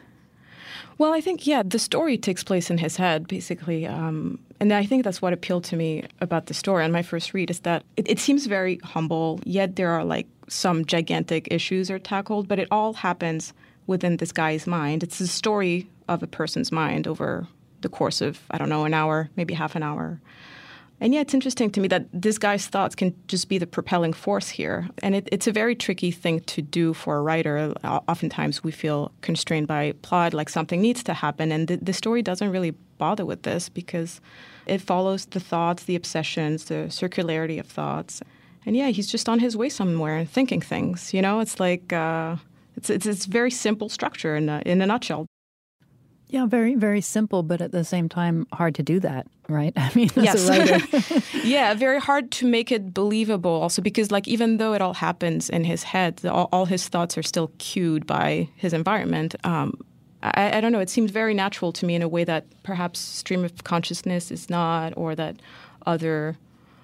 Well, 0.97 1.13
I 1.13 1.21
think, 1.21 1.47
yeah, 1.47 1.63
the 1.63 1.79
story 1.79 2.17
takes 2.17 2.43
place 2.43 2.69
in 2.69 2.77
his 2.77 2.97
head, 2.97 3.27
basically. 3.27 3.87
Um, 3.87 4.39
and 4.59 4.73
I 4.73 4.85
think 4.85 5.03
that's 5.03 5.21
what 5.21 5.33
appealed 5.33 5.63
to 5.65 5.75
me 5.75 6.03
about 6.19 6.47
the 6.47 6.53
story 6.53 6.83
on 6.83 6.91
my 6.91 7.01
first 7.01 7.33
read 7.33 7.49
is 7.49 7.61
that 7.61 7.83
it, 7.95 8.09
it 8.09 8.19
seems 8.19 8.45
very 8.45 8.79
humble, 8.83 9.39
yet 9.45 9.75
there 9.77 9.89
are 9.91 10.03
like 10.03 10.27
some 10.49 10.85
gigantic 10.85 11.47
issues 11.51 11.89
are 11.89 11.99
tackled, 11.99 12.47
but 12.47 12.59
it 12.59 12.67
all 12.69 12.93
happens 12.93 13.53
within 13.87 14.17
this 14.17 14.31
guy's 14.31 14.67
mind. 14.67 15.03
It's 15.03 15.19
the 15.19 15.27
story 15.27 15.89
of 16.07 16.21
a 16.21 16.27
person's 16.27 16.71
mind 16.71 17.07
over 17.07 17.47
the 17.81 17.89
course 17.89 18.21
of, 18.21 18.41
I 18.51 18.57
don't 18.57 18.69
know, 18.69 18.83
an 18.85 18.93
hour, 18.93 19.29
maybe 19.35 19.53
half 19.53 19.75
an 19.75 19.83
hour. 19.83 20.19
And 21.01 21.13
yeah, 21.13 21.21
it's 21.21 21.33
interesting 21.33 21.69
to 21.71 21.79
me 21.79 21.87
that 21.87 22.07
this 22.11 22.37
guy's 22.37 22.67
thoughts 22.67 22.93
can 22.93 23.15
just 23.27 23.47
be 23.47 23.57
the 23.57 23.67
propelling 23.67 24.11
force 24.11 24.49
here. 24.49 24.89
And 25.01 25.15
it, 25.15 25.29
it's 25.31 25.47
a 25.47 25.51
very 25.51 25.75
tricky 25.75 26.11
thing 26.11 26.41
to 26.41 26.61
do 26.61 26.93
for 26.93 27.17
a 27.17 27.21
writer. 27.21 27.73
Oftentimes 27.83 28.63
we 28.63 28.71
feel 28.71 29.11
constrained 29.21 29.67
by 29.67 29.93
plot, 30.01 30.33
like 30.33 30.49
something 30.49 30.81
needs 30.81 31.03
to 31.03 31.13
happen. 31.13 31.51
And 31.51 31.67
the, 31.67 31.77
the 31.77 31.93
story 31.93 32.21
doesn't 32.21 32.51
really 32.51 32.71
bother 32.97 33.25
with 33.25 33.43
this 33.43 33.69
because 33.69 34.19
it 34.65 34.81
follows 34.81 35.25
the 35.27 35.39
thoughts, 35.39 35.83
the 35.83 35.95
obsessions, 35.95 36.65
the 36.65 36.87
circularity 36.89 37.59
of 37.59 37.65
thoughts. 37.65 38.21
And 38.65 38.75
yeah, 38.75 38.89
he's 38.89 39.07
just 39.07 39.29
on 39.29 39.39
his 39.39 39.55
way 39.55 39.69
somewhere 39.69 40.17
and 40.17 40.29
thinking 40.29 40.61
things. 40.61 41.13
You 41.13 41.21
know, 41.21 41.39
it's 41.39 41.61
like 41.61 41.93
uh, 41.93 42.35
it's, 42.75 42.89
it's 42.89 43.05
it's 43.05 43.25
very 43.25 43.51
simple 43.51 43.87
structure 43.87 44.35
in 44.35 44.49
a, 44.49 44.61
in 44.65 44.81
a 44.81 44.85
nutshell. 44.85 45.25
Yeah, 46.31 46.45
very, 46.45 46.75
very 46.75 47.01
simple, 47.01 47.41
but 47.41 47.59
at 47.59 47.71
the 47.71 47.83
same 47.83 48.07
time, 48.07 48.45
hard 48.53 48.75
to 48.75 48.83
do 48.83 48.99
that, 48.99 49.25
right? 49.47 49.73
I 49.77 49.91
mean, 49.95 50.09
yes. 50.15 50.47
yeah, 51.43 51.73
very 51.73 51.99
hard 51.99 52.29
to 52.33 52.45
make 52.45 52.71
it 52.71 52.93
believable 52.93 53.51
also 53.51 53.81
because, 53.81 54.11
like, 54.11 54.27
even 54.27 54.57
though 54.57 54.73
it 54.73 54.81
all 54.81 54.93
happens 54.93 55.49
in 55.49 55.63
his 55.63 55.83
head, 55.83 56.23
all, 56.25 56.47
all 56.51 56.65
his 56.65 56.87
thoughts 56.87 57.17
are 57.17 57.23
still 57.23 57.51
cued 57.57 58.05
by 58.05 58.47
his 58.55 58.73
environment. 58.73 59.35
Um, 59.43 59.81
I, 60.21 60.57
I, 60.57 60.61
don't 60.61 60.71
know, 60.71 60.79
it 60.79 60.89
seemed 60.89 61.09
very 61.09 61.33
natural 61.33 61.71
to 61.73 61.85
me 61.85 61.95
in 61.95 62.03
a 62.03 62.07
way 62.07 62.23
that 62.25 62.45
perhaps 62.61 62.99
stream 62.99 63.43
of 63.43 63.63
consciousness 63.63 64.29
is 64.29 64.51
not, 64.51 64.93
or 64.95 65.15
that 65.15 65.37
other 65.87 66.37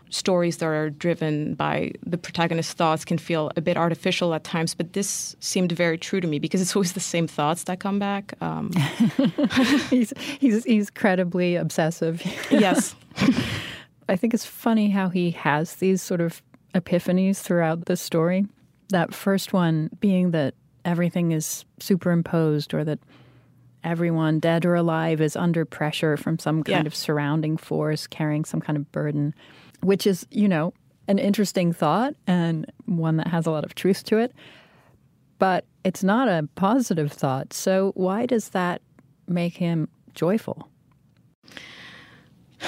stories 0.09 0.57
that 0.57 0.65
are 0.67 0.89
driven 0.89 1.55
by 1.55 1.91
the 2.05 2.17
protagonist's 2.17 2.73
thoughts 2.73 3.03
can 3.05 3.17
feel 3.17 3.51
a 3.55 3.61
bit 3.61 3.75
artificial 3.77 4.33
at 4.33 4.43
times, 4.43 4.73
but 4.75 4.93
this 4.93 5.35
seemed 5.39 5.71
very 5.71 5.97
true 5.97 6.21
to 6.21 6.27
me 6.27 6.39
because 6.39 6.61
it's 6.61 6.75
always 6.75 6.93
the 6.93 6.99
same 6.99 7.27
thoughts 7.27 7.63
that 7.65 7.79
come 7.79 7.99
back. 7.99 8.33
Um, 8.41 8.71
he's, 9.89 10.13
he's, 10.39 10.63
he's 10.63 10.89
credibly 10.89 11.55
obsessive. 11.55 12.21
yes. 12.51 12.95
I 14.09 14.15
think 14.15 14.33
it's 14.33 14.45
funny 14.45 14.89
how 14.91 15.09
he 15.09 15.31
has 15.31 15.75
these 15.77 16.01
sort 16.01 16.21
of 16.21 16.41
epiphanies 16.75 17.37
throughout 17.41 17.85
the 17.85 17.97
story. 17.97 18.45
That 18.89 19.13
first 19.13 19.51
one 19.53 19.89
being 19.99 20.31
that 20.31 20.53
everything 20.83 21.31
is 21.31 21.65
superimposed 21.79 22.73
or 22.73 22.83
that 22.83 22.99
everyone, 23.83 24.39
dead 24.39 24.65
or 24.65 24.75
alive, 24.75 25.21
is 25.21 25.35
under 25.35 25.65
pressure 25.65 26.17
from 26.17 26.37
some 26.39 26.63
kind 26.63 26.83
Yeah. 26.83 26.87
of 26.87 26.95
surrounding 26.95 27.57
force 27.57 28.05
carrying 28.07 28.45
some 28.45 28.59
kind 28.61 28.77
of 28.77 28.91
burden, 28.91 29.33
which 29.85 30.07
is, 30.07 30.25
you 30.31 30.47
know, 30.47 30.73
an 31.07 31.19
interesting 31.19 31.71
thought 31.71 32.15
and 32.25 32.71
one 32.85 33.17
that 33.17 33.27
has 33.27 33.45
a 33.45 33.51
lot 33.51 33.63
of 33.63 33.75
truth 33.75 34.03
to 34.05 34.17
it. 34.17 34.33
But 35.37 35.65
it's 35.83 36.03
not 36.03 36.27
a 36.27 36.47
positive 36.55 37.11
thought. 37.11 37.53
So 37.53 37.91
why 37.95 38.25
does 38.25 38.49
that 38.49 38.81
make 39.27 39.57
him 39.57 39.87
joyful? 40.13 40.69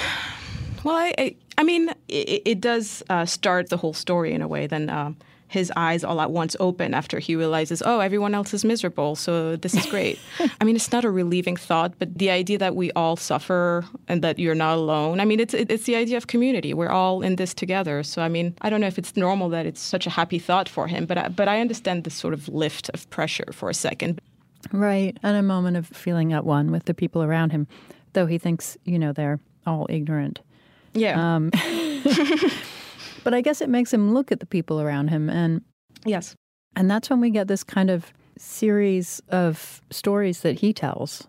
Well, 0.84 0.94
I, 0.94 1.12
I, 1.18 1.36
I 1.58 1.64
mean, 1.64 1.88
it, 2.06 2.42
it 2.44 2.60
does 2.60 3.02
uh, 3.10 3.26
start 3.26 3.68
the 3.68 3.76
whole 3.76 3.92
story 3.92 4.32
in 4.32 4.42
a 4.42 4.46
way. 4.46 4.68
Then 4.68 4.88
um, 4.88 5.16
his 5.48 5.72
eyes 5.76 6.04
all 6.04 6.20
at 6.20 6.30
once 6.30 6.54
open 6.60 6.94
after 6.94 7.18
he 7.18 7.34
realizes, 7.34 7.82
oh, 7.84 8.00
everyone 8.00 8.34
else 8.34 8.54
is 8.54 8.64
miserable, 8.64 9.16
so 9.16 9.56
this 9.56 9.74
is 9.74 9.86
great. 9.86 10.18
I 10.60 10.64
mean, 10.64 10.76
it's 10.76 10.92
not 10.92 11.04
a 11.04 11.10
relieving 11.10 11.56
thought, 11.56 11.94
but 11.98 12.18
the 12.18 12.30
idea 12.30 12.58
that 12.58 12.76
we 12.76 12.92
all 12.92 13.16
suffer 13.16 13.84
and 14.08 14.22
that 14.22 14.38
you're 14.38 14.54
not 14.54 14.76
alone. 14.76 15.20
I 15.20 15.24
mean, 15.24 15.40
it's 15.40 15.54
it's 15.54 15.84
the 15.84 15.96
idea 15.96 16.16
of 16.16 16.26
community. 16.26 16.74
We're 16.74 16.90
all 16.90 17.22
in 17.22 17.36
this 17.36 17.54
together. 17.54 18.02
So, 18.02 18.22
I 18.22 18.28
mean, 18.28 18.54
I 18.60 18.70
don't 18.70 18.80
know 18.80 18.86
if 18.86 18.98
it's 18.98 19.16
normal 19.16 19.48
that 19.50 19.66
it's 19.66 19.80
such 19.80 20.06
a 20.06 20.10
happy 20.10 20.38
thought 20.38 20.68
for 20.68 20.86
him, 20.86 21.06
but 21.06 21.18
I, 21.18 21.28
but 21.28 21.48
I 21.48 21.60
understand 21.60 22.04
the 22.04 22.10
sort 22.10 22.34
of 22.34 22.48
lift 22.48 22.90
of 22.90 23.08
pressure 23.10 23.50
for 23.52 23.70
a 23.70 23.74
second. 23.74 24.20
Right. 24.72 25.16
And 25.22 25.36
a 25.36 25.42
moment 25.42 25.76
of 25.76 25.86
feeling 25.86 26.32
at 26.32 26.44
one 26.44 26.70
with 26.70 26.84
the 26.84 26.94
people 26.94 27.22
around 27.22 27.52
him, 27.52 27.66
though 28.12 28.26
he 28.26 28.38
thinks, 28.38 28.76
you 28.84 28.98
know, 28.98 29.12
they're 29.12 29.40
all 29.66 29.86
ignorant. 29.88 30.40
Yeah. 30.94 31.36
Um, 31.36 31.50
but 33.24 33.34
I 33.34 33.40
guess 33.40 33.60
it 33.60 33.68
makes 33.68 33.92
him 33.92 34.12
look 34.14 34.30
at 34.32 34.40
the 34.40 34.46
people 34.46 34.80
around 34.80 35.08
him. 35.08 35.28
And, 35.30 35.62
yes. 36.04 36.34
and 36.76 36.90
that's 36.90 37.10
when 37.10 37.20
we 37.20 37.30
get 37.30 37.48
this 37.48 37.64
kind 37.64 37.90
of 37.90 38.12
series 38.38 39.20
of 39.28 39.82
stories 39.90 40.40
that 40.40 40.60
he 40.60 40.72
tells 40.72 41.26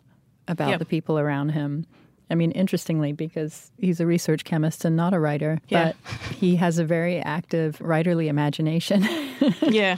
about 0.47 0.69
Yeah. 0.69 0.77
the 0.77 0.85
people 0.85 1.17
around 1.19 1.49
him. 1.49 1.85
I 2.31 2.35
mean, 2.35 2.51
interestingly, 2.51 3.11
because 3.11 3.71
he's 3.77 3.99
a 3.99 4.05
research 4.05 4.43
chemist 4.43 4.85
and 4.85 4.95
not 4.95 5.13
a 5.15 5.19
writer, 5.19 5.59
Yeah. 5.67 5.93
but 5.93 6.35
he 6.35 6.55
has 6.57 6.77
a 6.77 6.85
very 6.85 7.19
active 7.19 7.77
writerly 7.79 8.27
imagination. 8.27 9.03
yeah. 9.61 9.97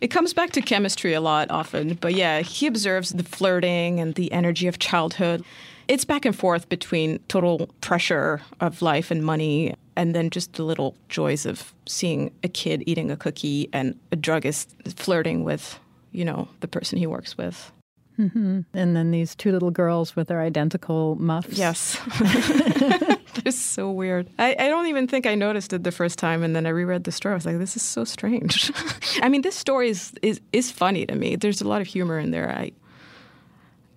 It 0.00 0.08
comes 0.08 0.32
back 0.34 0.50
to 0.52 0.60
chemistry 0.60 1.12
a 1.14 1.20
lot 1.20 1.50
often, 1.50 1.94
but 1.94 2.14
yeah, 2.14 2.40
he 2.42 2.66
observes 2.66 3.10
the 3.10 3.24
flirting 3.24 3.98
and 4.00 4.14
the 4.14 4.30
energy 4.32 4.66
of 4.68 4.78
childhood. 4.78 5.44
It's 5.88 6.04
back 6.04 6.24
and 6.24 6.36
forth 6.36 6.68
between 6.68 7.18
total 7.28 7.68
pressure 7.80 8.40
of 8.60 8.82
life 8.82 9.10
and 9.10 9.24
money 9.24 9.74
and 9.96 10.14
then 10.14 10.30
just 10.30 10.54
the 10.54 10.64
little 10.64 10.96
joys 11.08 11.46
of 11.46 11.72
seeing 11.86 12.32
a 12.42 12.48
kid 12.48 12.82
eating 12.86 13.10
a 13.10 13.16
cookie 13.16 13.68
and 13.72 13.98
a 14.10 14.16
druggist 14.16 14.74
flirting 14.96 15.44
with, 15.44 15.78
you 16.12 16.24
know, 16.24 16.48
the 16.60 16.68
person 16.68 16.98
he 16.98 17.06
works 17.06 17.36
with. 17.36 17.70
Mm-hmm. 18.16 18.60
and 18.74 18.94
then 18.94 19.10
these 19.10 19.34
two 19.34 19.50
little 19.50 19.72
girls 19.72 20.14
with 20.14 20.28
their 20.28 20.40
identical 20.40 21.16
muffs. 21.16 21.58
Yes. 21.58 21.98
They're 23.42 23.52
so 23.52 23.90
weird. 23.90 24.30
I, 24.38 24.54
I 24.56 24.68
don't 24.68 24.86
even 24.86 25.08
think 25.08 25.26
I 25.26 25.34
noticed 25.34 25.72
it 25.72 25.82
the 25.82 25.90
first 25.90 26.18
time, 26.18 26.44
and 26.44 26.54
then 26.54 26.66
I 26.66 26.68
reread 26.68 27.04
the 27.04 27.12
story. 27.12 27.32
I 27.32 27.34
was 27.34 27.46
like, 27.46 27.58
this 27.58 27.74
is 27.74 27.82
so 27.82 28.04
strange. 28.04 28.70
I 29.22 29.28
mean, 29.28 29.42
this 29.42 29.56
story 29.56 29.90
is, 29.90 30.12
is, 30.22 30.40
is 30.52 30.70
funny 30.70 31.06
to 31.06 31.16
me. 31.16 31.34
There's 31.34 31.60
a 31.60 31.68
lot 31.68 31.80
of 31.80 31.88
humor 31.88 32.18
in 32.18 32.30
there. 32.30 32.50
I, 32.50 32.70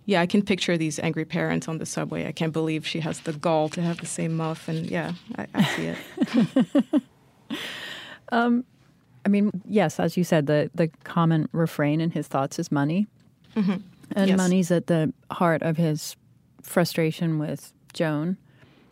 yeah, 0.08 0.22
I 0.22 0.26
can 0.26 0.42
picture 0.42 0.78
these 0.78 0.98
angry 1.00 1.26
parents 1.26 1.68
on 1.68 1.78
the 1.78 1.86
subway. 1.86 2.28
I 2.28 2.32
can't 2.32 2.54
believe 2.54 2.88
she 2.88 3.02
has 3.02 3.20
the 3.20 3.34
gall 3.34 3.70
to 3.70 3.82
have 3.82 4.00
the 4.00 4.06
same 4.08 4.36
muff, 4.36 4.68
and 4.68 4.90
yeah, 4.90 5.12
I, 5.38 5.48
I 5.54 5.64
see 5.64 5.86
it. 5.88 7.04
I 9.28 9.30
mean, 9.30 9.52
yes, 9.68 10.00
as 10.00 10.16
you 10.16 10.24
said, 10.24 10.48
the, 10.48 10.72
the 10.74 10.88
common 11.04 11.50
refrain 11.52 12.00
in 12.00 12.12
his 12.12 12.28
thoughts 12.28 12.58
is 12.58 12.72
money. 12.72 13.06
And 13.56 13.66
Mm-hmm. 13.66 14.28
Yes. 14.30 14.38
money's 14.38 14.72
at 14.72 14.88
the 14.88 15.12
heart 15.32 15.62
of 15.64 15.76
his 15.76 16.16
frustration 16.62 17.40
with 17.40 17.74
Joan. 17.92 18.38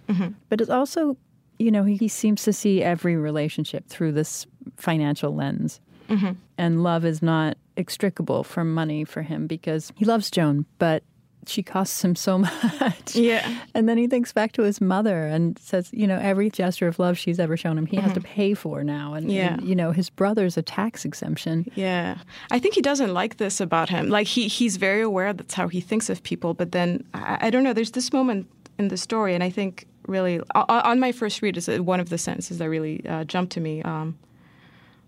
Mm-hmm. 0.10 0.30
But 0.50 0.60
it's 0.60 0.70
also, 0.70 1.16
you 1.58 1.72
know, 1.72 1.86
he, 1.86 1.96
he 1.96 2.10
seems 2.10 2.44
to 2.44 2.52
see 2.52 2.84
every 2.84 3.16
relationship 3.16 3.88
through 3.88 4.12
this 4.12 4.46
financial 4.76 5.34
lens. 5.34 5.80
Mm-hmm. 6.10 6.32
And 6.58 6.84
love 6.84 7.06
is 7.06 7.22
not 7.22 7.55
extricable 7.78 8.44
from 8.44 8.74
money 8.74 9.04
for 9.04 9.22
him 9.22 9.48
because 9.48 9.92
he 9.96 10.06
loves 10.06 10.30
Joan, 10.32 10.66
but 10.80 11.04
she 11.48 11.62
costs 11.62 12.04
him 12.04 12.16
so 12.16 12.38
much. 12.80 13.16
Yeah. 13.16 13.48
And 13.76 13.88
then 13.88 13.98
he 14.00 14.08
thinks 14.08 14.34
back 14.34 14.52
to 14.54 14.64
his 14.64 14.82
mother 14.82 15.26
and 15.28 15.60
says, 15.60 15.90
you 15.94 16.08
know, 16.08 16.18
every 16.18 16.50
gesture 16.50 16.88
of 16.88 16.98
love 16.98 17.20
she's 17.20 17.40
ever 17.40 17.56
shown 17.56 17.78
him, 17.78 17.86
he 17.86 17.98
has 17.98 18.14
to 18.14 18.22
pay 18.22 18.56
for 18.56 18.84
now. 18.84 19.14
And, 19.14 19.28
Mm-hmm. 19.28 19.36
Yeah. 19.36 19.54
and, 19.54 19.64
you 19.68 19.76
know, 19.76 19.92
his 19.92 20.10
brother's 20.10 20.58
a 20.58 20.64
tax 20.64 21.06
exemption. 21.06 21.70
Yeah, 21.76 22.18
I 22.50 22.58
think 22.60 22.74
he 22.74 22.82
doesn't 22.82 23.14
like 23.14 23.38
this 23.38 23.62
about 23.62 23.90
him. 23.90 24.10
Like 24.10 24.26
he 24.28 24.48
he's 24.48 24.78
very 24.78 25.02
aware 25.02 25.34
that's 25.34 25.54
how 25.54 25.68
he 25.68 25.82
thinks 25.82 26.10
of 26.10 26.24
people. 26.24 26.54
But 26.56 26.72
then 26.72 27.04
I, 27.14 27.38
I 27.42 27.50
don't 27.52 27.64
know. 27.64 27.74
There's 27.74 27.92
this 27.92 28.12
moment 28.12 28.48
in 28.80 28.88
the 28.88 28.98
story, 28.98 29.36
and 29.36 29.44
I 29.44 29.50
think 29.52 29.86
really 30.08 30.40
on 30.56 31.00
my 31.00 31.12
first 31.12 31.42
read 31.44 31.58
is 31.58 31.68
one 31.80 32.00
of 32.00 32.10
the 32.10 32.18
sentences 32.18 32.58
that 32.58 32.70
really 32.70 33.06
uh, 33.08 33.24
jumped 33.24 33.54
to 33.54 33.60
me. 33.62 33.82
Um, 33.84 34.18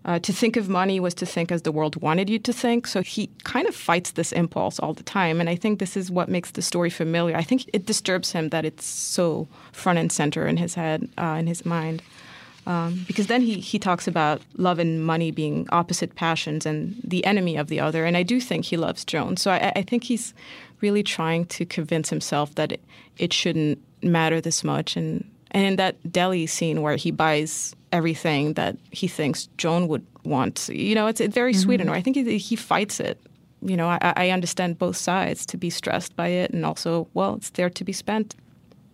uh, 0.04 0.18
to 0.20 0.32
think 0.32 0.56
of 0.56 0.68
money 0.68 1.00
was 1.00 1.14
to 1.14 1.26
think 1.26 1.52
as 1.52 1.62
the 1.62 1.72
world 1.72 2.00
wanted 2.00 2.30
you 2.30 2.38
to 2.38 2.52
think. 2.52 2.86
So 2.86 3.02
he 3.02 3.28
kind 3.44 3.66
of 3.66 3.74
fights 3.74 4.12
this 4.12 4.32
impulse 4.32 4.78
all 4.78 4.94
the 4.94 5.02
time. 5.02 5.40
And 5.40 5.50
I 5.50 5.56
think 5.56 5.78
this 5.78 5.96
is 5.96 6.10
what 6.10 6.28
makes 6.28 6.52
the 6.52 6.62
story 6.62 6.90
familiar. 6.90 7.36
I 7.36 7.42
think 7.42 7.68
it 7.72 7.86
disturbs 7.86 8.32
him 8.32 8.48
that 8.50 8.64
it's 8.64 8.86
so 8.86 9.48
front 9.72 9.98
and 9.98 10.10
center 10.10 10.46
in 10.46 10.56
his 10.56 10.74
head, 10.74 11.08
uh, 11.18 11.36
in 11.38 11.46
his 11.46 11.66
mind. 11.66 12.02
Um, 12.66 13.04
because 13.06 13.28
then 13.28 13.40
he, 13.40 13.60
he 13.60 13.78
talks 13.78 14.06
about 14.06 14.42
love 14.56 14.78
and 14.78 15.04
money 15.04 15.30
being 15.30 15.66
opposite 15.70 16.14
passions 16.14 16.66
and 16.66 17.00
the 17.02 17.24
enemy 17.24 17.56
of 17.56 17.68
the 17.68 17.80
other. 17.80 18.04
And 18.04 18.16
I 18.16 18.22
do 18.22 18.40
think 18.40 18.66
he 18.66 18.76
loves 18.76 19.04
Joan. 19.04 19.38
So 19.38 19.50
I, 19.50 19.72
I 19.74 19.82
think 19.82 20.04
he's 20.04 20.34
really 20.80 21.02
trying 21.02 21.46
to 21.46 21.64
convince 21.64 22.10
himself 22.10 22.54
that 22.56 22.72
it, 22.72 22.84
it 23.16 23.32
shouldn't 23.32 23.78
matter 24.02 24.40
this 24.40 24.62
much. 24.62 24.96
And, 24.96 25.24
and 25.50 25.64
in 25.64 25.76
that 25.76 26.12
deli 26.12 26.46
scene 26.46 26.82
where 26.82 26.96
he 26.96 27.10
buys 27.10 27.74
everything 27.92 28.54
that 28.54 28.76
he 28.90 29.08
thinks 29.08 29.48
Joan 29.56 29.88
would 29.88 30.06
want, 30.24 30.68
you 30.68 30.94
know, 30.94 31.06
it's, 31.06 31.20
it's 31.20 31.34
very 31.34 31.54
sweet. 31.54 31.80
And 31.80 31.88
mm-hmm. 31.88 31.96
I 31.96 32.02
think 32.02 32.16
he, 32.16 32.38
he 32.38 32.56
fights 32.56 33.00
it. 33.00 33.20
You 33.62 33.76
know, 33.76 33.88
I, 33.88 33.98
I 34.16 34.30
understand 34.30 34.78
both 34.78 34.96
sides 34.96 35.44
to 35.46 35.56
be 35.56 35.70
stressed 35.70 36.14
by 36.14 36.28
it 36.28 36.52
and 36.52 36.64
also, 36.64 37.08
well, 37.14 37.34
it's 37.34 37.50
there 37.50 37.70
to 37.70 37.84
be 37.84 37.92
spent. 37.92 38.36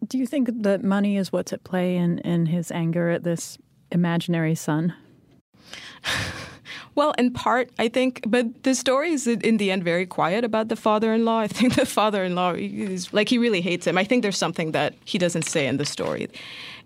Do 0.07 0.19
you 0.19 0.27
think 0.27 0.63
that 0.63 0.83
money 0.83 1.17
is 1.17 1.33
what's 1.33 1.53
at 1.53 1.65
play 1.65 1.97
in, 1.97 2.19
in 2.21 2.47
his 2.47 2.71
anger 2.71 3.11
at 3.11 3.25
this 3.25 3.59
imaginary 3.91 4.55
son? 4.55 4.95
Well, 6.95 7.13
in 7.19 7.33
part, 7.33 7.71
I 7.79 7.89
think, 7.89 8.23
but 8.27 8.63
the 8.63 8.75
story 8.75 9.13
is 9.13 9.27
in 9.27 9.57
the 9.57 9.71
end 9.71 9.85
very 9.85 10.07
quiet 10.07 10.45
about 10.45 10.69
the 10.69 10.77
father-in-law. 10.77 11.41
I 11.41 11.49
think 11.49 11.75
the 11.77 11.87
father-in-law 11.87 12.55
is 12.57 13.13
like 13.13 13.29
he 13.29 13.39
really 13.39 13.61
hates 13.61 13.87
him. 13.87 13.99
I 13.99 14.05
think 14.05 14.23
there's 14.23 14.39
something 14.39 14.73
that 14.73 14.95
he 15.05 15.19
doesn't 15.19 15.45
say 15.45 15.67
in 15.67 15.77
the 15.77 15.85
story, 15.85 16.29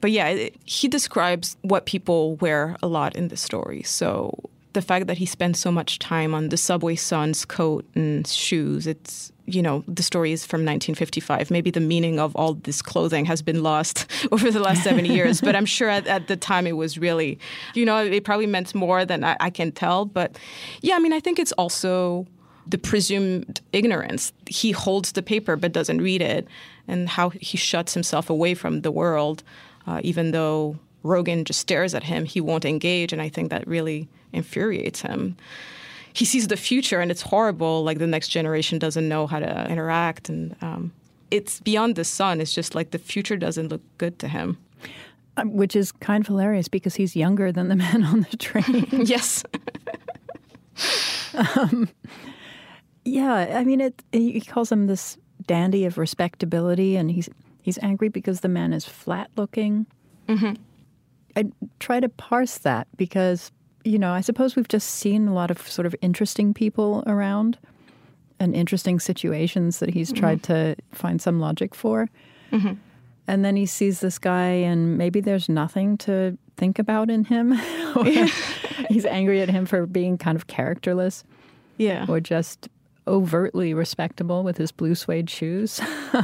but 0.01 0.11
yeah, 0.11 0.29
it, 0.29 0.57
he 0.65 0.89
describes 0.89 1.57
what 1.63 1.87
people 1.87 2.37
wear 2.37 2.77
a 2.83 2.87
lot 2.87 3.17
in 3.17 3.29
the 3.29 3.37
story. 3.37 3.83
So 3.83 4.39
the 4.79 4.87
fact 4.87 5.09
that 5.09 5.19
he 5.19 5.27
spends 5.27 5.59
so 5.59 5.73
much 5.73 5.99
time 5.99 6.37
on 6.37 6.51
the 6.51 6.57
subway 6.57 6.95
son's 6.95 7.45
coat 7.45 7.85
and 7.97 8.25
shoes, 8.29 8.87
it's 8.87 9.33
you 9.45 9.61
know 9.61 9.83
the 9.89 10.05
story 10.05 10.31
is 10.31 10.47
from 10.47 10.61
1955. 10.61 11.51
Maybe 11.51 11.73
the 11.73 11.81
meaning 11.81 12.21
of 12.21 12.37
all 12.37 12.55
this 12.55 12.81
clothing 12.81 13.25
has 13.25 13.43
been 13.43 13.61
lost 13.65 14.07
over 14.33 14.53
the 14.53 14.61
last 14.61 14.85
70 14.85 15.09
years, 15.09 15.41
but 15.41 15.57
I'm 15.57 15.67
sure 15.67 15.89
at, 15.89 16.07
at 16.07 16.29
the 16.29 16.37
time 16.37 16.65
it 16.69 16.77
was 16.77 16.97
really, 16.97 17.41
you 17.75 17.85
know, 17.85 17.99
it 17.99 18.23
probably 18.23 18.47
meant 18.47 18.73
more 18.73 19.05
than 19.05 19.25
I, 19.25 19.37
I 19.41 19.51
can 19.51 19.73
tell. 19.73 20.05
But 20.05 20.39
yeah, 20.81 20.95
I 20.95 21.01
mean, 21.01 21.13
I 21.13 21.19
think 21.19 21.41
it's 21.41 21.53
also 21.53 22.29
the 22.65 22.79
presumed 22.79 23.61
ignorance. 23.73 24.33
He 24.47 24.71
holds 24.71 25.11
the 25.11 25.23
paper 25.23 25.57
but 25.57 25.73
doesn't 25.73 26.01
read 26.01 26.23
it, 26.23 26.47
and 26.87 27.09
how 27.09 27.31
he 27.31 27.57
shuts 27.57 27.95
himself 27.95 28.31
away 28.31 28.55
from 28.55 28.83
the 28.83 28.93
world, 28.93 29.43
uh, 29.89 30.01
even 30.05 30.31
though 30.31 30.79
Rogin 31.05 31.45
just 31.45 31.61
stares 31.61 31.95
at 31.95 32.05
him, 32.05 32.25
he 32.25 32.41
won't 32.41 32.65
engage, 32.65 33.13
and 33.13 33.23
I 33.23 33.29
think 33.29 33.51
that 33.51 33.67
really 33.67 34.09
infuriates 34.33 35.01
him. 35.01 35.37
He 36.13 36.25
sees 36.25 36.49
the 36.49 36.57
future, 36.57 37.01
and 37.01 37.11
it's 37.11 37.23
horrible. 37.23 37.85
Like 37.85 37.99
the 37.99 38.07
next 38.07 38.29
generation 38.29 38.79
doesn't 38.79 39.09
know 39.09 39.27
how 39.27 39.39
to 39.39 39.71
interact, 39.71 40.29
and 40.29 40.57
um, 40.61 40.93
it's 41.31 41.61
beyond 41.61 41.97
the 41.97 42.05
son. 42.05 42.41
It's 42.41 42.53
just 42.53 42.75
like 42.75 42.91
the 42.91 42.99
future 42.99 43.37
doesn't 43.37 43.69
look 43.69 43.83
good 43.99 44.19
to 44.21 44.29
him. 44.29 44.59
Uh, 45.37 45.45
Which 45.45 45.77
is 45.77 45.93
kind 45.93 46.23
of 46.23 46.27
hilarious 46.27 46.69
because 46.69 46.97
he's 46.97 47.15
younger 47.15 47.53
than 47.53 47.69
the 47.69 47.77
man 47.77 48.03
on 48.03 48.27
the 48.31 48.37
train. 48.37 48.87
yes. 49.05 49.45
yeah, 53.05 53.57
I 53.57 53.65
mean, 53.65 53.81
it, 53.81 54.03
he 54.13 54.41
calls 54.41 54.73
him 54.73 54.89
this 54.89 55.17
dandy 55.47 55.85
of 55.85 55.99
respectability, 55.99 56.97
and 56.97 57.11
he's 57.11 57.29
he's 57.63 57.79
angry 57.83 58.09
because 58.09 58.41
the 58.41 58.49
man 58.49 58.73
is 58.73 58.85
flat 58.85 59.31
looking. 59.37 59.87
I 61.39 61.45
try 61.79 62.01
to 62.01 62.09
parse 62.09 62.59
that 62.59 62.89
because, 62.97 63.53
you 63.85 63.97
know, 63.97 64.11
I 64.11 64.21
suppose 64.23 64.57
we've 64.57 64.67
just 64.67 64.91
seen 64.91 65.29
a 65.29 65.35
lot 65.35 65.53
of 65.53 65.61
sort 65.69 65.87
of 65.87 65.95
interesting 66.01 66.53
people 66.53 67.05
around 67.07 67.59
and 68.41 68.57
interesting 68.57 68.99
situations 68.99 69.79
that 69.79 69.91
he's 69.91 70.09
mm-hmm. 70.11 70.21
tried 70.21 70.43
to 70.45 70.75
find 70.91 71.23
some 71.23 71.39
logic 71.39 71.77
for. 71.77 72.09
Mm-hmm. 72.51 72.75
And 73.29 73.45
then 73.45 73.55
he 73.55 73.67
sees 73.67 74.01
this 74.01 74.19
guy, 74.19 74.49
and 74.49 74.99
maybe 74.99 75.21
there's 75.21 75.49
nothing 75.49 75.97
to 75.99 76.37
think 76.57 76.81
about 76.81 77.09
in 77.09 77.25
him. 77.25 77.53
He's 78.89 79.05
angry 79.05 79.43
at 79.43 79.51
him 79.51 79.67
for 79.67 79.87
being 79.87 80.17
kind 80.17 80.35
of 80.35 80.47
characterless 80.47 81.25
Yeah. 81.77 82.07
or 82.09 82.21
just 82.21 82.69
overtly 83.07 83.75
respectable 83.75 84.43
with 84.43 84.57
his 84.57 84.73
blue 84.73 84.95
suede 84.95 85.31
shoes. 85.31 85.81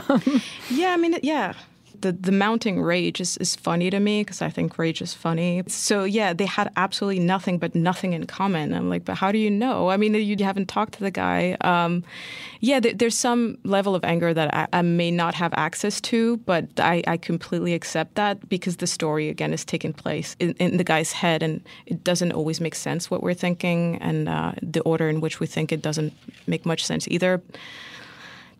Yeah, 0.71 0.93
I 0.93 0.97
mean, 0.97 1.19
yeah. 1.23 1.53
The, 2.01 2.13
the 2.13 2.33
mounting 2.33 2.83
rage 2.83 3.21
is, 3.21 3.37
is 3.39 3.57
funny 3.57 3.91
to 3.91 4.01
me 4.01 4.23
because 4.23 4.43
I 4.43 4.51
think 4.51 4.79
rage 4.79 5.01
is 5.01 5.15
funny. 5.15 5.63
So, 5.69 6.05
yeah, 6.05 6.33
they 6.33 6.47
had 6.47 6.71
absolutely 6.77 7.21
nothing 7.21 7.59
but 7.59 7.75
nothing 7.75 8.13
in 8.13 8.27
common. 8.27 8.75
I'm 8.75 8.91
like, 8.91 9.05
but 9.05 9.17
how 9.17 9.33
do 9.33 9.39
you 9.39 9.51
know? 9.51 9.89
I 9.89 9.97
mean, 9.97 10.15
you 10.15 10.37
haven't 10.45 10.69
talked 10.69 10.95
to 10.95 11.01
the 11.01 11.11
guy. 11.11 11.57
Um, 11.61 12.05
yeah, 12.61 12.81
there, 12.81 12.93
there's 12.93 13.17
some 13.17 13.59
level 13.65 13.95
of 13.95 14.05
anger 14.05 14.35
that 14.35 14.55
I, 14.55 14.67
I 14.73 14.83
may 14.83 15.11
not 15.11 15.35
have 15.35 15.53
access 15.55 16.01
to, 16.03 16.39
but 16.39 16.69
I, 16.79 17.03
I 17.07 17.17
completely 17.17 17.75
accept 17.75 18.15
that 18.17 18.49
because 18.49 18.77
the 18.77 18.87
story, 18.87 19.29
again, 19.29 19.53
is 19.53 19.65
taking 19.65 19.93
place 19.93 20.37
in, 20.41 20.53
in 20.55 20.77
the 20.77 20.85
guy's 20.85 21.13
head 21.13 21.43
and 21.43 21.63
it 21.87 22.05
doesn't 22.05 22.33
always 22.33 22.61
make 22.61 22.75
sense 22.75 23.11
what 23.11 23.23
we're 23.23 23.35
thinking 23.35 23.97
and 23.97 24.29
uh, 24.29 24.53
the 24.63 24.81
order 24.83 25.09
in 25.09 25.21
which 25.21 25.41
we 25.41 25.47
think 25.47 25.73
it 25.73 25.83
doesn't 25.83 26.13
make 26.47 26.67
much 26.67 26.85
sense 26.85 27.07
either 27.09 27.43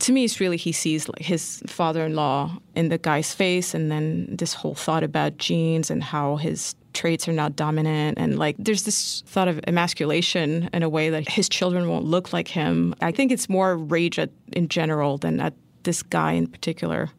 to 0.01 0.13
me, 0.13 0.25
it's 0.25 0.41
really 0.41 0.57
he 0.57 0.73
sees 0.73 1.09
like 1.09 1.23
his 1.23 1.63
father-in-law 1.67 2.59
in 2.75 2.89
the 2.89 2.99
guy's 2.99 3.33
face, 3.35 3.75
and 3.75 3.91
then 3.91 4.27
this 4.37 4.55
whole 4.55 4.75
thought 4.75 5.03
about 5.05 5.39
genes 5.39 5.91
and 5.91 6.03
how 6.03 6.37
his 6.37 6.75
traits 6.93 7.27
are 7.29 7.33
not 7.33 7.57
dominant, 7.57 8.19
and 8.19 8.39
like 8.39 8.57
there's 8.59 8.85
this 8.85 9.23
thought 9.27 9.49
of 9.49 9.61
emasculation 9.67 10.69
in 10.73 10.83
a 10.83 10.89
way 10.89 11.11
that 11.11 11.29
his 11.29 11.49
children 11.49 11.89
won't 11.89 12.05
look 12.05 12.33
like 12.33 12.49
him. 12.49 12.95
I 13.01 13.11
think 13.13 13.33
it's 13.33 13.49
more 13.49 13.77
rage 13.77 14.19
at, 14.19 14.31
in 14.53 14.69
general 14.69 15.19
than 15.19 15.41
at 15.41 15.55
this 15.83 16.03
guy 16.03 16.33
in 16.33 16.47
particular. 16.47 17.11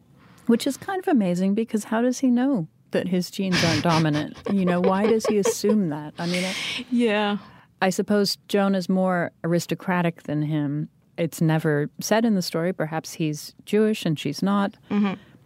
Which 0.46 0.66
is 0.66 0.76
kind 0.76 0.98
of 0.98 1.08
amazing 1.08 1.54
because 1.54 1.84
how 1.84 2.00
does 2.02 2.20
he 2.20 2.28
know 2.30 2.68
that 2.92 3.08
his 3.08 3.30
genes 3.30 3.62
aren't 3.64 3.82
dominant? 3.82 4.36
You 4.52 4.64
know, 4.64 4.80
why 4.80 5.06
does 5.06 5.26
he 5.26 5.38
assume 5.38 5.88
that? 5.90 6.14
I 6.18 6.26
mean, 6.26 6.44
I- 6.44 6.54
Yeah. 6.90 7.38
I 7.82 7.90
suppose 7.90 8.38
Joan 8.48 8.74
is 8.74 8.88
more 8.88 9.32
aristocratic 9.44 10.22
than 10.22 10.40
him. 10.42 10.88
It's 11.18 11.40
never 11.40 11.88
said 12.00 12.24
in 12.24 12.34
the 12.34 12.42
story. 12.42 12.72
Perhaps 12.72 13.14
he's 13.14 13.54
Jewish 13.64 14.04
and 14.04 14.18
she's 14.18 14.42
not. 14.42 14.74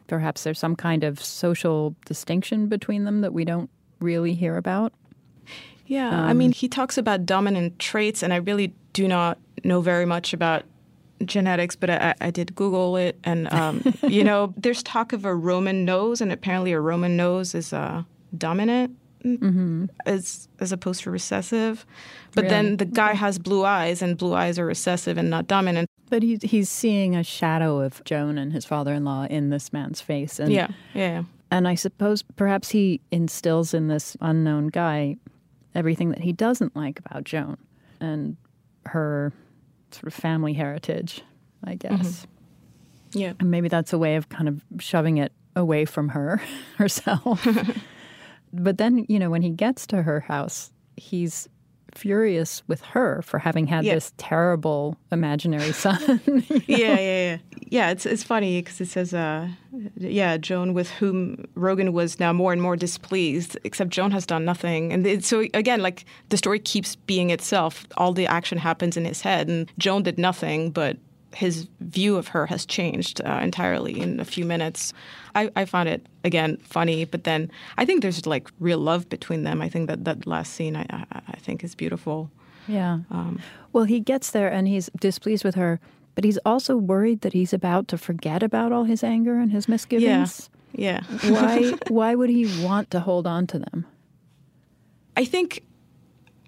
Perhaps 0.06 0.42
there's 0.42 0.58
some 0.58 0.74
kind 0.74 1.04
of 1.04 1.22
social 1.22 1.94
distinction 2.04 2.66
between 2.66 3.04
them 3.04 3.20
that 3.20 3.32
we 3.32 3.44
don't 3.44 3.70
really 4.00 4.34
hear 4.34 4.56
about. 4.56 4.92
Yeah, 5.86 6.22
I 6.22 6.34
mean, 6.34 6.52
he 6.52 6.68
talks 6.68 6.96
about 6.98 7.26
dominant 7.26 7.80
traits, 7.80 8.22
and 8.22 8.32
I 8.32 8.36
really 8.36 8.72
do 8.92 9.08
not 9.08 9.38
know 9.64 9.80
very 9.80 10.06
much 10.06 10.32
about 10.32 10.62
genetics, 11.24 11.74
but 11.74 11.90
I, 11.90 12.14
I 12.20 12.30
did 12.30 12.54
Google 12.54 12.96
it, 12.96 13.18
and 13.24 13.52
um, 13.52 13.82
you 14.08 14.22
know, 14.22 14.54
there's 14.56 14.84
talk 14.84 15.12
of 15.12 15.24
a 15.24 15.34
Roman 15.34 15.84
nose, 15.84 16.20
and 16.20 16.30
apparently 16.30 16.72
a 16.72 16.80
Roman 16.80 17.16
nose 17.16 17.56
is 17.56 17.72
uh, 17.72 18.04
dominant. 18.38 18.96
Mm-hmm. 19.24 19.86
As 20.06 20.48
as 20.60 20.72
opposed 20.72 21.02
to 21.02 21.10
recessive, 21.10 21.84
but 22.34 22.44
Really? 22.44 22.54
then 22.54 22.76
the 22.78 22.84
guy 22.86 23.12
has 23.14 23.38
blue 23.38 23.64
eyes, 23.64 24.02
and 24.02 24.16
blue 24.16 24.34
eyes 24.34 24.58
are 24.58 24.66
recessive 24.66 25.18
and 25.18 25.28
not 25.28 25.46
dominant. 25.46 25.88
But 26.08 26.22
he, 26.22 26.38
he's 26.42 26.68
seeing 26.68 27.14
a 27.14 27.22
shadow 27.22 27.80
of 27.80 28.02
Joan 28.04 28.36
and 28.38 28.52
his 28.52 28.64
father 28.64 28.92
in 28.94 29.04
law 29.04 29.26
in 29.26 29.50
this 29.50 29.72
man's 29.72 30.00
face. 30.00 30.40
And, 30.40 30.52
Yeah, 30.52 30.68
yeah, 30.92 31.22
And 31.52 31.68
I 31.68 31.76
suppose 31.76 32.22
perhaps 32.22 32.70
he 32.70 33.00
instills 33.12 33.74
in 33.74 33.86
this 33.86 34.16
unknown 34.20 34.68
guy 34.68 35.16
everything 35.74 36.08
that 36.10 36.18
he 36.20 36.32
doesn't 36.32 36.74
like 36.74 36.98
about 36.98 37.22
Joan 37.22 37.58
and 38.00 38.36
her 38.86 39.32
sort 39.92 40.08
of 40.08 40.14
family 40.14 40.54
heritage, 40.54 41.22
I 41.62 41.76
mm-hmm. 41.76 41.96
guess. 41.96 42.26
yeah. 43.12 43.34
And 43.38 43.50
maybe 43.50 43.68
that's 43.68 43.92
a 43.92 43.98
way 43.98 44.16
of 44.16 44.28
kind 44.28 44.48
of 44.48 44.64
shoving 44.80 45.18
it 45.18 45.30
away 45.54 45.84
from 45.84 46.08
her 46.08 46.42
herself. 46.76 47.46
but 48.52 48.78
then, 48.78 49.06
you 49.08 49.18
know, 49.18 49.30
when 49.30 49.42
he 49.42 49.50
gets 49.50 49.86
to 49.88 50.02
her 50.02 50.20
house, 50.20 50.70
he's 50.96 51.48
furious 51.94 52.62
with 52.68 52.80
her 52.82 53.20
for 53.22 53.38
having 53.40 53.66
had 53.66 53.84
Yeah. 53.84 53.94
this 53.94 54.12
terrible 54.16 54.96
imaginary 55.10 55.72
son. 55.84 55.98
yeah, 56.66 56.76
yeah, 56.76 56.96
yeah. 56.98 57.36
Yeah, 57.68 57.90
it's 57.90 58.06
it's 58.06 58.22
funny 58.22 58.60
because 58.62 58.80
it 58.80 58.88
says, 58.88 59.12
uh, 59.14 59.48
yeah, 59.96 60.36
Joan 60.36 60.72
with 60.74 60.88
whom 60.90 61.44
Rogin 61.56 61.92
was 61.92 62.18
now 62.20 62.32
more 62.32 62.52
and 62.52 62.62
more 62.62 62.76
displeased, 62.76 63.56
except 63.64 63.90
Joan 63.90 64.10
has 64.12 64.24
done 64.26 64.44
nothing. 64.44 64.92
And 64.92 65.06
it, 65.06 65.24
so 65.24 65.40
again, 65.54 65.80
like 65.80 66.04
the 66.28 66.36
story 66.36 66.58
keeps 66.60 66.96
being 66.96 67.30
itself. 67.30 67.86
All 67.96 68.12
the 68.12 68.26
action 68.26 68.58
happens 68.58 68.96
in 68.96 69.04
his 69.04 69.20
head, 69.20 69.48
and 69.48 69.70
Joan 69.78 70.02
did 70.04 70.18
nothing, 70.18 70.70
but 70.70 70.96
his 71.34 71.68
view 71.80 72.16
of 72.16 72.28
her 72.28 72.46
has 72.46 72.66
changed 72.66 73.20
uh, 73.24 73.40
entirely 73.42 74.00
in 74.00 74.20
a 74.20 74.24
few 74.24 74.44
minutes. 74.44 74.92
I, 75.34 75.50
I 75.54 75.64
found 75.64 75.88
it 75.88 76.06
again 76.24 76.56
funny, 76.62 77.04
but 77.04 77.24
then 77.24 77.50
I 77.78 77.84
think 77.84 78.02
there's 78.02 78.26
like 78.26 78.50
real 78.58 78.78
love 78.78 79.08
between 79.08 79.44
them. 79.44 79.62
I 79.62 79.68
think 79.68 79.88
that 79.88 80.04
that 80.04 80.26
last 80.26 80.52
scene 80.54 80.76
I, 80.76 80.86
I, 80.90 81.04
I 81.28 81.36
think 81.36 81.62
is 81.62 81.74
beautiful. 81.74 82.30
Yeah. 82.66 83.00
well, 83.72 83.84
he 83.84 84.00
gets 84.00 84.30
there 84.30 84.50
and 84.50 84.68
he's 84.68 84.90
displeased 85.00 85.44
with 85.44 85.54
her, 85.54 85.80
but 86.14 86.24
he's 86.24 86.38
also 86.44 86.76
worried 86.76 87.22
that 87.22 87.32
he's 87.32 87.52
about 87.52 87.88
to 87.88 87.98
forget 87.98 88.42
about 88.42 88.72
all 88.72 88.84
his 88.84 89.02
anger 89.02 89.38
and 89.38 89.50
his 89.50 89.68
misgivings. 89.68 90.50
Yeah. 90.72 91.02
why 91.24 91.72
why 91.88 92.14
would 92.14 92.30
he 92.30 92.64
want 92.64 92.90
to 92.92 93.00
hold 93.00 93.26
on 93.26 93.46
to 93.48 93.58
them? 93.58 93.86
I 95.16 95.24
think 95.24 95.62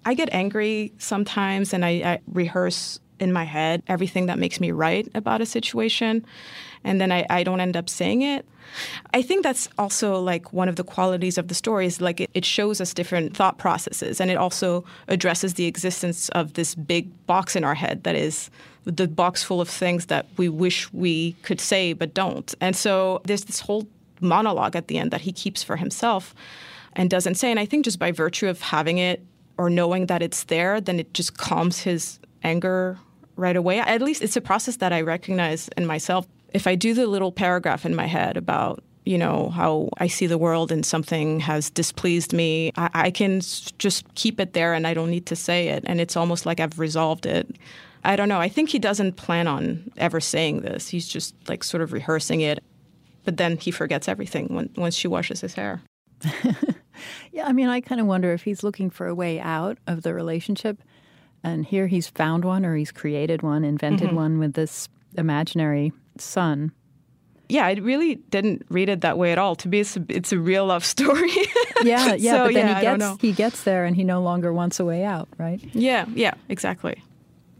I 0.05 0.13
get 0.13 0.29
angry 0.31 0.93
sometimes 0.97 1.73
and 1.73 1.83
I, 1.83 1.89
I 1.89 2.19
rehearse 2.27 2.99
in 3.23 3.33
my 3.33 3.43
head 3.43 3.81
everything 3.87 4.27
that 4.27 4.37
makes 4.37 4.59
me 4.59 4.71
right 4.71 5.07
about 5.15 5.41
a 5.41 5.45
situation. 5.45 6.25
And 6.83 6.99
then 6.99 7.11
I, 7.11 7.25
I 7.29 7.43
don't 7.43 7.59
end 7.59 7.77
up 7.77 7.89
saying 7.89 8.21
it. 8.21 8.45
I 9.13 9.21
think 9.21 9.43
that's 9.43 9.69
also 9.77 10.19
like 10.19 10.51
one 10.53 10.67
of 10.67 10.75
the 10.75 10.83
qualities 10.83 11.37
of 11.37 11.47
the 11.47 11.55
story 11.55 11.85
is 11.85 12.01
like 12.01 12.21
it, 12.21 12.29
it 12.33 12.45
shows 12.45 12.81
us 12.81 12.93
different 12.93 13.35
thought 13.35 13.57
processes 13.57 14.19
and 14.19 14.29
it 14.29 14.37
also 14.37 14.83
addresses 15.07 15.53
the 15.53 15.65
existence 15.65 16.29
of 16.29 16.53
this 16.53 16.75
big 16.75 17.09
box 17.25 17.55
in 17.55 17.63
our 17.63 17.75
head 17.75 18.03
that 18.03 18.15
is 18.15 18.49
the 18.85 19.07
box 19.07 19.43
full 19.43 19.61
of 19.61 19.69
things 19.69 20.07
that 20.07 20.25
we 20.37 20.49
wish 20.49 20.91
we 20.91 21.33
could 21.43 21.61
say 21.61 21.93
but 21.93 22.13
don't. 22.13 22.53
And 22.59 22.75
so 22.75 23.21
there's 23.25 23.45
this 23.45 23.61
whole 23.61 23.87
monologue 24.19 24.75
at 24.75 24.87
the 24.87 24.97
end 24.97 25.11
that 25.11 25.21
he 25.21 25.31
keeps 25.31 25.63
for 25.63 25.77
himself 25.77 26.33
and 26.93 27.09
doesn't 27.09 27.35
say. 27.35 27.51
And 27.51 27.59
I 27.59 27.65
think 27.65 27.85
just 27.85 27.99
by 27.99 28.11
virtue 28.11 28.47
of 28.47 28.61
having 28.61 28.97
it 28.97 29.23
or 29.57 29.69
knowing 29.69 30.07
that 30.07 30.21
it's 30.21 30.45
there, 30.45 30.81
then 30.81 30.99
it 30.99 31.13
just 31.13 31.37
calms 31.37 31.79
his 31.79 32.19
anger 32.43 32.97
right 33.35 33.55
away. 33.55 33.79
At 33.79 34.01
least 34.01 34.21
it's 34.21 34.35
a 34.35 34.41
process 34.41 34.77
that 34.77 34.93
I 34.93 35.01
recognize 35.01 35.69
in 35.77 35.85
myself. 35.85 36.27
If 36.53 36.67
I 36.67 36.75
do 36.75 36.93
the 36.93 37.07
little 37.07 37.31
paragraph 37.31 37.85
in 37.85 37.95
my 37.95 38.05
head 38.05 38.37
about, 38.37 38.83
you 39.05 39.17
know, 39.17 39.49
how 39.49 39.89
I 39.97 40.07
see 40.07 40.27
the 40.27 40.37
world 40.37 40.71
and 40.71 40.85
something 40.85 41.39
has 41.41 41.69
displeased 41.69 42.33
me, 42.33 42.71
I, 42.75 42.89
I 42.93 43.11
can 43.11 43.41
just 43.41 44.13
keep 44.15 44.39
it 44.39 44.53
there 44.53 44.73
and 44.73 44.85
I 44.85 44.93
don't 44.93 45.09
need 45.09 45.25
to 45.27 45.35
say 45.35 45.69
it. 45.69 45.83
And 45.85 45.99
it's 45.99 46.15
almost 46.15 46.45
like 46.45 46.59
I've 46.59 46.79
resolved 46.79 47.25
it. 47.25 47.57
I 48.05 48.15
don't 48.15 48.29
know. 48.29 48.39
I 48.39 48.49
think 48.49 48.69
he 48.69 48.79
doesn't 48.79 49.13
plan 49.15 49.47
on 49.47 49.91
ever 49.97 50.19
saying 50.19 50.61
this. 50.61 50.89
He's 50.89 51.07
just 51.07 51.35
like 51.47 51.63
sort 51.63 51.81
of 51.81 51.93
rehearsing 51.93 52.41
it. 52.41 52.63
But 53.23 53.37
then 53.37 53.57
he 53.57 53.71
forgets 53.71 54.09
everything 54.09 54.47
when, 54.53 54.69
once 54.75 54.95
she 54.95 55.07
washes 55.07 55.39
his 55.41 55.53
hair. 55.53 55.81
Yeah, 57.31 57.47
I 57.47 57.53
mean, 57.53 57.67
I 57.67 57.81
kind 57.81 58.01
of 58.01 58.07
wonder 58.07 58.31
if 58.33 58.43
he's 58.43 58.63
looking 58.63 58.89
for 58.89 59.07
a 59.07 59.15
way 59.15 59.39
out 59.39 59.77
of 59.87 60.03
the 60.03 60.13
relationship. 60.13 60.81
And 61.43 61.65
here 61.65 61.87
he's 61.87 62.07
found 62.07 62.45
one 62.45 62.65
or 62.65 62.75
he's 62.75 62.91
created 62.91 63.41
one, 63.41 63.63
invented 63.65 64.07
mm-hmm. 64.07 64.15
one 64.15 64.39
with 64.39 64.53
this 64.53 64.87
imaginary 65.17 65.91
son. 66.17 66.71
yeah, 67.49 67.65
I 67.65 67.73
really 67.73 68.15
didn't 68.15 68.65
read 68.69 68.87
it 68.89 69.01
that 69.01 69.17
way 69.17 69.31
at 69.31 69.37
all. 69.37 69.55
To 69.57 69.67
me, 69.67 69.81
it's 69.81 69.97
a, 69.97 70.05
it's 70.09 70.31
a 70.31 70.39
real 70.39 70.65
love 70.67 70.85
story. 70.95 71.29
Yeah, 71.83 72.13
yeah, 72.15 72.31
So, 72.31 72.45
but 72.45 72.53
then 72.53 72.67
yeah, 72.67 72.75
he 72.75 72.97
gets 72.97 73.21
he 73.21 73.31
gets 73.33 73.63
there 73.63 73.83
and 73.85 73.95
he 73.95 74.03
no 74.03 74.21
longer 74.21 74.53
wants 74.53 74.79
a 74.79 74.85
way 74.85 75.03
out, 75.03 75.27
right? 75.37 75.59
yeah, 75.73 76.05
yeah, 76.15 76.33
exactly. 76.49 77.03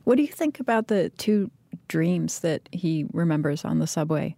What 0.05 0.15
do 0.15 0.21
you 0.21 0.29
think 0.29 0.59
about 0.59 0.87
the 0.87 1.09
two 1.17 1.51
dreams 1.89 2.39
that 2.39 2.67
he 2.71 3.05
remembers 3.11 3.65
on 3.65 3.79
the 3.79 3.87
subway? 3.87 4.35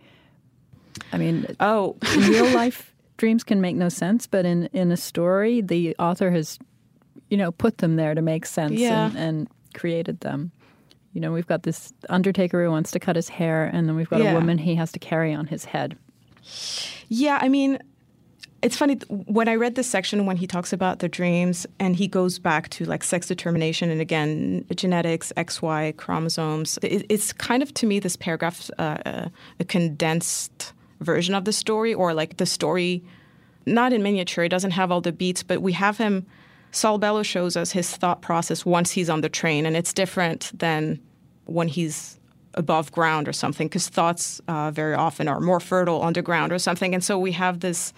I 1.14 1.18
mean, 1.18 1.46
Oh, 1.60 1.98
real 2.18 2.50
life 2.56 2.94
dreams 3.18 3.44
can 3.44 3.62
make 3.62 3.76
no 3.76 3.90
sense, 3.90 4.28
but 4.28 4.46
in 4.46 4.66
in 4.74 4.92
a 4.92 4.98
story, 4.98 5.62
the 5.62 5.96
author 6.00 6.32
has, 6.32 6.58
you 7.30 7.38
know, 7.38 7.52
put 7.52 7.80
them 7.80 7.96
there 7.96 8.14
to 8.16 8.22
make 8.22 8.46
sense 8.46 8.74
Yeah. 8.74 9.08
and, 9.08 9.18
and 9.18 9.48
created 9.74 10.20
them. 10.22 10.52
You 11.14 11.22
know, 11.22 11.32
we've 11.32 11.48
got 11.48 11.64
this 11.64 11.94
undertaker 12.10 12.64
who 12.64 12.70
wants 12.72 12.92
to 12.92 13.00
cut 13.00 13.16
his 13.16 13.30
hair, 13.30 13.66
and 13.72 13.88
then 13.88 13.96
we've 13.96 14.10
got 14.10 14.22
Yeah. 14.22 14.32
a 14.32 14.34
woman 14.34 14.58
he 14.58 14.76
has 14.76 14.92
to 14.94 15.00
carry 15.00 15.34
on 15.34 15.48
his 15.48 15.66
head. 15.66 15.98
yeah. 17.08 17.40
I 17.42 17.50
mean, 17.50 17.80
it's 18.62 18.76
funny 18.78 18.96
when 19.10 19.48
I 19.48 19.56
read 19.56 19.76
this 19.76 19.88
section 19.88 20.26
when 20.26 20.38
he 20.38 20.48
talks 20.48 20.74
about 20.74 21.00
the 21.00 21.08
dreams 21.10 21.68
and 21.80 21.96
he 21.96 22.08
goes 22.08 22.40
back 22.40 22.70
to 22.70 22.86
like 22.86 23.04
sex 23.04 23.28
determination 23.28 23.90
and 23.92 24.02
again 24.02 24.66
genetics, 24.76 25.32
XY 25.38 25.96
chromosomes. 25.98 26.80
It, 26.82 27.06
it's 27.10 27.32
kind 27.34 27.62
of 27.62 27.74
to 27.76 27.86
me 27.86 28.00
this 28.00 28.16
paragraph 28.16 28.70
uh, 28.80 29.30
a 29.60 29.64
condensed 29.66 30.74
version 31.02 31.36
of 31.36 31.46
the 31.46 31.54
story, 31.54 31.94
or 31.94 32.14
like 32.14 32.38
the 32.38 32.46
story 32.46 33.04
not 33.68 33.94
in 33.94 34.02
miniature. 34.04 34.44
It 34.44 34.50
doesn't 34.50 34.72
have 34.72 34.92
all 34.92 35.02
the 35.02 35.12
beats, 35.12 35.44
but 35.44 35.62
we 35.62 35.74
have 35.74 35.98
him. 35.98 36.26
Saul 36.76 36.98
Bellow 36.98 37.24
shows 37.24 37.56
us 37.56 37.72
his 37.72 37.90
thought 37.96 38.22
process 38.22 38.66
once 38.66 38.92
he's 38.92 39.10
on 39.10 39.22
the 39.22 39.30
train, 39.30 39.66
and 39.66 39.78
it's 39.78 39.94
different 39.94 40.52
than 40.54 41.00
when 41.46 41.70
he's 41.70 42.20
above 42.56 42.92
ground 42.92 43.30
or 43.30 43.34
something, 43.34 43.68
because 43.68 43.88
thoughts 43.88 44.42
uh, 44.50 44.72
very 44.72 44.94
often 44.94 45.30
are 45.30 45.40
more 45.40 45.62
fertile 45.62 46.04
underground 46.04 46.52
or 46.52 46.60
something. 46.60 46.94
And 46.94 47.04
so 47.04 47.18
we 47.18 47.32
have 47.32 47.62
this 47.62 47.94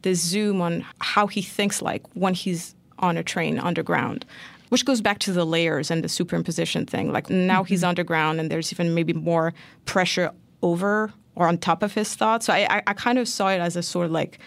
this 0.00 0.18
zoom 0.20 0.60
on 0.60 0.84
how 1.00 1.26
he 1.26 1.42
thinks 1.42 1.80
like 1.80 2.02
when 2.14 2.34
he's 2.34 2.74
on 2.98 3.16
a 3.16 3.22
train 3.22 3.58
underground 3.58 4.24
which 4.70 4.86
goes 4.86 5.02
back 5.02 5.18
to 5.18 5.34
the 5.34 5.44
layers 5.44 5.90
and 5.90 6.02
the 6.02 6.08
superimposition 6.08 6.88
thing. 6.88 7.12
Like 7.12 7.28
now 7.28 7.60
mm-hmm. 7.60 7.68
he's 7.68 7.84
underground, 7.84 8.40
and 8.40 8.50
there's 8.50 8.72
even 8.72 8.94
maybe 8.94 9.12
more 9.12 9.52
pressure 9.84 10.30
over 10.62 11.12
or 11.34 11.46
on 11.46 11.58
top 11.58 11.82
of 11.82 11.92
his 11.92 12.14
thoughts. 12.14 12.46
So 12.46 12.54
I, 12.54 12.78
I, 12.78 12.82
I 12.86 12.92
kind 12.94 13.18
of 13.18 13.28
saw 13.28 13.48
it 13.48 13.58
as 13.58 13.76
a 13.76 13.82
sort 13.82 14.06
of 14.06 14.12
like 14.12 14.38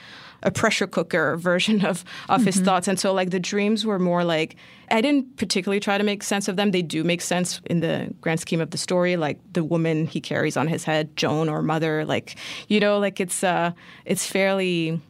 a 0.46 0.52
pressure 0.52 0.88
cooker 0.88 1.36
version 1.38 1.84
of 1.86 2.06
of 2.30 2.40
mm-hmm. 2.40 2.46
his 2.46 2.60
thoughts. 2.62 2.88
And 2.88 3.00
so 3.00 3.14
like 3.14 3.32
the 3.32 3.40
dreams 3.40 3.86
were 3.86 4.00
more 4.00 4.24
like 4.24 4.56
I 4.90 5.02
didn't 5.02 5.38
particularly 5.38 5.80
try 5.80 5.98
to 5.98 6.04
make 6.04 6.24
sense 6.24 6.48
of 6.48 6.56
them. 6.56 6.72
They 6.72 6.84
do 6.84 7.04
make 7.04 7.22
sense 7.22 7.60
in 7.66 7.80
the 7.80 8.14
grand 8.22 8.40
scheme 8.40 8.62
of 8.62 8.70
the 8.70 8.78
story, 8.78 9.18
like 9.18 9.40
the 9.54 9.64
woman 9.64 10.06
he 10.06 10.22
carries 10.22 10.56
on 10.56 10.68
his 10.68 10.84
head, 10.84 11.16
Joan 11.18 11.50
or 11.50 11.62
mother, 11.62 12.06
like 12.06 12.36
you 12.68 12.80
know, 12.80 13.00
like 13.00 13.20
it's 13.20 13.44
uh 13.44 13.72
it's 14.06 14.26
fairly 14.26 15.02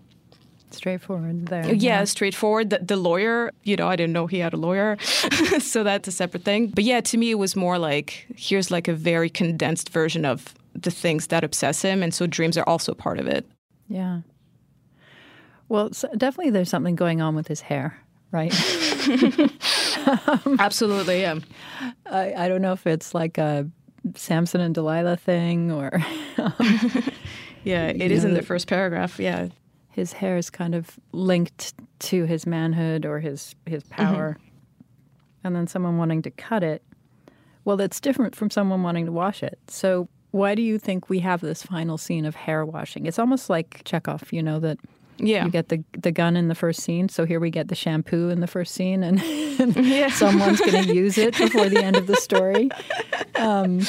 straightforward 0.71 1.47
there. 1.47 1.65
Yeah, 1.65 1.73
yeah. 1.73 2.03
straightforward. 2.03 2.69
The, 2.69 2.79
the, 2.79 2.97
lawyer, 2.97 3.51
you 3.63 3.75
know, 3.75 3.87
I 3.87 3.95
didn't 3.95 4.13
know 4.13 4.27
he 4.27 4.39
had 4.39 4.53
a 4.53 4.57
lawyer, 4.57 4.97
so 5.59 5.83
that's 5.83 6.07
a 6.07 6.11
separate 6.11 6.43
thing. 6.43 6.67
But 6.67 6.83
yeah, 6.83 7.01
to 7.01 7.17
me, 7.17 7.31
it 7.31 7.35
was 7.35 7.55
more 7.55 7.77
like 7.77 8.27
here's 8.35 8.71
like 8.71 8.87
a 8.87 8.93
very 8.93 9.29
condensed 9.29 9.89
version 9.89 10.25
of 10.25 10.53
the 10.73 10.91
things 10.91 11.27
that 11.27 11.43
obsess 11.43 11.81
him, 11.81 12.03
and 12.03 12.13
so 12.13 12.27
dreams 12.27 12.57
are 12.57 12.67
also 12.67 12.93
part 12.93 13.19
of 13.19 13.27
it. 13.27 13.45
Yeah. 13.87 14.21
Well, 15.67 15.89
definitely, 16.17 16.51
there's 16.51 16.69
something 16.69 16.95
going 16.95 17.21
on 17.21 17.35
with 17.35 17.47
his 17.47 17.61
hair, 17.61 17.97
right? 18.31 18.53
um, 20.45 20.57
Absolutely, 20.59 21.21
yeah. 21.21 21.39
I, 22.05 22.33
I 22.33 22.47
don't 22.47 22.61
know 22.61 22.73
if 22.73 22.85
it's 22.85 23.13
like 23.13 23.37
a 23.37 23.69
Samson 24.15 24.61
and 24.61 24.75
Delilah 24.75 25.17
thing 25.17 25.71
or. 25.71 26.03
Um, 26.37 26.53
yeah, 27.63 27.87
it 27.87 28.11
is 28.11 28.23
know, 28.23 28.29
in 28.29 28.35
the 28.35 28.43
first 28.43 28.67
paragraph. 28.67 29.19
Yeah 29.19 29.49
his 29.95 30.11
hair 30.11 30.35
is 30.35 30.49
kind 30.49 30.75
of 30.75 30.99
linked 31.13 31.73
to 31.99 32.25
his 32.25 32.45
manhood 32.45 33.05
or 33.05 33.21
his 33.21 33.55
his 33.65 33.81
mm-hmm. 33.83 34.03
power, 34.03 34.37
mm-hmm. 34.37 35.47
and 35.47 35.55
then 35.55 35.67
someone 35.67 35.97
wanting 35.97 36.21
to 36.21 36.31
cut 36.31 36.63
it. 36.63 36.83
Well, 37.63 37.77
that's 37.77 38.01
different 38.01 38.35
from 38.35 38.49
someone 38.49 38.83
wanting 38.83 39.05
to 39.05 39.13
wash 39.13 39.41
it. 39.41 39.57
So 39.69 40.09
why 40.31 40.53
do 40.53 40.61
you 40.61 40.77
think 40.77 41.09
we 41.09 41.19
have 41.19 41.39
this 41.39 41.63
final 41.63 41.97
scene 41.97 42.25
of 42.25 42.35
hair 42.35 42.65
washing? 42.65 43.05
It's 43.05 43.17
almost 43.17 43.49
like 43.49 43.83
Chekhov, 43.85 44.33
you 44.33 44.43
know 44.43 44.59
that. 44.59 44.77
Yeah. 45.17 45.45
You 45.45 45.51
get 45.51 45.69
the 45.69 45.83
the 45.93 46.11
gun 46.11 46.35
in 46.35 46.47
the 46.49 46.55
first 46.55 46.81
scene, 46.81 47.07
so 47.09 47.25
here 47.25 47.39
we 47.39 47.49
get 47.49 47.69
the 47.69 47.75
shampoo 47.75 48.29
in 48.29 48.41
the 48.41 48.47
first 48.47 48.73
scene, 48.73 49.03
and, 49.03 49.21
and 49.21 49.75
yeah. 49.85 50.09
someone's 50.09 50.59
going 50.59 50.83
to 50.83 50.93
use 50.93 51.17
it 51.17 51.37
before 51.37 51.69
the 51.69 51.83
end 51.83 51.95
of 51.95 52.07
the 52.07 52.15
story. 52.15 52.69
Um, 53.37 53.81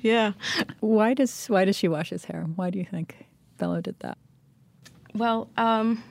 yeah. 0.00 0.32
Why 0.80 1.14
does 1.14 1.46
why 1.46 1.64
does 1.64 1.76
she 1.76 1.86
wash 1.86 2.10
his 2.10 2.24
hair? 2.24 2.44
Why 2.56 2.70
do 2.70 2.80
you 2.80 2.84
think 2.84 3.14
Bellow 3.56 3.80
did 3.80 3.94
that? 4.00 4.18
Well, 5.14 5.48
um, 5.56 6.02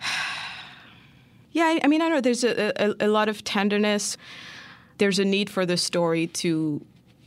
yeah, 1.52 1.64
I, 1.64 1.80
I, 1.82 1.88
mean, 1.88 2.00
I 2.00 2.08
know 2.08 2.20
there's 2.20 2.44
a, 2.44 2.72
a, 2.80 3.06
a, 3.06 3.08
lot 3.08 3.28
of 3.28 3.42
tenderness. 3.42 4.16
There's 4.98 5.18
a 5.18 5.24
need 5.24 5.50
for 5.50 5.66
the 5.66 5.76
story 5.76 6.28
to 6.28 6.84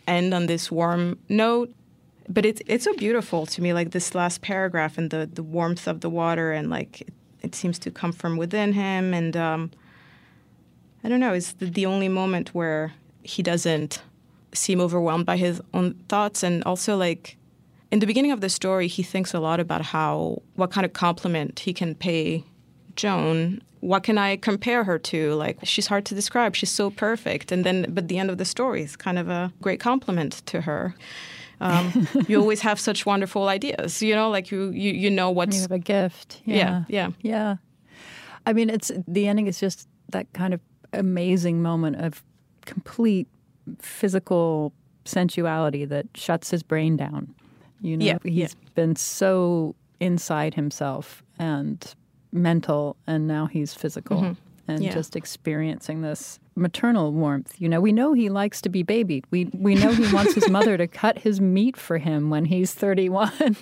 end 0.08 0.34
on 0.34 0.46
this 0.46 0.72
warm 0.72 1.20
note, 1.30 1.74
but 2.34 2.46
it's 2.46 2.62
it's 2.66 2.84
so 2.84 2.94
beautiful 2.94 3.46
to 3.46 3.62
me. 3.62 3.74
Like 3.74 3.92
this 3.92 4.16
last 4.16 4.42
paragraph 4.42 4.98
and 4.98 5.10
the 5.10 5.30
the 5.32 5.44
warmth 5.44 5.88
of 5.88 6.02
the 6.02 6.10
water, 6.10 6.52
and 6.52 6.70
like 6.70 7.02
it, 7.02 7.14
it 7.42 7.56
seems 7.56 7.78
to 7.80 7.92
come 7.92 8.12
from 8.12 8.38
within 8.38 8.74
him. 8.74 9.14
And 9.14 9.36
um, 9.36 9.72
I 11.04 11.10
don't 11.10 11.20
know, 11.20 11.34
it's 11.34 11.54
the, 11.54 11.66
the 11.66 11.86
only 11.86 12.08
moment 12.08 12.54
where 12.54 12.94
he 13.24 13.44
doesn't 13.44 14.02
seem 14.54 14.80
overwhelmed 14.80 15.26
by 15.26 15.38
his 15.38 15.62
own 15.74 15.94
thoughts, 16.08 16.44
and 16.44 16.64
also 16.64 16.98
like 16.98 17.38
in 17.92 18.00
the 18.00 18.08
beginning 18.08 18.32
of 18.32 18.42
the 18.42 18.50
story, 18.50 18.88
he 18.88 19.04
thinks 19.04 19.34
a 19.34 19.40
lot 19.40 19.60
about 19.60 19.82
how 19.82 20.42
what 20.56 20.72
kind 20.72 20.86
of 20.86 20.94
compliment 20.94 21.60
he 21.60 21.74
can 21.74 21.96
pay 21.96 22.44
Joan. 22.96 23.62
What 23.82 24.04
can 24.04 24.20
I 24.20 24.38
compare 24.38 24.84
her 24.84 25.00
to? 25.00 25.34
Like 25.34 25.58
she's 25.64 25.88
hard 25.88 26.06
to 26.06 26.16
describe. 26.16 26.56
She's 26.56 26.70
so 26.70 26.92
perfect. 26.92 27.52
And 27.52 27.66
then, 27.66 27.88
but 27.90 28.08
the 28.08 28.20
end 28.20 28.30
of 28.30 28.38
the 28.38 28.46
story 28.46 28.84
is 28.84 28.96
kind 28.96 29.18
of 29.18 29.28
a 29.28 29.52
great 29.62 29.80
compliment 29.80 30.46
to 30.46 30.62
her. 30.62 30.96
Um, 31.62 32.08
you 32.28 32.40
always 32.40 32.62
have 32.62 32.80
such 32.80 33.06
wonderful 33.06 33.48
ideas. 33.48 34.02
You 34.02 34.16
know, 34.16 34.30
like 34.30 34.52
you 34.52 34.72
you, 34.72 34.92
you 34.92 35.10
know 35.10 35.30
what's 35.30 35.56
you 35.56 35.62
have 35.62 35.72
a 35.72 35.80
gift. 35.80 36.42
Yeah. 36.44 36.56
yeah, 36.56 36.84
yeah, 36.90 37.10
yeah. 37.22 37.56
I 38.46 38.54
mean, 38.54 38.70
it's 38.70 38.92
the 39.08 39.28
ending 39.28 39.48
is 39.48 39.60
just 39.60 39.88
that 40.10 40.32
kind 40.34 40.54
of 40.54 40.60
amazing 40.94 41.62
moment 41.62 41.98
of 41.98 42.24
complete 42.66 43.28
physical 43.80 44.74
sensuality 45.06 45.86
that 45.86 46.08
shuts 46.16 46.50
his 46.50 46.64
brain 46.64 46.98
down. 46.98 47.34
You 47.82 47.98
know, 47.98 48.06
yeah, 48.06 48.18
he's 48.24 48.34
yeah. 48.36 48.70
been 48.76 48.96
so 48.96 49.76
inside 50.00 50.56
himself 50.56 51.24
and 51.40 51.94
mental, 52.32 52.98
and 53.08 53.28
now 53.28 53.46
he's 53.46 53.74
physical 53.74 54.18
mm-hmm. 54.18 54.51
And 54.76 54.84
yeah. 54.84 54.94
just 54.94 55.16
experiencing 55.16 56.02
this 56.02 56.40
maternal 56.56 57.12
warmth. 57.12 57.56
You 57.60 57.70
know, 57.70 57.82
we 57.82 57.92
know 57.92 58.14
he 58.14 58.30
likes 58.30 58.62
to 58.62 58.70
be 58.70 58.84
babied. 58.84 59.26
We 59.32 59.46
we 59.54 59.76
know 59.76 59.92
he 59.92 60.12
wants 60.14 60.34
his 60.34 60.50
mother 60.50 60.78
to 60.78 60.88
cut 60.88 61.20
his 61.20 61.40
meat 61.40 61.78
for 61.78 61.98
him 61.98 62.30
when 62.30 62.46
he's 62.46 62.74
31. 62.74 63.32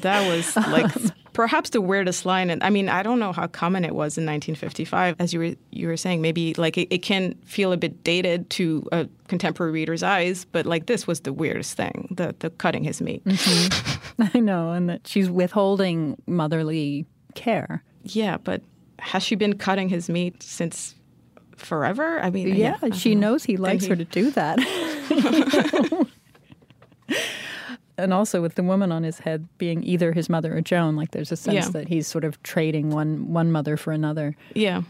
that 0.00 0.28
was 0.28 0.56
like 0.56 0.96
um, 0.96 1.12
perhaps 1.32 1.70
the 1.70 1.80
weirdest 1.80 2.26
line 2.26 2.50
and 2.50 2.62
I 2.62 2.70
mean, 2.70 2.88
I 2.88 3.02
don't 3.02 3.18
know 3.18 3.32
how 3.32 3.46
common 3.46 3.84
it 3.84 3.94
was 3.94 4.18
in 4.18 4.24
1955 4.24 5.16
as 5.18 5.32
you 5.32 5.40
were 5.40 5.54
you 5.70 5.88
were 5.88 5.96
saying 5.96 6.20
maybe 6.20 6.54
like 6.54 6.78
it, 6.78 6.88
it 6.90 7.02
can 7.02 7.34
feel 7.44 7.72
a 7.72 7.76
bit 7.76 8.04
dated 8.04 8.50
to 8.50 8.88
a 8.92 9.08
contemporary 9.28 9.72
reader's 9.72 10.02
eyes, 10.02 10.44
but 10.46 10.66
like 10.66 10.86
this 10.86 11.06
was 11.06 11.20
the 11.20 11.32
weirdest 11.32 11.76
thing, 11.76 12.08
the 12.16 12.34
the 12.38 12.50
cutting 12.50 12.84
his 12.84 13.00
meat. 13.00 13.24
Mm-hmm. 13.24 14.22
I 14.36 14.40
know 14.40 14.72
and 14.72 14.88
that 14.88 15.06
she's 15.06 15.30
withholding 15.30 16.20
motherly 16.26 17.06
care. 17.34 17.82
Yeah, 18.04 18.38
but 18.38 18.62
has 18.98 19.22
she 19.22 19.34
been 19.34 19.56
cutting 19.56 19.88
his 19.88 20.08
meat 20.08 20.42
since 20.42 20.94
forever? 21.56 22.20
I 22.20 22.30
mean, 22.30 22.54
yeah, 22.54 22.76
she 22.92 23.14
knows 23.14 23.44
he 23.44 23.56
likes 23.56 23.84
he... 23.84 23.90
her 23.90 23.96
to 23.96 24.04
do 24.04 24.30
that. 24.32 24.58
and 27.98 28.14
also 28.14 28.40
with 28.40 28.54
the 28.54 28.62
woman 28.62 28.92
on 28.92 29.02
his 29.02 29.18
head 29.18 29.48
being 29.58 29.82
either 29.82 30.12
his 30.12 30.28
mother 30.28 30.56
or 30.56 30.60
Joan, 30.60 30.96
like 30.96 31.10
there's 31.10 31.32
a 31.32 31.36
sense 31.36 31.66
yeah. 31.66 31.70
that 31.72 31.88
he's 31.88 32.06
sort 32.06 32.24
of 32.24 32.42
trading 32.42 32.90
one 32.90 33.32
one 33.32 33.52
mother 33.52 33.76
for 33.76 33.92
another. 33.92 34.36
Yeah. 34.54 34.82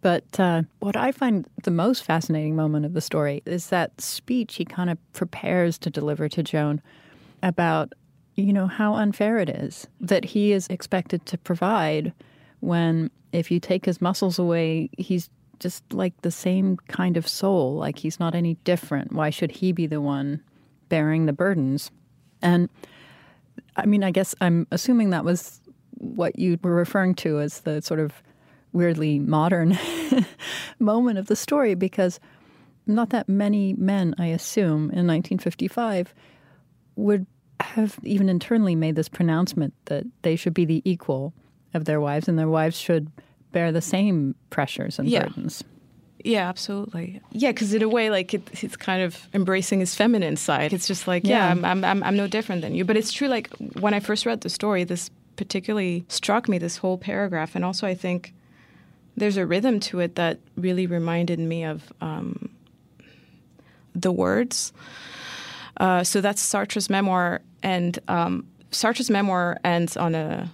But 0.00 0.40
uh, 0.40 0.62
what 0.80 0.96
I 0.96 1.12
find 1.12 1.46
the 1.62 1.70
most 1.70 2.02
fascinating 2.02 2.56
moment 2.56 2.86
of 2.86 2.94
the 2.94 3.00
story 3.00 3.42
is 3.46 3.68
that 3.68 4.00
speech 4.00 4.56
he 4.56 4.64
kind 4.64 4.90
of 4.90 4.98
prepares 5.12 5.78
to 5.78 5.90
deliver 5.90 6.28
to 6.30 6.42
Joan 6.42 6.82
about, 7.42 7.92
you 8.34 8.52
know, 8.52 8.66
how 8.66 8.94
unfair 8.94 9.38
it 9.38 9.48
is 9.48 9.86
that 10.00 10.24
he 10.24 10.52
is 10.52 10.66
expected 10.68 11.24
to 11.26 11.38
provide 11.38 12.12
when 12.66 13.10
if 13.32 13.50
you 13.50 13.60
take 13.60 13.86
his 13.86 14.00
muscles 14.00 14.38
away, 14.38 14.90
he's 14.98 15.30
just 15.60 15.84
like 15.92 16.20
the 16.22 16.30
same 16.30 16.76
kind 16.88 17.16
of 17.16 17.26
soul, 17.26 17.76
like 17.76 17.98
he's 17.98 18.20
not 18.20 18.34
any 18.34 18.54
different. 18.64 19.12
Why 19.12 19.30
should 19.30 19.52
he 19.52 19.72
be 19.72 19.86
the 19.86 20.00
one 20.00 20.42
bearing 20.88 21.26
the 21.26 21.32
burdens? 21.32 21.90
And 22.42 22.68
I 23.76 23.86
mean, 23.86 24.02
I 24.02 24.10
guess 24.10 24.34
I'm 24.40 24.66
assuming 24.70 25.10
that 25.10 25.24
was 25.24 25.60
what 25.92 26.38
you 26.38 26.58
were 26.62 26.74
referring 26.74 27.14
to 27.14 27.40
as 27.40 27.60
the 27.60 27.80
sort 27.80 28.00
of 28.00 28.22
weirdly 28.72 29.18
modern 29.18 29.78
moment 30.78 31.18
of 31.18 31.26
the 31.26 31.36
story 31.36 31.74
because 31.74 32.20
not 32.86 33.10
that 33.10 33.28
many 33.28 33.72
men, 33.74 34.14
I 34.18 34.26
assume, 34.26 34.90
in 34.90 35.06
1955 35.06 36.12
would 36.96 37.26
have 37.60 37.98
even 38.02 38.28
internally 38.28 38.74
made 38.74 38.96
this 38.96 39.08
pronouncement 39.08 39.72
that 39.86 40.04
they 40.22 40.36
should 40.36 40.52
be 40.52 40.64
the 40.64 40.82
equal 40.84 41.32
of 41.74 41.84
their 41.84 42.00
wives 42.00 42.28
and 42.28 42.38
their 42.38 42.48
wives 42.48 42.78
should 42.78 43.10
bear 43.52 43.72
the 43.72 43.80
same 43.80 44.34
pressures 44.50 44.98
and 44.98 45.08
yeah. 45.08 45.24
burdens. 45.24 45.64
Yeah, 46.24 46.48
absolutely. 46.48 47.20
Yeah, 47.30 47.52
because 47.52 47.72
in 47.72 47.82
a 47.82 47.88
way, 47.88 48.10
like 48.10 48.34
it, 48.34 48.42
it's 48.64 48.76
kind 48.76 49.02
of 49.02 49.28
embracing 49.32 49.78
his 49.80 49.94
feminine 49.94 50.36
side. 50.36 50.72
It's 50.72 50.88
just 50.88 51.06
like, 51.06 51.24
yeah, 51.24 51.44
yeah 51.46 51.50
I'm, 51.52 51.64
I'm, 51.64 51.84
I'm, 51.84 52.02
I'm 52.02 52.16
no 52.16 52.26
different 52.26 52.62
than 52.62 52.74
you. 52.74 52.84
But 52.84 52.96
it's 52.96 53.12
true. 53.12 53.28
Like 53.28 53.48
when 53.78 53.94
I 53.94 54.00
first 54.00 54.26
read 54.26 54.40
the 54.40 54.48
story, 54.48 54.82
this 54.82 55.08
particularly 55.36 56.04
struck 56.08 56.48
me. 56.48 56.58
This 56.58 56.78
whole 56.78 56.98
paragraph, 56.98 57.54
and 57.54 57.64
also 57.64 57.86
I 57.86 57.94
think 57.94 58.34
there's 59.16 59.36
a 59.36 59.46
rhythm 59.46 59.78
to 59.80 60.00
it 60.00 60.16
that 60.16 60.40
really 60.56 60.86
reminded 60.86 61.38
me 61.38 61.64
of 61.64 61.92
um, 62.00 62.50
the 63.94 64.10
words. 64.10 64.72
Uh, 65.76 66.02
so 66.02 66.20
that's 66.20 66.42
Sartre's 66.42 66.90
memoir, 66.90 67.40
and 67.62 67.98
um, 68.08 68.46
Sartre's 68.72 69.10
memoir 69.10 69.58
ends 69.62 69.96
on 69.96 70.14
a 70.14 70.50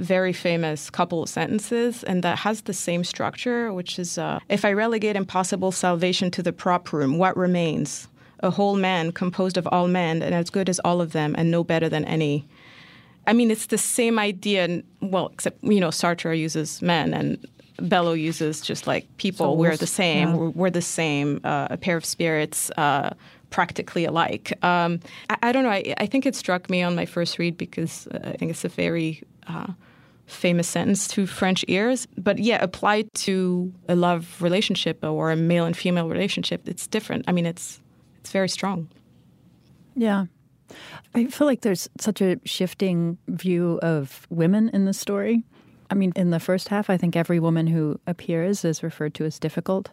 very 0.00 0.32
famous 0.32 0.90
couple 0.90 1.22
of 1.22 1.28
sentences, 1.28 2.02
and 2.04 2.22
that 2.22 2.38
has 2.38 2.62
the 2.62 2.72
same 2.72 3.04
structure, 3.04 3.72
which 3.72 3.98
is 3.98 4.18
uh, 4.18 4.40
If 4.48 4.64
I 4.64 4.72
relegate 4.72 5.16
impossible 5.16 5.72
salvation 5.72 6.30
to 6.32 6.42
the 6.42 6.52
prop 6.52 6.92
room, 6.92 7.18
what 7.18 7.36
remains? 7.36 8.08
A 8.40 8.50
whole 8.50 8.76
man 8.76 9.12
composed 9.12 9.56
of 9.56 9.66
all 9.66 9.86
men, 9.86 10.22
and 10.22 10.34
as 10.34 10.50
good 10.50 10.68
as 10.68 10.78
all 10.80 11.00
of 11.00 11.12
them, 11.12 11.34
and 11.36 11.50
no 11.50 11.62
better 11.62 11.88
than 11.88 12.04
any. 12.06 12.46
I 13.26 13.32
mean, 13.32 13.50
it's 13.50 13.66
the 13.66 13.78
same 13.78 14.18
idea. 14.18 14.82
Well, 15.00 15.28
except 15.32 15.62
you 15.62 15.80
know, 15.80 15.90
Sartre 15.90 16.36
uses 16.38 16.80
men 16.80 17.12
and 17.12 17.46
Bellow 17.82 18.12
uses 18.12 18.60
just 18.60 18.86
like 18.86 19.06
people. 19.16 19.46
Souls. 19.46 19.58
We're 19.58 19.76
the 19.76 19.86
same. 19.86 20.28
Yeah. 20.28 20.36
We're, 20.36 20.50
we're 20.50 20.70
the 20.70 20.82
same. 20.82 21.40
Uh, 21.44 21.68
a 21.70 21.76
pair 21.76 21.96
of 21.96 22.04
spirits. 22.04 22.70
Uh, 22.76 23.10
practically 23.50 24.04
alike. 24.04 24.52
Um, 24.64 25.00
I, 25.28 25.36
I, 25.42 25.52
don't 25.52 25.64
know. 25.64 25.70
I, 25.70 25.94
I, 25.98 26.06
think 26.06 26.24
it 26.24 26.36
struck 26.36 26.70
me 26.70 26.82
on 26.82 26.94
my 26.94 27.04
first 27.04 27.36
read 27.36 27.58
because 27.58 28.06
uh, 28.08 28.20
I 28.22 28.36
think 28.36 28.52
it's 28.52 28.64
a 28.64 28.68
very 28.68 29.24
uh, 29.48 29.72
famous 30.30 30.68
sentence 30.68 31.08
to 31.08 31.26
French 31.26 31.64
ears. 31.68 32.06
But 32.16 32.38
yeah, 32.38 32.62
applied 32.62 33.12
to 33.14 33.72
a 33.88 33.94
love 33.94 34.40
relationship 34.40 35.04
or 35.04 35.30
a 35.30 35.36
male 35.36 35.64
and 35.64 35.76
female 35.76 36.08
relationship, 36.08 36.68
it's 36.68 36.86
different. 36.86 37.24
I 37.28 37.32
mean, 37.32 37.46
it's 37.46 37.80
it's 38.20 38.30
very 38.30 38.48
strong. 38.48 38.88
Yeah. 39.94 40.26
I 41.14 41.26
feel 41.26 41.46
like 41.46 41.62
there's 41.62 41.88
such 41.98 42.20
a 42.20 42.38
shifting 42.44 43.18
view 43.26 43.80
of 43.82 44.26
women 44.30 44.70
in 44.72 44.84
the 44.84 44.92
story. 44.92 45.42
I 45.90 45.94
mean, 45.94 46.12
in 46.14 46.30
the 46.30 46.38
first 46.38 46.68
half, 46.68 46.88
I 46.88 46.96
think 46.96 47.16
every 47.16 47.40
woman 47.40 47.66
who 47.66 47.98
appears 48.06 48.64
is 48.64 48.82
referred 48.82 49.14
to 49.14 49.24
as 49.24 49.38
difficult. 49.40 49.90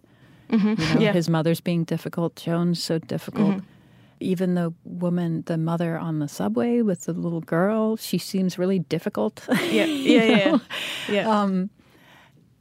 Mm-hmm. 0.49 0.81
You 0.81 0.95
know, 0.95 1.01
yeah. 1.01 1.13
His 1.13 1.27
mother's 1.27 1.59
being 1.59 1.83
difficult. 1.83 2.35
Joan's 2.35 2.81
so 2.81 2.99
difficult. 2.99 3.55
Mm-hmm. 3.55 3.65
Even 4.19 4.55
the 4.55 4.73
woman, 4.83 5.43
the 5.45 5.57
mother 5.57 5.97
on 5.97 6.19
the 6.19 6.27
subway 6.27 6.81
with 6.81 7.05
the 7.05 7.13
little 7.13 7.41
girl, 7.41 7.95
she 7.97 8.17
seems 8.17 8.57
really 8.57 8.79
difficult. 8.79 9.47
Yeah, 9.71 9.85
yeah, 9.85 10.23
yeah. 10.23 10.57
yeah. 11.09 11.29
Um, 11.41 11.69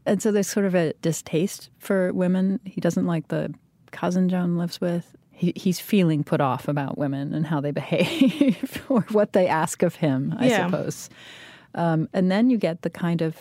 and 0.05 0.21
so 0.23 0.31
there's 0.33 0.49
sort 0.49 0.67
of 0.67 0.75
a 0.75 0.93
distaste 1.03 1.71
for 1.79 2.13
women. 2.13 2.61
He 2.65 2.81
doesn't 2.81 3.07
like 3.07 3.29
the 3.29 3.53
cousin 3.91 4.29
Joan 4.29 4.57
lives 4.57 4.81
with. 4.81 5.17
He, 5.31 5.53
he's 5.57 5.79
feeling 5.81 6.25
put 6.25 6.41
off 6.41 6.69
about 6.69 6.97
women 6.97 7.35
and 7.35 7.47
how 7.47 7.61
they 7.61 7.71
behave 7.71 8.83
or 8.89 9.03
what 9.11 9.33
they 9.33 9.47
ask 9.49 9.83
of 9.83 9.97
him, 9.97 10.35
I 10.39 10.49
Yeah. 10.49 10.67
suppose. 10.67 11.11
Um, 11.75 12.09
and 12.13 12.31
then 12.31 12.49
you 12.51 12.57
get 12.57 12.83
the 12.83 12.91
kind 12.91 13.21
of 13.21 13.37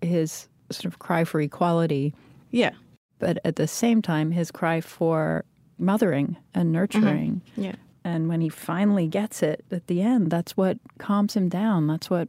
his 0.00 0.48
sort 0.70 0.86
of 0.86 0.98
cry 0.98 1.24
for 1.24 1.40
equality, 1.40 2.14
yeah. 2.50 2.70
but 3.18 3.38
at 3.44 3.56
the 3.56 3.68
same 3.68 4.02
time, 4.02 4.30
his 4.32 4.50
cry 4.50 4.80
for 4.80 5.44
mothering 5.80 6.36
and 6.54 6.74
uh-huh. 6.74 6.80
nurturing. 6.80 7.42
Yeah. 7.56 7.74
And 8.04 8.28
when 8.28 8.40
he 8.40 8.48
finally 8.48 9.06
gets 9.06 9.42
it 9.42 9.64
at 9.70 9.86
the 9.86 10.00
end, 10.00 10.30
that's 10.30 10.56
what 10.56 10.78
calms 10.98 11.34
him 11.34 11.48
down. 11.48 11.86
That's 11.86 12.08
what 12.08 12.28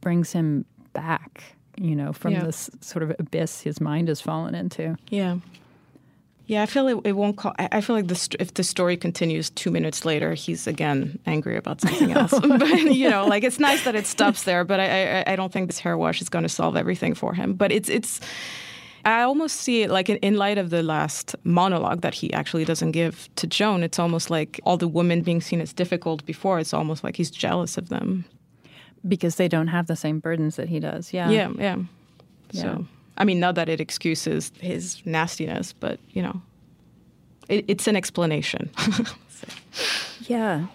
brings 0.00 0.32
him 0.32 0.64
back, 0.92 1.42
you 1.76 1.96
know, 1.96 2.12
from 2.12 2.32
Yeah. 2.32 2.44
this 2.44 2.68
sort 2.80 3.02
of 3.02 3.14
abyss 3.18 3.62
his 3.62 3.80
mind 3.80 4.08
has 4.08 4.20
fallen 4.20 4.54
into. 4.54 4.96
Yeah. 5.08 5.38
Yeah, 6.46 6.64
I 6.64 6.66
feel 6.66 6.88
it, 6.88 6.98
it 7.04 7.12
won't 7.12 7.36
call. 7.36 7.54
I 7.60 7.68
I 7.70 7.80
feel 7.80 7.94
like 7.94 8.08
the, 8.08 8.16
st- 8.16 8.40
if 8.40 8.54
the 8.54 8.64
story 8.64 8.96
continues 8.96 9.50
two 9.50 9.70
minutes 9.70 10.04
later, 10.04 10.34
he's 10.34 10.66
again 10.66 11.20
angry 11.24 11.56
about 11.56 11.80
something 11.84 12.10
else. 12.10 12.32
but 12.40 12.80
you 12.92 13.08
know, 13.08 13.24
like 13.24 13.44
it's 13.44 13.60
nice 13.60 13.84
that 13.84 13.94
it 13.94 14.04
stops 14.04 14.42
there. 14.42 14.64
But 14.64 14.80
I, 14.80 15.20
I, 15.20 15.24
I 15.32 15.36
don't 15.36 15.52
think 15.52 15.68
this 15.68 15.78
hair 15.78 15.96
wash 15.96 16.20
is 16.20 16.28
going 16.28 16.42
to 16.42 16.48
solve 16.48 16.76
everything 16.76 17.14
for 17.14 17.34
him. 17.34 17.54
But 17.54 17.70
it's, 17.70 17.88
it's. 17.88 18.20
I 19.04 19.22
almost 19.22 19.56
see 19.56 19.82
it 19.82 19.90
like 19.90 20.08
in, 20.08 20.36
light 20.36 20.58
of 20.58 20.70
the 20.70 20.82
last 20.82 21.34
monologue 21.44 22.02
that 22.02 22.14
he 22.14 22.32
actually 22.32 22.64
doesn't 22.64 22.92
give 22.92 23.28
to 23.36 23.46
Joan. 23.46 23.82
It's 23.82 23.98
almost 23.98 24.30
like 24.30 24.60
all 24.64 24.76
the 24.76 24.88
women 24.88 25.22
being 25.22 25.40
seen 25.40 25.60
as 25.60 25.72
difficult 25.72 26.24
before. 26.26 26.58
It's 26.58 26.74
almost 26.74 27.02
like 27.02 27.16
he's 27.16 27.30
jealous 27.30 27.78
of 27.78 27.88
them. 27.88 28.24
Because 29.08 29.36
they 29.36 29.48
don't 29.48 29.68
have 29.68 29.86
the 29.86 29.96
same 29.96 30.18
burdens 30.18 30.56
that 30.56 30.68
he 30.68 30.78
does. 30.78 31.12
Yeah. 31.12 31.30
Yeah, 31.30 31.52
yeah. 31.56 31.76
Yeah. 32.52 32.62
So, 32.62 32.86
I 33.16 33.24
mean, 33.24 33.40
not 33.40 33.54
that 33.54 33.68
it 33.68 33.80
excuses 33.80 34.52
his 34.60 35.00
nastiness, 35.06 35.72
but 35.72 35.98
you 36.10 36.20
know, 36.20 36.42
it, 37.48 37.64
it's 37.68 37.86
an 37.86 37.96
explanation. 37.96 38.70
Yeah. 40.30 40.66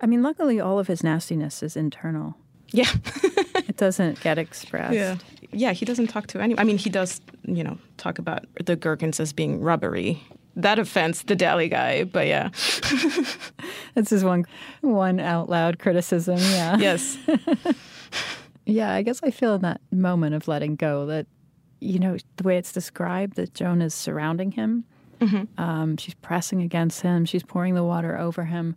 I 0.00 0.06
mean, 0.06 0.22
luckily, 0.22 0.60
all 0.60 0.78
of 0.78 0.86
his 0.86 1.02
nastiness 1.02 1.62
is 1.62 1.76
internal. 1.76 2.36
Yeah, 2.72 2.90
It 3.68 3.76
doesn't 3.76 4.20
get 4.20 4.38
expressed. 4.38 4.94
yeah, 4.94 5.16
yeah. 5.52 5.72
He 5.72 5.84
doesn't 5.84 6.08
talk 6.08 6.26
to 6.28 6.40
anyone. 6.40 6.60
I 6.60 6.64
mean, 6.64 6.78
he 6.78 6.90
does, 6.90 7.20
you 7.44 7.64
know, 7.64 7.78
talk 7.96 8.18
about 8.18 8.44
the 8.64 8.76
Gherkins 8.76 9.18
as 9.20 9.32
being 9.32 9.60
rubbery. 9.60 10.22
That 10.56 10.78
offends 10.78 11.22
the 11.22 11.34
deli 11.34 11.68
guy, 11.70 12.04
but 12.04 12.26
yeah, 12.26 12.50
This 13.94 14.12
is 14.12 14.22
one 14.24 14.44
one 14.82 15.20
out 15.20 15.48
loud 15.48 15.78
criticism. 15.78 16.36
Yeah. 16.38 16.76
yes, 16.76 17.16
Yeah, 18.66 18.92
I 18.92 19.02
guess 19.02 19.20
I 19.22 19.30
feel 19.30 19.54
in 19.54 19.62
that 19.62 19.80
moment 19.90 20.34
of 20.34 20.46
letting 20.48 20.76
go 20.76 21.06
that, 21.06 21.26
you 21.80 21.98
know, 21.98 22.16
the 22.36 22.44
way 22.44 22.58
it's 22.58 22.72
described 22.72 23.36
that 23.36 23.54
Joan 23.54 23.82
is 23.82 23.92
surrounding 23.94 24.52
him. 24.52 24.84
Um, 25.56 25.96
she's 25.98 26.14
pressing 26.14 26.62
against 26.62 27.02
him. 27.02 27.24
She's 27.26 27.44
pouring 27.44 27.74
the 27.74 27.84
water 27.84 28.18
over 28.18 28.44
him. 28.44 28.74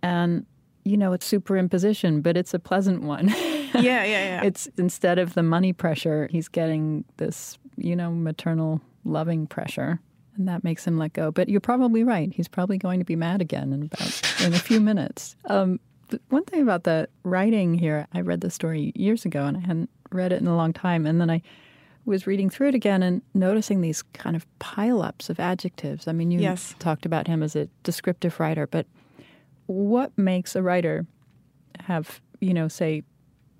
And, 0.00 0.46
you 0.86 0.96
know, 0.96 1.12
it's 1.12 1.30
superimposition, 1.30 2.22
but 2.22 2.36
it's 2.36 2.54
a 2.54 2.58
pleasant 2.58 3.02
one. 3.02 3.28
yeah, 3.38 3.72
yeah, 3.74 4.04
yeah. 4.04 4.42
it's 4.44 4.68
instead 4.78 5.18
of 5.18 5.34
the 5.34 5.42
money 5.42 5.72
pressure, 5.72 6.28
he's 6.30 6.48
getting 6.48 7.04
this, 7.16 7.58
you 7.76 7.96
know, 7.96 8.12
maternal 8.12 8.80
loving 9.04 9.46
pressure. 9.48 9.98
And 10.36 10.46
that 10.48 10.62
makes 10.62 10.86
him 10.86 10.96
let 10.98 11.12
go. 11.12 11.30
But 11.32 11.48
you're 11.48 11.60
probably 11.60 12.04
right. 12.04 12.32
He's 12.32 12.46
probably 12.48 12.78
going 12.78 13.00
to 13.00 13.04
be 13.04 13.16
mad 13.16 13.40
again 13.40 13.72
in 13.72 13.82
about 13.84 14.22
in 14.44 14.54
a 14.54 14.58
few 14.58 14.80
minutes. 14.80 15.34
Um, 15.46 15.80
one 16.28 16.44
thing 16.44 16.62
about 16.62 16.84
the 16.84 17.08
writing 17.24 17.74
here, 17.74 18.06
I 18.14 18.20
read 18.20 18.42
the 18.42 18.50
story 18.50 18.92
years 18.94 19.24
ago 19.24 19.44
and 19.46 19.56
I 19.56 19.60
hadn't 19.60 19.90
read 20.12 20.32
it 20.32 20.40
in 20.40 20.46
a 20.46 20.54
long 20.54 20.72
time. 20.72 21.04
And 21.06 21.20
then 21.20 21.30
I 21.30 21.42
was 22.04 22.26
reading 22.28 22.48
through 22.50 22.68
it 22.68 22.74
again 22.76 23.02
and 23.02 23.22
noticing 23.34 23.80
these 23.80 24.02
kind 24.12 24.36
of 24.36 24.46
pileups 24.60 25.30
of 25.30 25.40
adjectives. 25.40 26.06
I 26.06 26.12
mean, 26.12 26.30
you 26.30 26.38
Yes. 26.40 26.74
talked 26.78 27.04
about 27.06 27.26
him 27.26 27.42
as 27.42 27.56
a 27.56 27.66
descriptive 27.82 28.38
writer, 28.38 28.66
but 28.68 28.86
what 29.66 30.16
makes 30.16 30.54
a 30.56 30.62
writer 30.62 31.06
have, 31.80 32.20
you 32.40 32.54
know, 32.54 32.68
say, 32.68 33.02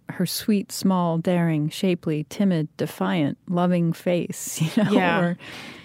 her 0.08 0.26
sweet, 0.26 0.70
small, 0.70 1.18
daring, 1.18 1.68
shapely, 1.68 2.24
timid, 2.28 2.68
defiant, 2.76 3.36
loving 3.48 3.92
face, 3.92 4.60
you 4.76 4.84
know, 4.84 4.90
Yeah. 4.92 5.20
or 5.20 5.38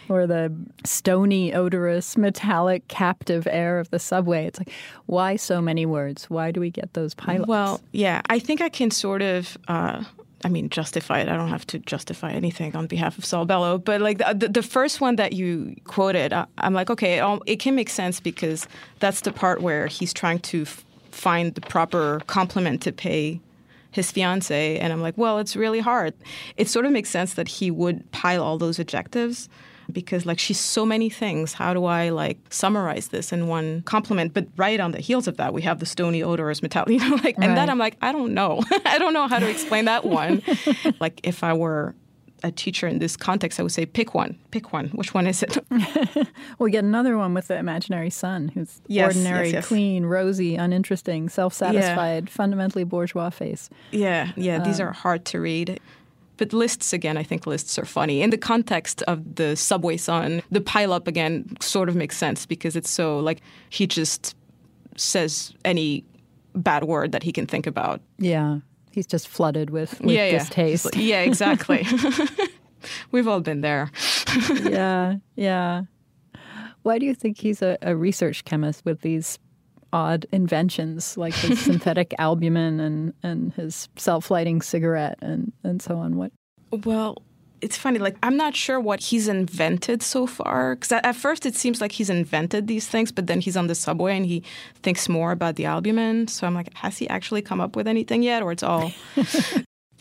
or 0.10 0.28
the 0.28 0.54
stony, 0.84 1.54
odorous, 1.54 2.18
metallic, 2.18 2.86
captive 2.90 3.48
air 3.50 3.80
of 3.80 3.90
the 3.92 4.00
subway. 4.00 4.46
It's 4.46 4.60
like, 4.60 4.70
why 5.06 5.38
so 5.38 5.62
many 5.62 5.86
words? 5.86 6.30
Why 6.30 6.52
do 6.52 6.60
we 6.60 6.70
get 6.70 6.94
those 6.96 7.14
pilots? 7.14 7.48
Well, 7.48 7.80
yeah, 7.94 8.22
I 8.30 8.38
think 8.40 8.60
I 8.60 8.68
can 8.68 8.92
sort 8.92 9.22
of. 9.22 9.58
Uh, 9.70 10.04
I 10.44 10.50
mean, 10.50 10.70
justify 10.70 11.20
it. 11.20 11.30
I 11.30 11.38
don't 11.38 11.50
have 11.50 11.68
to 11.68 11.80
justify 11.80 12.32
anything 12.32 12.76
on 12.76 12.88
behalf 12.88 13.18
of 13.18 13.26
Saul 13.26 13.46
Bellow, 13.46 13.78
but 13.78 14.02
like 14.02 14.18
the, 14.18 14.50
the, 14.50 14.64
first 14.64 15.02
one 15.02 15.16
that 15.18 15.34
you 15.34 15.76
quoted, 15.86 16.34
I, 16.34 16.46
I'm 16.58 16.74
like, 16.74 16.90
okay, 16.90 17.18
it, 17.18 17.20
all, 17.20 17.42
it 17.46 17.58
can 17.58 17.76
make 17.76 17.90
sense 17.90 18.20
because 18.20 18.68
that's 19.00 19.22
the 19.22 19.32
part 19.32 19.62
where 19.62 19.88
he's 19.88 20.14
trying 20.14 20.40
to 20.40 20.64
f- 20.64 20.84
find 21.12 21.54
the 21.56 21.62
proper 21.62 22.22
compliment 22.28 22.82
to 22.84 22.92
pay 22.92 23.40
his 23.92 24.10
fiance, 24.10 24.80
and 24.80 24.94
I'm 24.94 25.02
like, 25.02 25.18
well, 25.18 25.38
it's 25.38 25.56
really 25.56 25.82
hard. 25.82 26.14
It 26.58 26.70
sort 26.70 26.86
of 26.86 26.92
makes 26.92 27.10
sense 27.10 27.34
that 27.34 27.48
he 27.48 27.70
would 27.70 28.10
pile 28.12 28.42
all 28.42 28.58
those 28.58 28.80
adjectives 28.80 29.50
because 29.94 30.26
like 30.26 30.40
she's 30.40 30.60
so 30.60 30.86
many 30.86 31.10
things. 31.10 31.54
How 31.54 31.74
do 31.74 31.86
i 31.86 32.10
like 32.10 32.38
summarize 32.50 33.10
this 33.10 33.32
in 33.32 33.48
one 33.48 33.82
compliment? 33.84 34.34
But 34.34 34.48
right 34.58 34.80
on 34.80 34.92
the 34.92 35.00
heels 35.00 35.28
of 35.28 35.38
that 35.38 35.54
we 35.54 35.62
have 35.64 35.80
the 35.80 35.86
stony 35.86 36.24
odorous 36.24 36.62
metallic 36.62 36.90
you 36.96 37.00
know 37.10 37.16
like 37.24 37.36
and 37.38 37.48
Right. 37.48 37.56
then 37.56 37.70
i'm 37.70 37.78
like 37.80 37.98
i 38.02 38.12
don't 38.12 38.34
know. 38.34 38.62
I 38.86 38.98
don't 38.98 39.14
know 39.14 39.28
how 39.28 39.40
to 39.40 39.50
explain 39.50 39.86
that 39.86 40.04
one. 40.06 40.42
Like 41.00 41.20
if 41.24 41.44
i 41.44 41.54
were 41.54 41.96
a 42.44 42.52
teacher 42.52 42.88
in 42.88 42.98
this 42.98 43.16
context 43.16 43.60
i 43.60 43.64
would 43.64 43.72
say 43.72 43.86
pick 43.86 44.14
one 44.16 44.36
pick 44.52 44.74
one. 44.74 44.88
Which 44.90 45.14
one 45.14 45.28
is 45.28 45.44
it? 45.44 45.58
We 46.60 46.72
get 46.72 46.84
another 46.84 47.18
one 47.18 47.34
with 47.34 47.48
the 47.48 47.58
imaginary 47.58 48.10
son 48.10 48.50
who's 48.50 48.82
Yes, 48.88 49.16
ordinary, 49.16 49.48
yes, 49.48 49.54
yes. 49.54 49.68
clean, 49.68 50.06
rosy, 50.06 50.56
uninteresting, 50.56 51.30
self 51.30 51.54
satisfied, 51.54 52.30
fundamentally 52.30 52.84
bourgeois 52.84 53.30
face. 53.30 53.70
yeah 53.92 54.32
yeah 54.36 54.60
these 54.64 54.80
um, 54.80 54.88
are 54.88 54.92
hard 54.92 55.24
to 55.26 55.40
read 55.40 55.80
but 56.42 56.54
lists 56.54 56.92
again 56.92 57.18
i 57.18 57.24
think 57.24 57.46
lists 57.46 57.78
are 57.78 57.86
funny 57.86 58.24
in 58.24 58.32
the 58.32 58.38
context 58.38 59.04
of 59.04 59.36
the 59.36 59.56
subway 59.56 59.96
son 59.96 60.42
the 60.50 60.60
pile 60.60 60.92
up 60.92 61.08
again 61.08 61.46
sort 61.62 61.88
of 61.88 61.96
makes 61.96 62.18
sense 62.18 62.48
because 62.48 62.76
it's 62.76 62.90
so 62.90 63.20
like 63.20 63.42
he 63.70 63.86
just 63.86 64.36
says 64.98 65.54
any 65.64 66.04
bad 66.56 66.84
word 66.86 67.12
that 67.12 67.22
he 67.24 67.32
can 67.32 67.46
think 67.46 67.68
about 67.68 68.02
Yeah. 68.18 68.60
He's 68.92 69.08
just 69.08 69.28
flooded 69.28 69.70
with, 69.70 70.02
with 70.02 70.12
yeah, 70.12 70.26
yeah. 70.26 70.40
distaste. 70.40 70.96
Yeah, 70.98 71.22
exactly. 71.22 71.86
We've 73.12 73.28
all 73.28 73.40
been 73.40 73.62
there. 73.62 73.90
yeah, 74.64 75.16
yeah. 75.36 75.84
Why 76.82 77.00
do 77.00 77.06
you 77.06 77.16
think 77.16 77.40
he's 77.40 77.62
a, 77.62 77.78
a 77.82 77.96
research 77.96 78.44
chemist 78.44 78.84
with 78.84 79.00
these 79.00 79.40
odd 79.94 80.26
inventions 80.32 81.18
like 81.18 81.34
his 81.34 81.60
synthetic 81.66 82.14
albumin 82.18 82.80
and, 82.80 83.14
and 83.24 83.54
his 83.54 83.90
self 83.98 84.32
lighting 84.32 84.62
cigarette 84.62 85.18
and, 85.22 85.52
and 85.64 85.82
so 85.82 85.98
on? 85.98 86.18
What? 86.18 86.32
Well, 86.86 87.22
it's 87.62 87.78
funny. 87.78 88.00
Like, 88.00 88.18
I'm 88.24 88.38
not 88.38 88.56
sure 88.56 88.80
what 88.80 89.00
he's 89.00 89.28
invented 89.28 90.02
so 90.02 90.26
far. 90.26 90.76
Because 90.76 90.92
at, 90.92 91.06
at 91.06 91.16
first 91.16 91.46
it 91.46 91.56
seems 91.56 91.82
like 91.82 91.92
he's 91.92 92.10
invented 92.10 92.68
these 92.68 92.88
things, 92.88 93.12
but 93.12 93.28
then 93.28 93.40
he's 93.42 93.56
on 93.56 93.68
the 93.68 93.76
subway 93.76 94.18
and 94.18 94.26
he 94.26 94.44
thinks 94.82 95.08
more 95.08 95.32
about 95.32 95.56
the 95.58 95.66
albumin. 95.66 96.28
So 96.28 96.48
I'm 96.48 96.56
like, 96.56 96.74
has 96.76 96.98
he 96.98 97.08
actually 97.10 97.42
come 97.42 97.62
up 97.62 97.76
with 97.76 97.88
anything 97.88 98.24
yet? 98.24 98.42
Or 98.42 98.52
it's 98.52 98.64
all. 98.64 98.92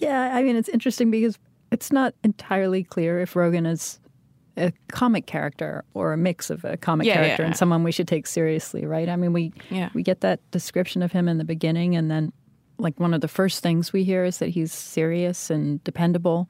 Yeah, 0.00 0.34
I 0.34 0.42
mean, 0.42 0.56
it's 0.56 0.68
interesting 0.68 1.10
because 1.10 1.38
it's 1.70 1.92
not 1.92 2.14
entirely 2.24 2.82
clear 2.82 3.20
if 3.20 3.34
Rogin 3.34 3.70
is 3.70 4.00
a 4.56 4.72
comic 4.88 5.26
character 5.26 5.84
or 5.94 6.12
a 6.12 6.16
mix 6.16 6.50
of 6.50 6.64
a 6.64 6.76
comic 6.76 7.06
Yeah, 7.06 7.14
yeah, 7.14 7.22
character 7.26 7.42
and 7.44 7.52
yeah. 7.54 7.56
someone 7.58 7.82
we 7.84 7.92
should 7.92 8.08
take 8.08 8.26
seriously, 8.26 8.84
right? 8.86 9.08
I 9.08 9.16
mean, 9.16 9.32
we 9.32 9.52
Yeah. 9.70 9.90
we 9.94 10.02
get 10.02 10.20
that 10.20 10.40
description 10.50 11.02
of 11.02 11.12
him 11.12 11.28
in 11.28 11.38
the 11.38 11.44
beginning, 11.44 11.96
and 11.96 12.10
then 12.10 12.32
like 12.78 12.98
one 12.98 13.12
of 13.14 13.20
the 13.20 13.28
first 13.28 13.62
things 13.62 13.92
we 13.92 14.04
hear 14.04 14.24
is 14.24 14.38
that 14.38 14.48
he's 14.50 14.72
serious 14.72 15.50
and 15.50 15.82
dependable. 15.84 16.48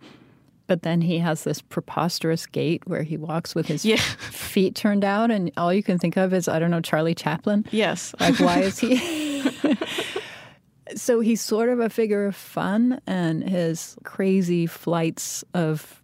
But 0.68 0.82
then 0.82 1.00
he 1.00 1.18
has 1.18 1.42
this 1.42 1.60
preposterous 1.60 2.46
gait 2.46 2.86
where 2.86 3.02
he 3.02 3.16
walks 3.16 3.56
with 3.56 3.66
his 3.66 3.82
feet 4.30 4.76
turned 4.76 5.04
out, 5.04 5.30
and 5.32 5.50
all 5.56 5.74
you 5.74 5.82
can 5.82 5.98
think 5.98 6.16
of 6.16 6.32
is, 6.32 6.46
I 6.46 6.60
don't 6.60 6.70
know, 6.70 6.80
Charlie 6.80 7.14
Chaplin. 7.16 7.66
Yes. 7.72 8.14
Like, 8.20 8.38
why 8.38 8.60
is 8.60 8.78
he? 8.78 8.96
so 10.94 11.20
he's 11.20 11.40
sort 11.40 11.68
of 11.68 11.80
a 11.80 11.90
figure 11.90 12.24
of 12.26 12.36
fun, 12.36 13.00
and 13.06 13.42
his 13.48 13.96
crazy 14.04 14.66
flights 14.66 15.44
of, 15.54 15.99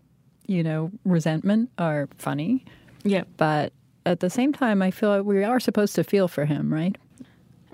you 0.47 0.63
know, 0.63 0.91
resentment 1.05 1.71
are 1.79 2.09
funny. 2.19 2.65
yeah. 3.05 3.25
But 3.37 3.73
at 4.05 4.21
the 4.21 4.31
same 4.31 4.53
time, 4.53 4.83
I 4.83 4.91
feel 4.91 5.11
like 5.11 5.25
we 5.25 5.45
are 5.45 5.61
supposed 5.61 5.95
to 5.97 6.05
feel 6.05 6.29
for 6.29 6.45
him, 6.45 6.73
right? 6.73 6.97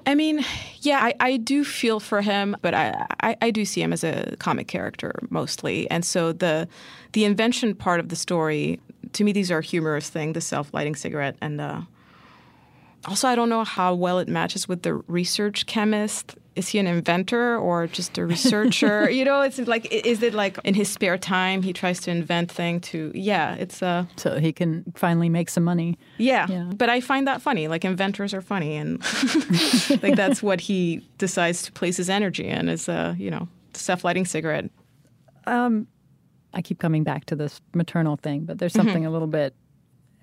I 0.05 0.15
mean, 0.17 0.45
yeah, 0.81 0.99
I, 1.01 1.15
I 1.21 1.37
do 1.37 1.63
feel 1.65 2.01
for 2.01 2.23
him, 2.23 2.57
but 2.61 2.75
I, 2.75 3.07
I, 3.21 3.37
I 3.41 3.51
do 3.53 3.65
see 3.65 3.83
him 3.83 3.93
as 3.93 4.03
a 4.03 4.35
comic 4.39 4.67
character 4.67 5.13
mostly. 5.31 5.89
And 5.91 6.05
so 6.05 6.33
the 6.33 6.67
the 7.13 7.25
invention 7.25 7.75
part 7.75 8.01
of 8.01 8.09
the 8.09 8.17
story, 8.17 8.81
to 9.13 9.23
me, 9.23 9.33
these 9.33 9.51
are 9.53 9.61
humorous 9.61 10.11
thing, 10.11 10.33
the 10.33 10.41
self-lighting 10.41 10.97
cigarette. 10.97 11.37
And 11.41 11.61
uh, 11.61 11.83
also, 13.05 13.29
I 13.29 13.37
don't 13.37 13.49
know 13.49 13.63
how 13.63 13.95
well 13.95 14.19
it 14.19 14.29
matches 14.29 14.67
with 14.67 14.83
the 14.83 14.95
research 15.07 15.67
chemist. 15.67 16.37
Is 16.55 16.69
he 16.69 16.79
an 16.79 16.87
inventor 16.87 17.57
or 17.57 17.87
just 17.87 18.19
a 18.19 18.27
researcher? 18.27 19.09
you 19.19 19.25
know, 19.25 19.41
it's 19.41 19.59
like 19.59 19.91
is 19.91 20.23
it 20.23 20.35
like 20.35 20.59
in 20.65 20.75
his 20.75 20.89
spare 20.89 21.17
time 21.17 21.63
he 21.63 21.73
tries 21.73 22.01
to 22.01 22.11
invent 22.11 22.51
thing 22.53 22.81
to, 22.81 23.11
yeah, 23.15 23.55
it's 23.55 23.83
uh, 23.83 24.05
So 24.17 24.39
he 24.39 24.53
can 24.53 24.85
finally 24.95 25.29
make 25.29 25.49
some 25.49 25.65
money. 25.65 25.97
yeah. 26.19 26.47
Yeah. 26.49 26.71
But 26.77 26.91
I 26.91 27.01
find 27.01 27.27
that 27.27 27.41
funny. 27.41 27.69
Like 27.69 27.85
inventors 27.85 28.35
are 28.35 28.43
funny, 28.43 28.77
and 28.77 29.01
like 30.03 30.17
that's 30.17 30.43
what 30.43 30.61
he 30.61 31.07
decides 31.19 31.63
to 31.63 31.73
place 31.73 31.97
his 31.97 32.11
energy 32.11 32.47
in 32.47 32.69
is, 32.69 32.89
uh, 32.89 33.15
you 33.17 33.31
know, 33.31 33.49
self-lighting 33.73 34.27
cigarette. 34.27 34.71
Um, 35.47 35.87
I 36.55 36.61
keep 36.61 36.79
coming 36.79 37.03
back 37.05 37.25
to 37.27 37.37
this 37.37 37.61
maternal 37.75 38.17
thing, 38.17 38.45
but 38.45 38.59
there's 38.59 38.75
something 38.75 39.07
a 39.07 39.11
little 39.11 39.27
bit 39.29 39.55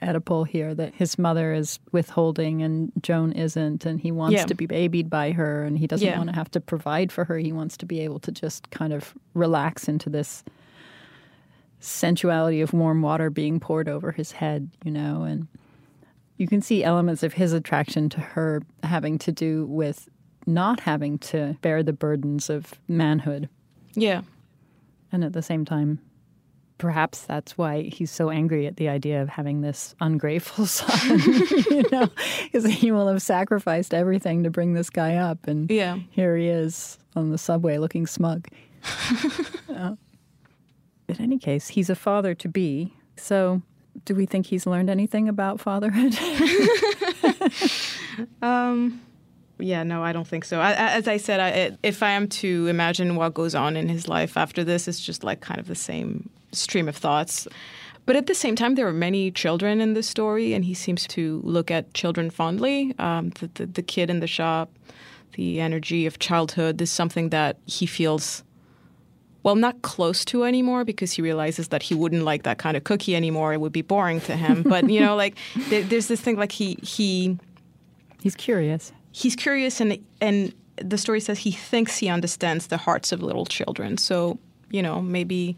Oedipal 0.01 0.47
here 0.47 0.73
that 0.75 0.93
his 0.95 1.17
mother 1.19 1.53
is 1.53 1.79
withholding 1.91 2.61
and 2.61 2.91
Joan 3.01 3.31
isn't, 3.33 3.85
and 3.85 3.99
he 3.99 4.11
wants 4.11 4.35
Yeah. 4.35 4.45
to 4.45 4.55
be 4.55 4.65
babied 4.65 5.09
by 5.09 5.31
her, 5.31 5.63
and 5.63 5.77
he 5.77 5.87
doesn't 5.87 6.07
Yeah. 6.07 6.17
want 6.17 6.29
to 6.29 6.35
have 6.35 6.49
to 6.51 6.59
provide 6.61 7.11
for 7.11 7.25
her. 7.25 7.37
He 7.37 7.51
wants 7.51 7.75
to 7.77 7.85
be 7.85 7.99
able 8.01 8.19
to 8.19 8.31
just 8.31 8.69
kind 8.71 8.93
of 8.93 9.13
relax 9.33 9.87
into 9.89 10.09
this 10.09 10.43
sensuality 11.79 12.61
of 12.61 12.73
warm 12.73 13.01
water 13.01 13.29
being 13.29 13.59
poured 13.59 13.87
over 13.87 14.11
his 14.11 14.33
head, 14.33 14.69
you 14.83 14.91
know, 14.91 15.23
and 15.23 15.47
you 16.37 16.47
can 16.47 16.61
see 16.61 16.83
elements 16.83 17.23
of 17.23 17.33
his 17.33 17.53
attraction 17.53 18.09
to 18.09 18.19
her 18.19 18.61
having 18.83 19.17
to 19.19 19.31
do 19.31 19.65
with 19.65 20.09
not 20.45 20.81
having 20.81 21.17
to 21.19 21.55
bear 21.61 21.83
the 21.83 21.93
burdens 21.93 22.49
of 22.49 22.73
manhood. 22.87 23.49
Yeah. 23.93 24.21
And 25.11 25.23
at 25.23 25.33
the 25.33 25.41
same 25.41 25.65
time, 25.65 25.99
perhaps 26.79 27.21
that's 27.21 27.55
why 27.57 27.83
he's 27.83 28.09
so 28.09 28.31
angry 28.31 28.65
at 28.65 28.77
the 28.77 28.89
idea 28.89 29.21
of 29.21 29.29
having 29.29 29.61
this 29.61 29.93
ungrateful 30.01 30.65
son, 30.77 31.19
you 31.69 31.83
know, 31.91 32.09
because 32.45 32.65
he 32.65 32.91
will 32.91 33.07
have 33.07 33.21
sacrificed 33.21 33.93
everything 33.93 34.41
to 34.43 34.49
bring 34.49 34.73
this 34.73 34.89
guy 34.89 35.15
up. 35.15 35.45
And 35.47 35.69
Yeah. 35.69 35.99
here 36.09 36.35
he 36.35 36.47
is 36.47 36.97
on 37.15 37.29
the 37.29 37.37
subway 37.37 37.77
looking 37.77 38.07
smug. 38.07 38.47
Uh, 39.69 39.95
in 41.07 41.21
any 41.21 41.37
case, 41.37 41.67
he's 41.69 41.89
a 41.89 41.95
father 41.95 42.33
to 42.35 42.47
be. 42.49 42.93
So, 43.17 43.61
do 44.05 44.13
we 44.15 44.25
think 44.25 44.47
he's 44.47 44.65
learned 44.65 44.89
anything 44.89 45.29
about 45.29 45.59
fatherhood? 45.61 46.17
Um, 48.41 49.01
yeah, 49.59 49.83
no, 49.83 50.03
I 50.03 50.11
don't 50.13 50.27
think 50.27 50.45
so. 50.45 50.59
I, 50.59 50.73
as 50.73 51.07
I 51.07 51.17
said, 51.17 51.39
I, 51.39 51.77
if 51.83 52.01
I 52.03 52.11
am 52.11 52.27
to 52.29 52.67
imagine 52.67 53.15
what 53.15 53.33
goes 53.33 53.55
on 53.55 53.75
in 53.77 53.87
his 53.89 54.07
life 54.07 54.37
after 54.37 54.63
this, 54.63 54.87
it's 54.87 54.99
just 54.99 55.23
like 55.23 55.41
kind 55.41 55.59
of 55.59 55.67
the 55.67 55.75
same 55.75 56.29
stream 56.51 56.87
of 56.87 56.95
thoughts. 56.95 57.47
But 58.05 58.15
at 58.15 58.25
the 58.25 58.33
same 58.33 58.55
time, 58.55 58.75
there 58.75 58.87
are 58.87 58.93
many 58.93 59.29
children 59.29 59.81
in 59.81 59.93
this 59.93 60.07
story, 60.07 60.53
and 60.53 60.65
he 60.65 60.73
seems 60.73 61.05
to 61.07 61.41
look 61.43 61.69
at 61.69 61.93
children 61.93 62.29
fondly. 62.31 62.95
Um, 62.97 63.29
the, 63.39 63.49
the, 63.53 63.65
the 63.67 63.81
kid 63.83 64.09
in 64.09 64.19
the 64.19 64.27
shop, 64.27 64.71
the 65.33 65.59
energy 65.61 66.05
of 66.07 66.17
childhood 66.17 66.81
is 66.81 66.91
something 66.91 67.29
that 67.29 67.57
he 67.67 67.85
feels, 67.85 68.43
well, 69.43 69.55
not 69.55 69.83
close 69.83 70.25
to 70.25 70.43
anymore 70.43 70.83
because 70.83 71.11
he 71.11 71.21
realizes 71.21 71.67
that 71.67 71.83
he 71.83 71.93
wouldn't 71.93 72.23
like 72.23 72.43
that 72.43 72.57
kind 72.57 72.75
of 72.75 72.83
cookie 72.83 73.15
anymore. 73.15 73.53
It 73.53 73.61
would 73.61 73.71
be 73.71 73.83
boring 73.83 74.21
to 74.21 74.35
him. 74.35 74.63
but, 74.63 74.89
you 74.89 75.01
know, 75.01 75.15
like 75.15 75.35
there, 75.69 75.83
there's 75.83 76.07
this 76.07 76.19
thing 76.19 76.35
like 76.35 76.51
he, 76.51 76.79
he, 76.81 77.37
he's 78.23 78.35
curious. 78.35 78.91
he's 79.11 79.35
curious 79.35 79.79
and 79.79 79.97
and 80.19 80.53
the 80.77 80.97
story 80.97 81.19
says 81.19 81.39
he 81.39 81.51
thinks 81.51 81.97
he 81.97 82.07
understands 82.09 82.67
the 82.67 82.77
hearts 82.77 83.11
of 83.11 83.21
little 83.21 83.45
children. 83.45 83.97
So, 83.97 84.39
you 84.71 84.81
know, 84.81 85.01
maybe 85.01 85.57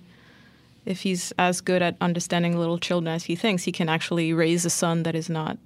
if 0.85 1.01
he's 1.01 1.31
as 1.37 1.61
good 1.61 1.81
at 1.81 1.95
understanding 2.01 2.57
little 2.57 2.77
children 2.77 3.13
as 3.13 3.25
he 3.25 3.35
thinks, 3.35 3.63
he 3.63 3.71
can 3.71 3.89
actually 3.89 4.33
raise 4.33 4.65
a 4.65 4.69
son 4.69 5.03
that 5.03 5.15
is 5.15 5.29
not 5.29 5.57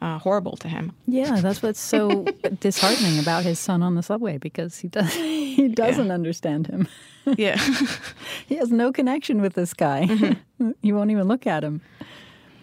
uh, 0.00 0.18
horrible 0.18 0.56
to 0.56 0.68
him. 0.68 0.92
Yeah, 1.06 1.40
that's 1.40 1.62
what's 1.62 1.80
so 1.80 2.24
disheartening 2.60 3.18
about 3.18 3.44
his 3.44 3.58
son 3.58 3.82
on 3.82 3.94
the 3.94 4.02
subway 4.02 4.38
because 4.38 4.78
he 4.78 4.88
does 4.88 5.12
he 5.14 5.68
doesn't 5.68 6.10
understand 6.10 6.66
him. 6.66 6.88
Yeah. 7.36 7.60
He 8.46 8.56
has 8.56 8.70
no 8.70 8.92
connection 8.92 9.40
with 9.40 9.54
this 9.54 9.72
guy. 9.72 10.36
he 10.82 10.92
won't 10.92 11.10
even 11.10 11.26
look 11.28 11.46
at 11.46 11.64
him. 11.64 11.80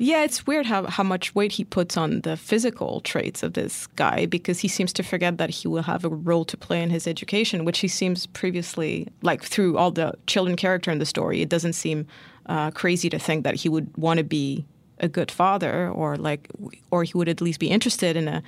Yeah, 0.02 0.24
it's 0.24 0.48
weird 0.48 0.66
how, 0.66 0.86
how 0.86 1.04
much 1.04 1.36
weight 1.36 1.52
he 1.52 1.66
puts 1.66 1.98
on 1.98 2.22
the 2.22 2.38
physical 2.38 3.02
traits 3.02 3.44
of 3.44 3.54
this 3.54 3.86
guy 3.88 4.26
because 4.26 4.60
he 4.60 4.70
seems 4.70 4.94
to 4.94 5.04
forget 5.04 5.38
that 5.38 5.50
he 5.50 5.68
will 5.68 5.84
have 5.84 6.06
a 6.06 6.10
role 6.10 6.46
to 6.46 6.56
play 6.56 6.82
in 6.82 6.90
his 6.90 7.06
education, 7.06 7.66
which 7.66 7.80
he 7.80 7.88
seems 7.90 8.26
previously, 8.28 9.10
like 9.24 9.44
through 9.44 9.78
all 9.78 9.92
the 9.92 10.14
children 10.26 10.56
character 10.56 10.90
in 10.90 11.00
the 11.00 11.06
story, 11.06 11.42
it 11.42 11.50
doesn't 11.50 11.74
seem 11.74 12.08
uh, 12.46 12.72
crazy 12.72 13.10
to 13.10 13.20
think 13.20 13.44
that 13.44 13.56
he 13.56 13.68
would 13.68 13.96
want 13.98 14.20
to 14.20 14.24
be 14.24 14.66
a 15.00 15.10
good 15.10 15.30
father 15.30 15.90
or 15.90 16.16
like, 16.16 16.48
or 16.92 17.04
he 17.04 17.14
would 17.16 17.28
at 17.28 17.42
least 17.42 17.60
be 17.60 17.70
interested 17.70 18.16
in 18.16 18.30
a, 18.30 18.42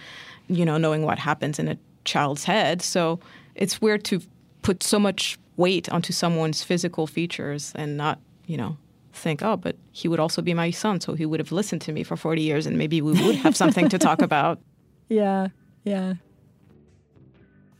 you 0.47 0.65
know, 0.65 0.77
knowing 0.77 1.03
what 1.03 1.19
happens 1.19 1.59
in 1.59 1.67
a 1.67 1.77
child's 2.05 2.45
head. 2.45 2.81
So 2.81 3.19
it's 3.55 3.81
weird 3.81 4.05
to 4.05 4.21
put 4.61 4.83
so 4.83 4.99
much 4.99 5.37
weight 5.57 5.89
onto 5.89 6.13
someone's 6.13 6.63
physical 6.63 7.07
features 7.07 7.73
and 7.75 7.97
not, 7.97 8.19
you 8.45 8.55
know, 8.55 8.77
think, 9.13 9.43
oh, 9.43 9.57
but 9.57 9.75
he 9.91 10.07
would 10.07 10.19
also 10.19 10.41
be 10.41 10.53
my 10.53 10.71
son, 10.71 11.01
so 11.01 11.13
he 11.13 11.25
would 11.25 11.39
have 11.39 11.51
listened 11.51 11.81
to 11.81 11.91
me 11.91 12.03
for 12.03 12.15
40 12.15 12.41
years 12.41 12.65
and 12.65 12.77
maybe 12.77 13.01
we 13.01 13.11
would 13.25 13.35
have 13.35 13.55
something 13.55 13.89
to 13.89 13.97
talk 13.97 14.21
about. 14.21 14.59
Yeah, 15.09 15.49
yeah. 15.83 16.13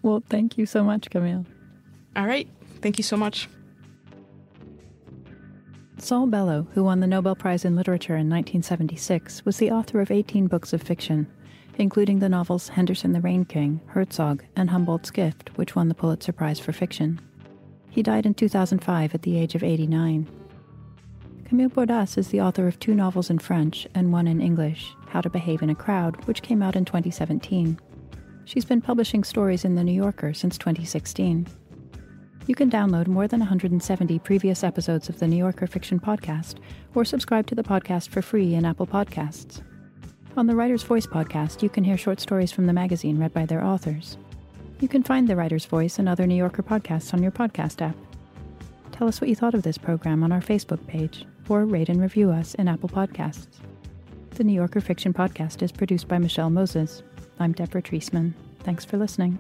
Well, 0.01 0.21
thank 0.29 0.57
you 0.57 0.65
so 0.65 0.84
much, 0.84 1.09
Camille. 1.09 1.45
All 2.13 2.25
right. 2.25 2.45
Thank 2.82 2.97
you 2.97 3.05
so 3.05 3.15
much. 3.15 3.47
Saul 5.97 6.27
Bellow, 6.27 6.67
who 6.73 6.84
won 6.84 6.99
the 6.99 7.07
Nobel 7.07 7.36
Prize 7.36 7.63
in 7.63 7.75
Literature 7.75 8.15
in 8.15 8.27
1976, 8.29 9.45
was 9.45 9.57
the 9.57 9.71
author 9.71 10.01
of 10.01 10.11
18 10.11 10.47
books 10.47 10.73
of 10.73 10.82
fiction, 10.82 11.25
including 11.77 12.19
the 12.19 12.27
novels 12.27 12.67
Henderson 12.67 13.13
the 13.13 13.21
Rain 13.21 13.45
King, 13.45 13.79
Herzog, 13.86 14.43
and 14.55 14.69
Humboldt's 14.69 15.11
Gift, 15.11 15.57
which 15.57 15.75
won 15.75 15.88
the 15.88 15.95
Pulitzer 15.95 16.34
Prize 16.34 16.59
for 16.59 16.73
Fiction. 16.73 17.21
He 17.91 18.01
died 18.01 18.25
in 18.25 18.34
2005 18.34 19.13
at 19.13 19.21
the 19.21 19.38
age 19.38 19.53
of 19.53 19.63
89. 19.63 20.27
Camille 21.52 21.70
Bordas 21.70 22.18
is 22.18 22.30
the 22.30 22.39
author 22.39 22.66
of 22.66 22.80
two 22.80 22.95
novels 22.95 23.30
in 23.30 23.38
French 23.38 23.86
and 23.93 24.14
one 24.14 24.26
in 24.26 24.39
English, 24.39 24.95
How 25.08 25.20
to 25.20 25.30
Behave 25.30 25.62
in 25.62 25.70
a 25.70 25.76
Crowd, 25.76 26.16
which 26.24 26.41
came 26.41 26.64
out 26.64 26.78
in 26.78 26.86
2017. 26.86 27.78
She's 28.45 28.64
been 28.64 28.80
publishing 28.80 29.26
stories 29.26 29.66
in 29.66 29.76
The 29.76 29.84
New 29.84 29.91
Yorker 29.91 30.34
since 30.34 30.58
2016. 30.58 31.45
You 32.47 32.56
can 32.56 32.72
download 32.72 33.08
more 33.08 33.28
than 33.28 33.41
170 33.41 34.18
previous 34.20 34.64
episodes 34.64 35.10
of 35.10 35.20
the 35.20 35.28
New 35.28 35.36
Yorker 35.36 35.68
Fiction 35.68 35.99
Podcast 35.99 36.56
or 36.95 37.04
subscribe 37.04 37.47
to 37.47 37.56
the 37.56 37.64
podcast 37.64 38.08
for 38.08 38.22
free 38.22 38.54
in 38.56 38.64
Apple 38.64 38.88
Podcasts. 38.88 39.62
On 40.38 40.47
the 40.47 40.56
Writer's 40.56 40.84
Voice 40.84 41.06
podcast, 41.06 41.62
you 41.62 41.68
can 41.68 41.84
hear 41.84 41.97
short 41.97 42.22
stories 42.22 42.54
from 42.54 42.66
the 42.66 42.72
magazine 42.72 43.20
read 43.20 43.34
by 43.34 43.45
their 43.45 43.62
authors. 43.62 44.18
You 44.80 44.88
can 44.88 45.04
find 45.04 45.28
the 45.28 45.36
Writer's 45.36 45.66
Voice 45.66 45.99
and 45.99 46.08
other 46.08 46.26
New 46.26 46.36
Yorker 46.36 46.64
podcasts 46.64 47.14
on 47.14 47.22
your 47.22 47.34
podcast 47.34 47.82
app. 47.82 47.97
Tell 48.93 49.10
us 49.10 49.20
what 49.20 49.30
you 49.30 49.36
thought 49.36 49.54
of 49.54 49.64
this 49.64 49.78
program 49.78 50.24
on 50.24 50.32
our 50.32 50.39
Facebook 50.39 50.88
page 50.88 51.26
or 51.49 51.65
rate 51.65 51.89
and 51.89 52.01
review 52.01 52.31
us 52.31 52.53
in 52.55 52.67
Apple 52.67 52.89
Podcasts. 52.89 53.47
The 54.31 54.43
New 54.43 54.53
Yorker 54.53 54.81
Fiction 54.81 55.13
Podcast 55.13 55.61
is 55.61 55.71
produced 55.71 56.07
by 56.07 56.17
Michelle 56.17 56.49
Moses. 56.49 57.03
I'm 57.39 57.51
Deborah 57.51 57.81
Treisman. 57.81 58.33
Thanks 58.63 58.85
for 58.85 58.97
listening. 58.97 59.37